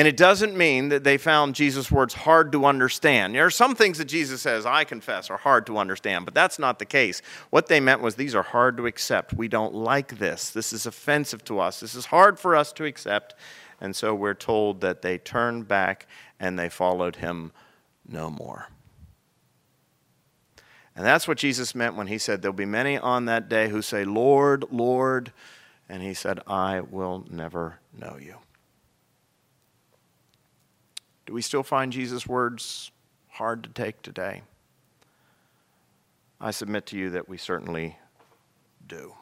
And 0.00 0.08
it 0.08 0.16
doesn't 0.16 0.56
mean 0.56 0.88
that 0.88 1.04
they 1.04 1.18
found 1.18 1.54
Jesus' 1.54 1.92
words 1.92 2.14
hard 2.14 2.52
to 2.52 2.64
understand. 2.64 3.34
There 3.34 3.44
are 3.44 3.50
some 3.50 3.74
things 3.74 3.98
that 3.98 4.06
Jesus 4.06 4.40
says, 4.40 4.64
I 4.64 4.84
confess, 4.84 5.28
are 5.28 5.36
hard 5.36 5.66
to 5.66 5.76
understand, 5.76 6.24
but 6.24 6.32
that's 6.32 6.58
not 6.58 6.78
the 6.78 6.86
case. 6.86 7.20
What 7.50 7.66
they 7.66 7.80
meant 7.80 8.00
was 8.00 8.14
these 8.14 8.34
are 8.34 8.42
hard 8.42 8.78
to 8.78 8.86
accept. 8.86 9.34
We 9.34 9.46
don't 9.46 9.74
like 9.74 10.16
this. 10.16 10.48
This 10.48 10.72
is 10.72 10.86
offensive 10.86 11.44
to 11.44 11.60
us. 11.60 11.80
This 11.80 11.94
is 11.94 12.06
hard 12.06 12.38
for 12.38 12.56
us 12.56 12.72
to 12.72 12.86
accept. 12.86 13.34
And 13.78 13.94
so 13.94 14.14
we're 14.14 14.32
told 14.32 14.80
that 14.80 15.02
they 15.02 15.18
turned 15.18 15.68
back 15.68 16.06
and 16.40 16.58
they 16.58 16.70
followed 16.70 17.16
him 17.16 17.52
no 18.08 18.30
more. 18.30 18.68
And 20.96 21.04
that's 21.04 21.28
what 21.28 21.36
Jesus 21.36 21.74
meant 21.74 21.94
when 21.94 22.06
he 22.06 22.16
said, 22.16 22.40
There'll 22.40 22.54
be 22.56 22.64
many 22.64 22.96
on 22.96 23.26
that 23.26 23.50
day 23.50 23.68
who 23.68 23.82
say, 23.82 24.06
Lord, 24.06 24.64
Lord. 24.70 25.30
And 25.90 26.02
he 26.02 26.14
said, 26.14 26.40
I 26.46 26.80
will 26.80 27.26
never 27.28 27.80
know 27.92 28.16
you. 28.18 28.36
Do 31.30 31.34
we 31.34 31.42
still 31.42 31.62
find 31.62 31.92
Jesus' 31.92 32.26
words 32.26 32.90
hard 33.28 33.62
to 33.62 33.68
take 33.68 34.02
today? 34.02 34.42
I 36.40 36.50
submit 36.50 36.86
to 36.86 36.98
you 36.98 37.08
that 37.10 37.28
we 37.28 37.36
certainly 37.36 37.98
do. 38.84 39.14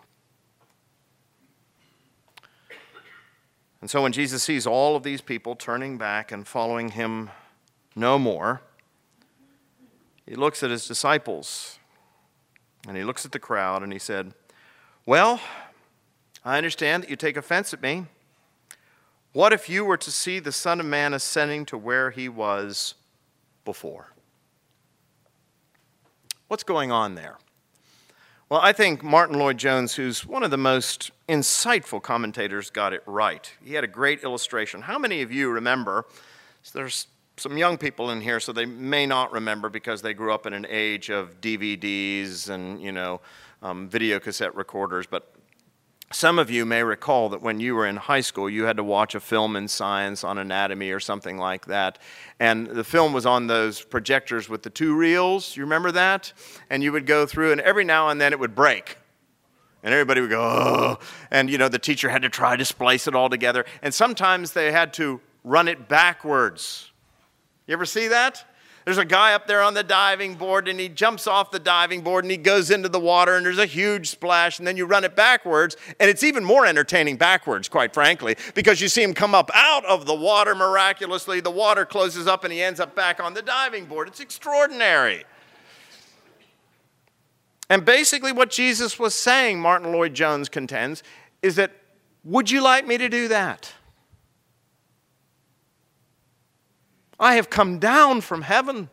And 3.83 3.91
so 3.91 4.01
when 4.01 4.13
Jesus 4.13 4.43
sees 4.43 4.67
all 4.67 4.97
of 4.97 5.03
these 5.03 5.21
people 5.21 5.55
turning 5.55 5.99
back 5.99 6.33
and 6.33 6.49
following 6.49 6.93
him 6.93 7.29
no 7.95 8.19
more, 8.19 8.63
he 10.25 10.35
looks 10.35 10.63
at 10.63 10.71
his 10.71 10.89
disciples 10.89 11.79
and 12.87 12.97
he 12.97 13.05
looks 13.05 13.27
at 13.27 13.33
the 13.33 13.39
crowd 13.39 13.83
and 13.83 13.93
he 13.93 13.99
said, 13.99 14.33
Well, 15.05 15.43
I 16.43 16.57
understand 16.57 17.03
that 17.03 17.11
you 17.11 17.17
take 17.17 17.37
offense 17.37 17.75
at 17.75 17.83
me. 17.83 18.07
What 19.33 19.53
if 19.53 19.69
you 19.69 19.85
were 19.85 19.99
to 19.99 20.11
see 20.11 20.39
the 20.39 20.53
Son 20.53 20.81
of 20.81 20.87
Man 20.87 21.13
ascending 21.13 21.67
to 21.67 21.79
where 21.79 22.11
he 22.11 22.29
was 22.29 22.95
before? 23.65 24.13
What's 26.49 26.63
going 26.63 26.91
on 26.91 27.15
there? 27.15 27.39
Well, 28.49 28.61
I 28.63 28.73
think 28.73 29.03
Martyn 29.03 29.39
Lloyd-Jones, 29.39 29.95
who's 29.95 30.25
one 30.25 30.43
of 30.43 30.51
the 30.51 30.57
most 30.57 31.11
insightful 31.29 32.01
commentators, 32.01 32.71
got 32.71 32.95
it 32.95 33.03
right. 33.05 33.53
He 33.63 33.75
had 33.75 33.85
a 33.85 33.89
great 33.89 34.25
illustration. 34.25 34.81
How 34.81 34.99
many 34.99 35.21
of 35.21 35.31
you 35.31 35.51
remember? 35.51 36.07
There's 36.73 37.09
some 37.37 37.59
young 37.59 37.77
people 37.77 38.11
in 38.11 38.23
here, 38.23 38.41
so 38.41 38.53
they 38.53 38.65
may 38.65 39.05
not 39.05 39.33
remember 39.33 39.69
because 39.69 40.01
they 40.01 40.15
grew 40.15 40.33
up 40.33 40.47
in 40.47 40.55
an 40.55 40.67
age 40.69 41.11
of 41.11 41.41
DVDs 41.43 42.49
and 42.49 42.81
you 42.81 42.93
know 42.93 43.21
um, 43.63 43.89
video 43.89 44.19
cassette 44.19 44.55
recorders. 44.55 45.07
But 45.07 45.31
some 46.11 46.39
of 46.39 46.51
you 46.51 46.65
may 46.65 46.83
recall 46.83 47.29
that 47.29 47.43
when 47.43 47.61
you 47.61 47.75
were 47.75 47.87
in 47.87 47.97
high 47.97 48.23
school, 48.23 48.49
you 48.49 48.65
had 48.65 48.79
to 48.79 48.85
watch 48.85 49.15
a 49.15 49.21
film 49.21 49.57
in 49.57 49.69
science 49.69 50.25
on 50.25 50.39
anatomy 50.39 50.91
or 50.91 51.01
something 51.01 51.37
like 51.37 51.67
that. 51.67 51.99
And 52.41 52.67
the 52.67 52.85
film 52.85 53.13
was 53.13 53.27
on 53.27 53.47
those 53.47 53.83
projectors 53.83 54.49
with 54.49 54.63
the 54.63 54.71
two 54.71 54.97
reels. 54.97 55.55
You 55.57 55.65
remember 55.65 55.93
that? 55.93 56.33
And 56.71 56.83
you 56.83 56.93
would 56.93 57.05
go 57.05 57.27
through, 57.27 57.53
and 57.53 57.61
every 57.61 57.85
now 57.85 58.09
and 58.09 58.19
then 58.19 58.33
it 58.33 58.41
would 58.41 58.55
break. 58.55 58.97
And 59.83 59.93
everybody 59.93 60.23
would 60.23 60.31
go, 60.31 60.41
oh. 60.41 60.99
And, 61.31 61.51
you 61.51 61.59
know, 61.59 61.69
the 61.69 61.79
teacher 61.79 62.09
had 62.09 62.23
to 62.23 62.31
try 62.31 62.57
to 62.57 62.65
splice 62.65 63.07
it 63.07 63.15
all 63.15 63.29
together. 63.29 63.65
And 63.83 63.93
sometimes 63.93 64.53
they 64.53 64.73
had 64.73 64.95
to 64.95 65.21
run 65.45 65.69
it 65.69 65.89
backwards. 65.89 66.91
You 67.67 67.75
ever 67.75 67.87
see 67.87 68.09
that? 68.09 68.45
There's 68.89 68.97
a 68.97 69.05
guy 69.05 69.35
up 69.35 69.47
there 69.47 69.61
on 69.61 69.75
the 69.75 69.83
diving 69.83 70.37
board 70.37 70.67
and 70.67 70.81
he 70.81 70.89
jumps 70.89 71.27
off 71.27 71.51
the 71.51 71.59
diving 71.59 72.01
board 72.01 72.25
and 72.25 72.31
he 72.31 72.39
goes 72.39 72.71
into 72.71 72.89
the 72.89 72.99
water 72.99 73.37
and 73.37 73.45
there's 73.45 73.59
a 73.59 73.67
huge 73.67 74.09
splash 74.09 74.59
and 74.59 74.67
then 74.67 74.79
you 74.79 74.87
run 74.87 75.05
it 75.05 75.15
backwards 75.15 75.77
and 76.01 76.09
it's 76.09 76.23
even 76.23 76.43
more 76.43 76.65
entertaining 76.65 77.19
backwards, 77.19 77.69
quite 77.69 77.93
frankly, 77.93 78.35
because 78.55 78.81
you 78.81 78.89
see 78.89 79.03
him 79.03 79.13
come 79.13 79.35
up 79.35 79.51
out 79.53 79.85
of 79.85 80.07
the 80.07 80.15
water 80.15 80.55
miraculously. 80.55 81.41
The 81.41 81.51
water 81.51 81.85
closes 81.85 82.27
up 82.27 82.45
and 82.45 82.53
he 82.53 82.63
ends 82.63 82.81
up 82.81 82.97
back 82.97 83.21
on 83.21 83.35
the 83.35 83.43
diving 83.43 83.85
board. 83.85 84.09
It's 84.09 84.21
extraordinary. 84.21 85.25
And 87.69 87.85
basically, 87.85 88.33
what 88.33 88.49
Jesus 88.49 88.99
was 88.99 89.13
saying, 89.13 89.61
Martyn 89.61 89.93
Lloyd-Jones 89.93 90.49
contends, 90.49 91.03
is 91.43 91.57
that 91.57 91.73
would 92.25 92.51
you 92.51 92.63
like 92.63 92.87
me 92.87 92.97
to 92.97 93.11
do 93.11 93.29
that? 93.29 93.71
I 97.19 97.35
have 97.35 97.51
come 97.51 97.79
down 97.79 98.21
from 98.21 98.43
heaven. 98.43 98.91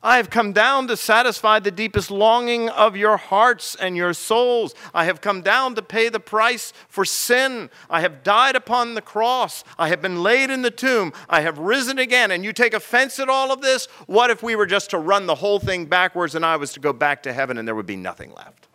I 0.00 0.18
have 0.18 0.30
come 0.30 0.52
down 0.52 0.86
to 0.88 0.96
satisfy 0.96 1.58
the 1.58 1.72
deepest 1.72 2.08
longing 2.08 2.68
of 2.68 2.96
your 2.96 3.16
hearts 3.16 3.74
and 3.74 3.96
your 3.96 4.14
souls. 4.14 4.72
I 4.94 5.06
have 5.06 5.20
come 5.20 5.42
down 5.42 5.74
to 5.74 5.82
pay 5.82 6.08
the 6.08 6.20
price 6.20 6.72
for 6.88 7.04
sin. 7.04 7.68
I 7.90 8.02
have 8.02 8.22
died 8.22 8.54
upon 8.54 8.94
the 8.94 9.02
cross. 9.02 9.64
I 9.76 9.88
have 9.88 10.00
been 10.00 10.22
laid 10.22 10.50
in 10.50 10.62
the 10.62 10.70
tomb. 10.70 11.12
I 11.28 11.40
have 11.40 11.58
risen 11.58 11.98
again. 11.98 12.30
And 12.30 12.44
you 12.44 12.52
take 12.52 12.74
offense 12.74 13.18
at 13.18 13.28
all 13.28 13.50
of 13.50 13.60
this? 13.60 13.86
What 14.06 14.30
if 14.30 14.40
we 14.40 14.54
were 14.54 14.66
just 14.66 14.90
to 14.90 14.98
run 14.98 15.26
the 15.26 15.34
whole 15.34 15.58
thing 15.58 15.86
backwards 15.86 16.36
and 16.36 16.46
I 16.46 16.54
was 16.54 16.72
to 16.74 16.80
go 16.80 16.92
back 16.92 17.24
to 17.24 17.32
heaven 17.32 17.58
and 17.58 17.66
there 17.66 17.74
would 17.74 17.84
be 17.84 17.96
nothing 17.96 18.32
left? 18.32 18.68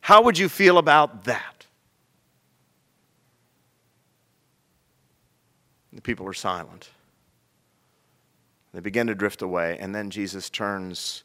How 0.00 0.22
would 0.22 0.36
you 0.36 0.48
feel 0.48 0.78
about 0.78 1.24
that? 1.24 1.66
The 5.92 6.02
people 6.02 6.26
are 6.26 6.32
silent. 6.32 6.90
They 8.72 8.80
begin 8.80 9.06
to 9.08 9.14
drift 9.14 9.42
away, 9.42 9.76
and 9.78 9.94
then 9.94 10.10
Jesus 10.10 10.48
turns 10.48 11.24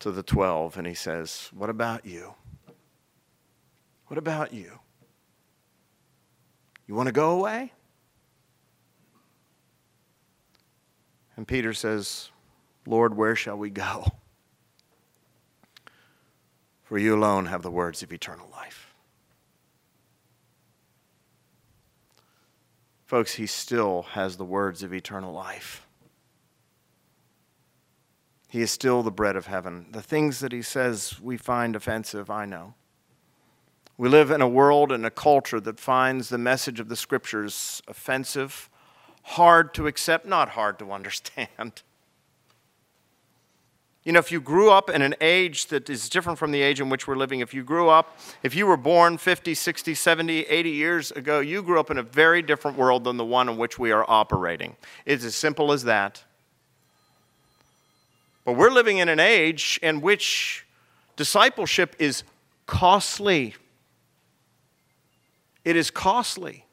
to 0.00 0.10
the 0.10 0.22
12 0.22 0.78
and 0.78 0.86
he 0.86 0.94
says, 0.94 1.50
What 1.54 1.70
about 1.70 2.04
you? 2.04 2.34
What 4.06 4.18
about 4.18 4.52
you? 4.52 4.80
You 6.88 6.94
want 6.94 7.06
to 7.06 7.12
go 7.12 7.30
away? 7.38 7.72
And 11.36 11.46
Peter 11.46 11.72
says, 11.72 12.30
Lord, 12.86 13.16
where 13.16 13.36
shall 13.36 13.56
we 13.56 13.70
go? 13.70 14.04
For 16.82 16.98
you 16.98 17.14
alone 17.14 17.46
have 17.46 17.62
the 17.62 17.70
words 17.70 18.02
of 18.02 18.12
eternal 18.12 18.48
life. 18.50 18.92
Folks, 23.06 23.34
he 23.34 23.46
still 23.46 24.02
has 24.12 24.36
the 24.36 24.44
words 24.44 24.82
of 24.82 24.92
eternal 24.92 25.32
life. 25.32 25.86
He 28.50 28.62
is 28.62 28.72
still 28.72 29.04
the 29.04 29.12
bread 29.12 29.36
of 29.36 29.46
heaven. 29.46 29.86
The 29.92 30.02
things 30.02 30.40
that 30.40 30.50
he 30.50 30.60
says 30.60 31.20
we 31.20 31.36
find 31.36 31.76
offensive, 31.76 32.28
I 32.30 32.46
know. 32.46 32.74
We 33.96 34.08
live 34.08 34.32
in 34.32 34.40
a 34.40 34.48
world 34.48 34.90
and 34.90 35.06
a 35.06 35.10
culture 35.10 35.60
that 35.60 35.78
finds 35.78 36.30
the 36.30 36.38
message 36.38 36.80
of 36.80 36.88
the 36.88 36.96
scriptures 36.96 37.80
offensive, 37.86 38.68
hard 39.22 39.72
to 39.74 39.86
accept, 39.86 40.26
not 40.26 40.50
hard 40.50 40.80
to 40.80 40.90
understand. 40.92 41.82
You 44.02 44.12
know, 44.12 44.18
if 44.18 44.32
you 44.32 44.40
grew 44.40 44.72
up 44.72 44.90
in 44.90 45.00
an 45.00 45.14
age 45.20 45.66
that 45.66 45.88
is 45.88 46.08
different 46.08 46.36
from 46.36 46.50
the 46.50 46.60
age 46.60 46.80
in 46.80 46.88
which 46.88 47.06
we're 47.06 47.16
living, 47.16 47.38
if 47.38 47.54
you 47.54 47.62
grew 47.62 47.88
up, 47.88 48.18
if 48.42 48.56
you 48.56 48.66
were 48.66 48.78
born 48.78 49.16
50, 49.16 49.54
60, 49.54 49.94
70, 49.94 50.40
80 50.40 50.70
years 50.70 51.12
ago, 51.12 51.38
you 51.38 51.62
grew 51.62 51.78
up 51.78 51.92
in 51.92 51.98
a 51.98 52.02
very 52.02 52.42
different 52.42 52.76
world 52.76 53.04
than 53.04 53.16
the 53.16 53.24
one 53.24 53.48
in 53.48 53.56
which 53.56 53.78
we 53.78 53.92
are 53.92 54.04
operating. 54.08 54.74
It's 55.06 55.24
as 55.24 55.36
simple 55.36 55.70
as 55.70 55.84
that. 55.84 56.24
But 58.50 58.56
we're 58.56 58.72
living 58.72 58.98
in 58.98 59.08
an 59.08 59.20
age 59.20 59.78
in 59.80 60.00
which 60.00 60.66
discipleship 61.14 61.94
is 62.00 62.24
costly. 62.66 63.54
It 65.64 65.76
is 65.76 65.92
costly. 65.92 66.66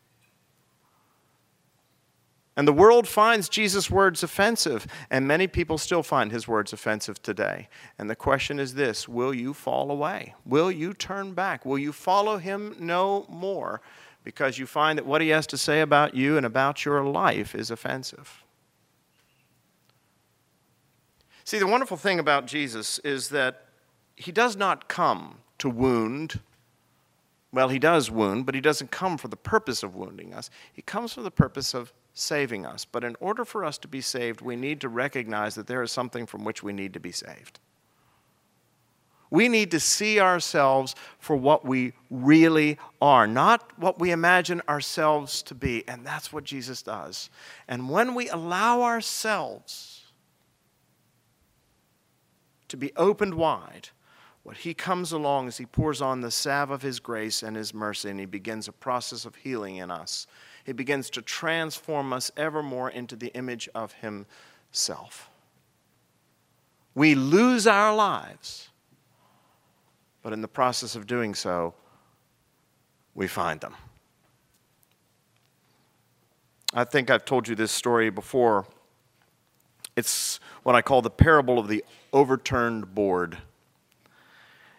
And 2.56 2.68
the 2.68 2.74
world 2.74 3.08
finds 3.08 3.48
Jesus' 3.48 3.92
words 3.92 4.24
offensive, 4.24 4.88
and 5.12 5.28
many 5.28 5.46
people 5.46 5.78
still 5.78 6.02
find 6.02 6.32
his 6.32 6.48
words 6.48 6.74
offensive 6.74 7.22
today. 7.22 7.70
And 8.00 8.10
the 8.10 8.16
question 8.16 8.60
is 8.60 8.74
this 8.74 9.08
Will 9.08 9.32
you 9.32 9.54
fall 9.54 9.92
away? 9.92 10.34
Will 10.48 10.72
you 10.72 10.96
turn 10.96 11.34
back? 11.34 11.64
Will 11.64 11.78
you 11.78 11.94
follow 11.94 12.40
him 12.40 12.76
no 12.80 13.28
more 13.30 13.82
because 14.24 14.58
you 14.58 14.66
find 14.66 14.98
that 14.98 15.06
what 15.06 15.22
he 15.22 15.30
has 15.30 15.46
to 15.46 15.60
say 15.60 15.82
about 15.82 16.16
you 16.16 16.38
and 16.38 16.46
about 16.48 16.86
your 16.86 17.04
life 17.04 17.54
is 17.54 17.70
offensive? 17.70 18.44
See, 21.48 21.60
the 21.60 21.66
wonderful 21.66 21.96
thing 21.96 22.20
about 22.20 22.46
Jesus 22.46 23.00
is 23.06 23.30
that 23.30 23.68
he 24.18 24.34
does 24.34 24.58
not 24.58 24.90
come 24.90 25.38
to 25.60 25.70
wound. 25.70 26.42
Well, 27.54 27.70
he 27.70 27.80
does 27.80 28.12
wound, 28.12 28.46
but 28.46 28.54
he 28.54 28.60
doesn't 28.60 28.92
come 28.92 29.18
for 29.18 29.30
the 29.30 29.38
purpose 29.38 29.82
of 29.82 29.96
wounding 29.96 30.34
us. 30.34 30.50
He 30.74 30.82
comes 30.82 31.14
for 31.14 31.22
the 31.22 31.32
purpose 31.32 31.74
of 31.74 31.94
saving 32.14 32.66
us. 32.66 32.84
But 32.84 33.06
in 33.06 33.16
order 33.22 33.46
for 33.46 33.64
us 33.64 33.78
to 33.78 33.88
be 33.88 34.02
saved, 34.02 34.42
we 34.42 34.58
need 34.58 34.82
to 34.82 34.90
recognize 34.90 35.56
that 35.56 35.68
there 35.68 35.82
is 35.82 35.90
something 35.90 36.26
from 36.26 36.44
which 36.44 36.64
we 36.64 36.74
need 36.74 36.94
to 36.96 37.00
be 37.00 37.14
saved. 37.14 37.62
We 39.30 39.48
need 39.48 39.72
to 39.72 39.80
see 39.80 40.20
ourselves 40.20 40.96
for 41.18 41.38
what 41.38 41.64
we 41.64 41.94
really 42.10 42.78
are, 43.02 43.26
not 43.26 43.72
what 43.80 44.00
we 44.00 44.12
imagine 44.12 44.62
ourselves 44.68 45.42
to 45.44 45.56
be. 45.56 45.88
And 45.88 46.06
that's 46.06 46.34
what 46.34 46.44
Jesus 46.44 46.82
does. 46.82 47.30
And 47.70 47.90
when 47.90 48.16
we 48.16 48.28
allow 48.28 48.82
ourselves 48.82 49.97
to 52.68 52.78
be 52.78 52.92
opened 52.96 53.34
wide, 53.34 53.90
what 54.44 54.58
he 54.58 54.74
comes 54.74 55.12
along 55.12 55.48
as 55.48 55.58
he 55.58 55.66
pours 55.66 56.02
on 56.02 56.22
the 56.22 56.32
salve 56.32 56.72
of 56.72 56.82
his 56.82 57.00
grace 57.00 57.44
and 57.44 57.56
his 57.56 57.74
mercy, 57.74 58.10
and 58.10 58.20
he 58.20 58.26
begins 58.26 58.68
a 58.68 58.72
process 58.72 59.26
of 59.26 59.36
healing 59.36 59.78
in 59.78 59.92
us. 59.92 60.28
He 60.68 60.74
begins 60.74 61.10
to 61.12 61.22
transform 61.22 62.12
us 62.12 62.30
ever 62.36 62.62
more 62.62 62.90
into 62.90 63.16
the 63.16 63.28
image 63.28 63.70
of 63.74 63.94
Himself. 63.94 65.30
We 66.94 67.16
lose 67.16 67.66
our 67.66 67.96
lives, 67.96 68.68
but 70.22 70.34
in 70.34 70.42
the 70.42 70.48
process 70.50 70.94
of 70.98 71.08
doing 71.08 71.36
so, 71.36 71.74
we 73.16 73.28
find 73.28 73.62
them. 73.62 73.76
I 76.74 76.84
think 76.84 77.10
I've 77.10 77.24
told 77.24 77.48
you 77.48 77.56
this 77.56 77.72
story 77.72 78.10
before. 78.10 78.66
It's 79.98 80.40
what 80.62 80.76
I 80.76 80.84
call 80.84 81.02
the 81.02 81.10
parable 81.10 81.58
of 81.58 81.68
the 81.68 81.84
overturned 82.14 82.94
board. 82.94 83.40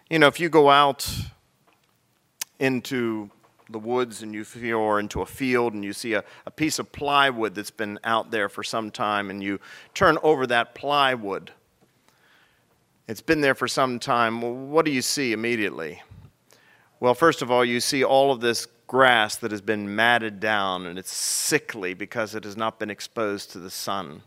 You 0.09 0.21
know, 0.21 0.29
if 0.29 0.39
you 0.39 0.49
go 0.49 0.71
out 0.71 1.11
into 2.61 3.29
the 3.69 3.81
woods 3.81 4.23
and 4.23 4.33
you 4.33 4.45
feel, 4.45 4.79
or 4.79 5.01
into 5.01 5.21
a 5.21 5.27
field 5.27 5.75
and 5.75 5.85
you 5.85 5.93
see 5.93 6.14
a, 6.14 6.23
a 6.47 6.53
piece 6.53 6.79
of 6.79 6.93
plywood 6.93 7.57
that's 7.57 7.73
been 7.73 7.99
out 8.05 8.31
there 8.31 8.49
for 8.49 8.62
some 8.62 8.93
time 8.93 9.29
and 9.29 9.43
you 9.43 9.59
turn 9.93 10.19
over 10.23 10.47
that 10.47 10.77
plywood, 10.77 11.51
it's 13.09 13.21
been 13.21 13.41
there 13.41 13.57
for 13.57 13.66
some 13.66 13.99
time. 13.99 14.41
Well, 14.41 14.55
what 14.55 14.85
do 14.85 14.93
you 14.93 15.03
see 15.03 15.33
immediately? 15.33 16.01
Well, 17.01 17.14
first 17.14 17.43
of 17.43 17.51
all, 17.51 17.64
you 17.64 17.81
see 17.81 18.05
all 18.05 18.31
of 18.31 18.41
this 18.41 18.69
grass 18.87 19.35
that 19.37 19.51
has 19.51 19.61
been 19.61 19.95
matted 19.97 20.39
down 20.39 20.87
and 20.87 20.97
it's 20.97 21.12
sickly 21.12 21.93
because 21.93 22.37
it 22.37 22.45
has 22.45 22.57
not 22.57 22.79
been 22.79 22.89
exposed 22.89 23.51
to 23.51 23.59
the 23.59 23.71
sun. 23.71 24.23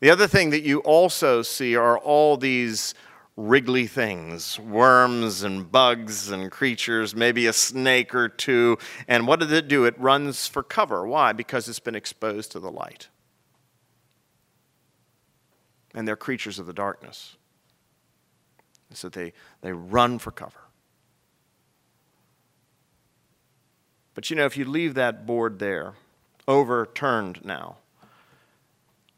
The 0.00 0.10
other 0.10 0.26
thing 0.26 0.50
that 0.50 0.62
you 0.62 0.80
also 0.80 1.42
see 1.42 1.74
are 1.74 1.98
all 1.98 2.36
these 2.36 2.94
wriggly 3.36 3.86
things 3.86 4.58
worms 4.58 5.42
and 5.42 5.70
bugs 5.70 6.30
and 6.30 6.50
creatures, 6.50 7.14
maybe 7.14 7.46
a 7.46 7.52
snake 7.52 8.14
or 8.14 8.28
two. 8.28 8.78
And 9.08 9.26
what 9.26 9.40
does 9.40 9.52
it 9.52 9.68
do? 9.68 9.84
It 9.84 9.98
runs 9.98 10.46
for 10.46 10.62
cover. 10.62 11.06
Why? 11.06 11.32
Because 11.32 11.68
it's 11.68 11.80
been 11.80 11.94
exposed 11.94 12.52
to 12.52 12.60
the 12.60 12.70
light. 12.70 13.08
And 15.94 16.06
they're 16.06 16.16
creatures 16.16 16.58
of 16.58 16.66
the 16.66 16.72
darkness. 16.72 17.36
So 18.92 19.08
they, 19.08 19.32
they 19.62 19.72
run 19.72 20.18
for 20.18 20.30
cover. 20.30 20.60
But 24.14 24.30
you 24.30 24.36
know, 24.36 24.46
if 24.46 24.56
you 24.56 24.64
leave 24.64 24.94
that 24.94 25.26
board 25.26 25.58
there, 25.58 25.94
overturned 26.48 27.44
now, 27.44 27.76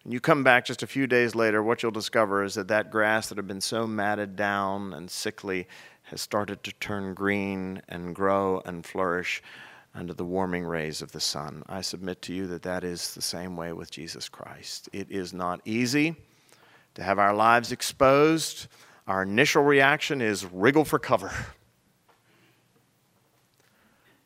and 0.09 0.15
you 0.15 0.21
come 0.21 0.43
back 0.43 0.65
just 0.65 0.83
a 0.83 0.87
few 0.87 1.07
days 1.07 1.35
later, 1.35 1.63
what 1.63 1.83
you'll 1.83 1.93
discover 1.93 2.43
is 2.43 2.55
that 2.55 2.69
that 2.69 2.91
grass 2.91 3.29
that 3.29 3.37
had 3.37 3.47
been 3.47 3.61
so 3.61 3.87
matted 3.87 4.37
down 4.37 4.95
and 4.95 5.11
sickly 5.11 5.69
has 6.05 6.23
started 6.23 6.65
to 6.65 6.73
turn 6.81 7.13
green 7.13 7.83
and 7.91 8.15
grow 8.15 8.63
and 8.65 8.87
flourish 8.87 9.43
under 9.95 10.15
the 10.15 10.25
warming 10.25 10.65
rays 10.65 11.03
of 11.03 11.13
the 11.13 11.21
sun. 11.21 11.63
I 11.69 11.83
submit 11.83 12.23
to 12.23 12.33
you 12.33 12.47
that 12.47 12.63
that 12.63 12.85
is 12.85 13.13
the 13.13 13.21
same 13.21 13.55
way 13.55 13.75
with 13.75 13.91
Jesus 13.91 14.31
Christ. 14.31 14.89
It 14.95 15.11
is 15.11 15.35
not 15.35 15.61
easy 15.67 16.17
to 16.95 17.03
have 17.03 17.19
our 17.19 17.35
lives 17.35 17.71
exposed. 17.71 18.69
Our 19.07 19.25
initial 19.25 19.63
reaction 19.63 20.23
is 20.23 20.47
wriggle 20.47 20.87
for 20.87 20.99
cover. 20.99 21.33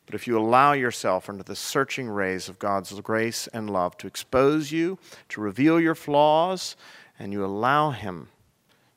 But 0.05 0.15
if 0.15 0.27
you 0.27 0.37
allow 0.37 0.73
yourself 0.73 1.29
under 1.29 1.43
the 1.43 1.55
searching 1.55 2.09
rays 2.09 2.49
of 2.49 2.59
God's 2.59 2.99
grace 3.01 3.47
and 3.47 3.69
love 3.69 3.97
to 3.97 4.07
expose 4.07 4.71
you, 4.71 4.99
to 5.29 5.41
reveal 5.41 5.79
your 5.79 5.95
flaws, 5.95 6.75
and 7.17 7.31
you 7.31 7.45
allow 7.45 7.91
Him 7.91 8.29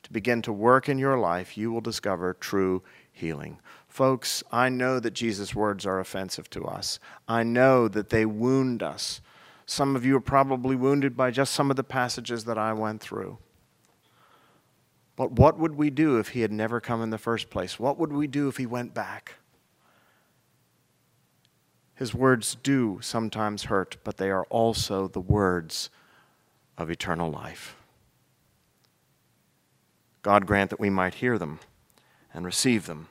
to 0.02 0.12
begin 0.12 0.42
to 0.42 0.52
work 0.52 0.88
in 0.88 0.98
your 0.98 1.18
life, 1.18 1.56
you 1.56 1.70
will 1.70 1.80
discover 1.80 2.34
true 2.34 2.82
healing. 3.12 3.58
Folks, 3.88 4.42
I 4.52 4.68
know 4.68 5.00
that 5.00 5.14
Jesus' 5.14 5.54
words 5.54 5.86
are 5.86 6.00
offensive 6.00 6.50
to 6.50 6.64
us. 6.64 6.98
I 7.26 7.42
know 7.42 7.88
that 7.88 8.10
they 8.10 8.26
wound 8.26 8.82
us. 8.82 9.20
Some 9.64 9.96
of 9.96 10.04
you 10.04 10.16
are 10.16 10.20
probably 10.20 10.76
wounded 10.76 11.16
by 11.16 11.30
just 11.30 11.52
some 11.54 11.70
of 11.70 11.76
the 11.76 11.84
passages 11.84 12.44
that 12.44 12.58
I 12.58 12.72
went 12.72 13.00
through. 13.00 13.38
But 15.16 15.32
what 15.32 15.58
would 15.58 15.76
we 15.76 15.88
do 15.88 16.18
if 16.18 16.28
he 16.28 16.42
had 16.42 16.52
never 16.52 16.78
come 16.78 17.02
in 17.02 17.10
the 17.10 17.18
first 17.18 17.48
place? 17.48 17.80
What 17.80 17.98
would 17.98 18.12
we 18.12 18.26
do 18.26 18.48
if 18.48 18.58
he 18.58 18.66
went 18.66 18.92
back? 18.92 19.36
His 21.96 22.14
words 22.14 22.58
do 22.62 22.98
sometimes 23.00 23.64
hurt, 23.64 23.96
but 24.04 24.18
they 24.18 24.30
are 24.30 24.44
also 24.44 25.08
the 25.08 25.20
words 25.20 25.88
of 26.76 26.90
eternal 26.90 27.30
life. 27.30 27.74
God 30.20 30.44
grant 30.46 30.68
that 30.70 30.80
we 30.80 30.90
might 30.90 31.14
hear 31.14 31.38
them 31.38 31.58
and 32.34 32.44
receive 32.44 32.84
them 32.86 33.08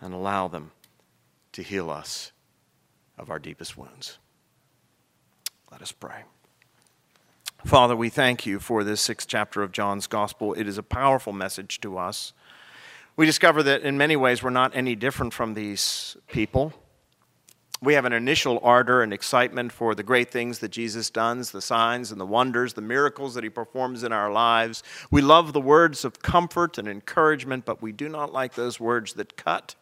and 0.00 0.12
allow 0.12 0.48
them 0.48 0.72
to 1.52 1.62
heal 1.62 1.88
us 1.88 2.32
of 3.16 3.30
our 3.30 3.38
deepest 3.38 3.78
wounds. 3.78 4.18
Let 5.70 5.80
us 5.80 5.92
pray. 5.92 6.24
Father, 7.64 7.94
we 7.94 8.08
thank 8.08 8.46
you 8.46 8.58
for 8.58 8.82
this 8.82 9.00
sixth 9.00 9.28
chapter 9.28 9.62
of 9.62 9.70
John's 9.70 10.08
Gospel. 10.08 10.54
It 10.54 10.66
is 10.66 10.76
a 10.76 10.82
powerful 10.82 11.32
message 11.32 11.80
to 11.82 11.98
us. 11.98 12.32
We 13.14 13.26
discover 13.26 13.62
that 13.62 13.82
in 13.82 13.96
many 13.96 14.16
ways 14.16 14.42
we're 14.42 14.50
not 14.50 14.74
any 14.74 14.96
different 14.96 15.32
from 15.32 15.54
these 15.54 16.16
people 16.26 16.72
we 17.82 17.94
have 17.94 18.06
an 18.06 18.12
initial 18.12 18.58
ardor 18.62 19.02
and 19.02 19.12
excitement 19.12 19.70
for 19.70 19.94
the 19.94 20.02
great 20.02 20.30
things 20.30 20.60
that 20.60 20.70
Jesus 20.70 21.10
does, 21.10 21.50
the 21.50 21.60
signs 21.60 22.10
and 22.10 22.20
the 22.20 22.26
wonders, 22.26 22.72
the 22.72 22.80
miracles 22.80 23.34
that 23.34 23.44
he 23.44 23.50
performs 23.50 24.02
in 24.02 24.12
our 24.12 24.32
lives. 24.32 24.82
We 25.10 25.20
love 25.20 25.52
the 25.52 25.60
words 25.60 26.04
of 26.04 26.22
comfort 26.22 26.78
and 26.78 26.88
encouragement, 26.88 27.66
but 27.66 27.82
we 27.82 27.92
do 27.92 28.08
not 28.08 28.32
like 28.32 28.54
those 28.54 28.80
words 28.80 29.14
that 29.14 29.36
cut. 29.36 29.74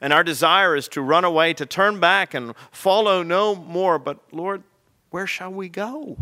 And 0.00 0.12
our 0.12 0.24
desire 0.24 0.74
is 0.74 0.88
to 0.88 1.02
run 1.02 1.24
away, 1.24 1.54
to 1.54 1.66
turn 1.66 2.00
back 2.00 2.34
and 2.34 2.54
follow 2.72 3.22
no 3.22 3.54
more. 3.54 3.98
But 3.98 4.18
Lord, 4.32 4.62
where 5.10 5.26
shall 5.26 5.52
we 5.52 5.68
go? 5.68 6.16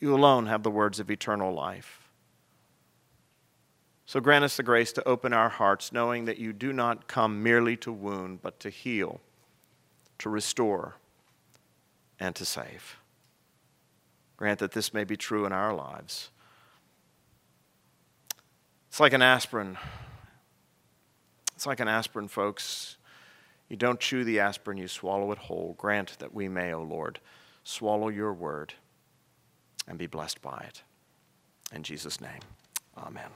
You 0.00 0.14
alone 0.14 0.46
have 0.46 0.62
the 0.62 0.70
words 0.70 1.00
of 1.00 1.10
eternal 1.10 1.52
life. 1.52 1.97
So 4.08 4.20
grant 4.20 4.42
us 4.42 4.56
the 4.56 4.62
grace 4.62 4.90
to 4.92 5.06
open 5.06 5.34
our 5.34 5.50
hearts, 5.50 5.92
knowing 5.92 6.24
that 6.24 6.38
you 6.38 6.54
do 6.54 6.72
not 6.72 7.08
come 7.08 7.42
merely 7.42 7.76
to 7.76 7.92
wound, 7.92 8.40
but 8.40 8.58
to 8.60 8.70
heal, 8.70 9.20
to 10.16 10.30
restore, 10.30 10.96
and 12.18 12.34
to 12.34 12.46
save. 12.46 12.96
Grant 14.38 14.60
that 14.60 14.72
this 14.72 14.94
may 14.94 15.04
be 15.04 15.18
true 15.18 15.44
in 15.44 15.52
our 15.52 15.74
lives. 15.74 16.30
It's 18.88 18.98
like 18.98 19.12
an 19.12 19.20
aspirin. 19.20 19.76
It's 21.54 21.66
like 21.66 21.80
an 21.80 21.88
aspirin, 21.88 22.28
folks. 22.28 22.96
You 23.68 23.76
don't 23.76 24.00
chew 24.00 24.24
the 24.24 24.40
aspirin, 24.40 24.78
you 24.78 24.88
swallow 24.88 25.32
it 25.32 25.38
whole. 25.38 25.74
Grant 25.76 26.18
that 26.18 26.32
we 26.32 26.48
may, 26.48 26.72
O 26.72 26.82
Lord, 26.82 27.20
swallow 27.62 28.08
your 28.08 28.32
word 28.32 28.72
and 29.86 29.98
be 29.98 30.06
blessed 30.06 30.40
by 30.40 30.64
it. 30.66 30.82
In 31.74 31.82
Jesus' 31.82 32.22
name, 32.22 32.40
amen. 32.96 33.28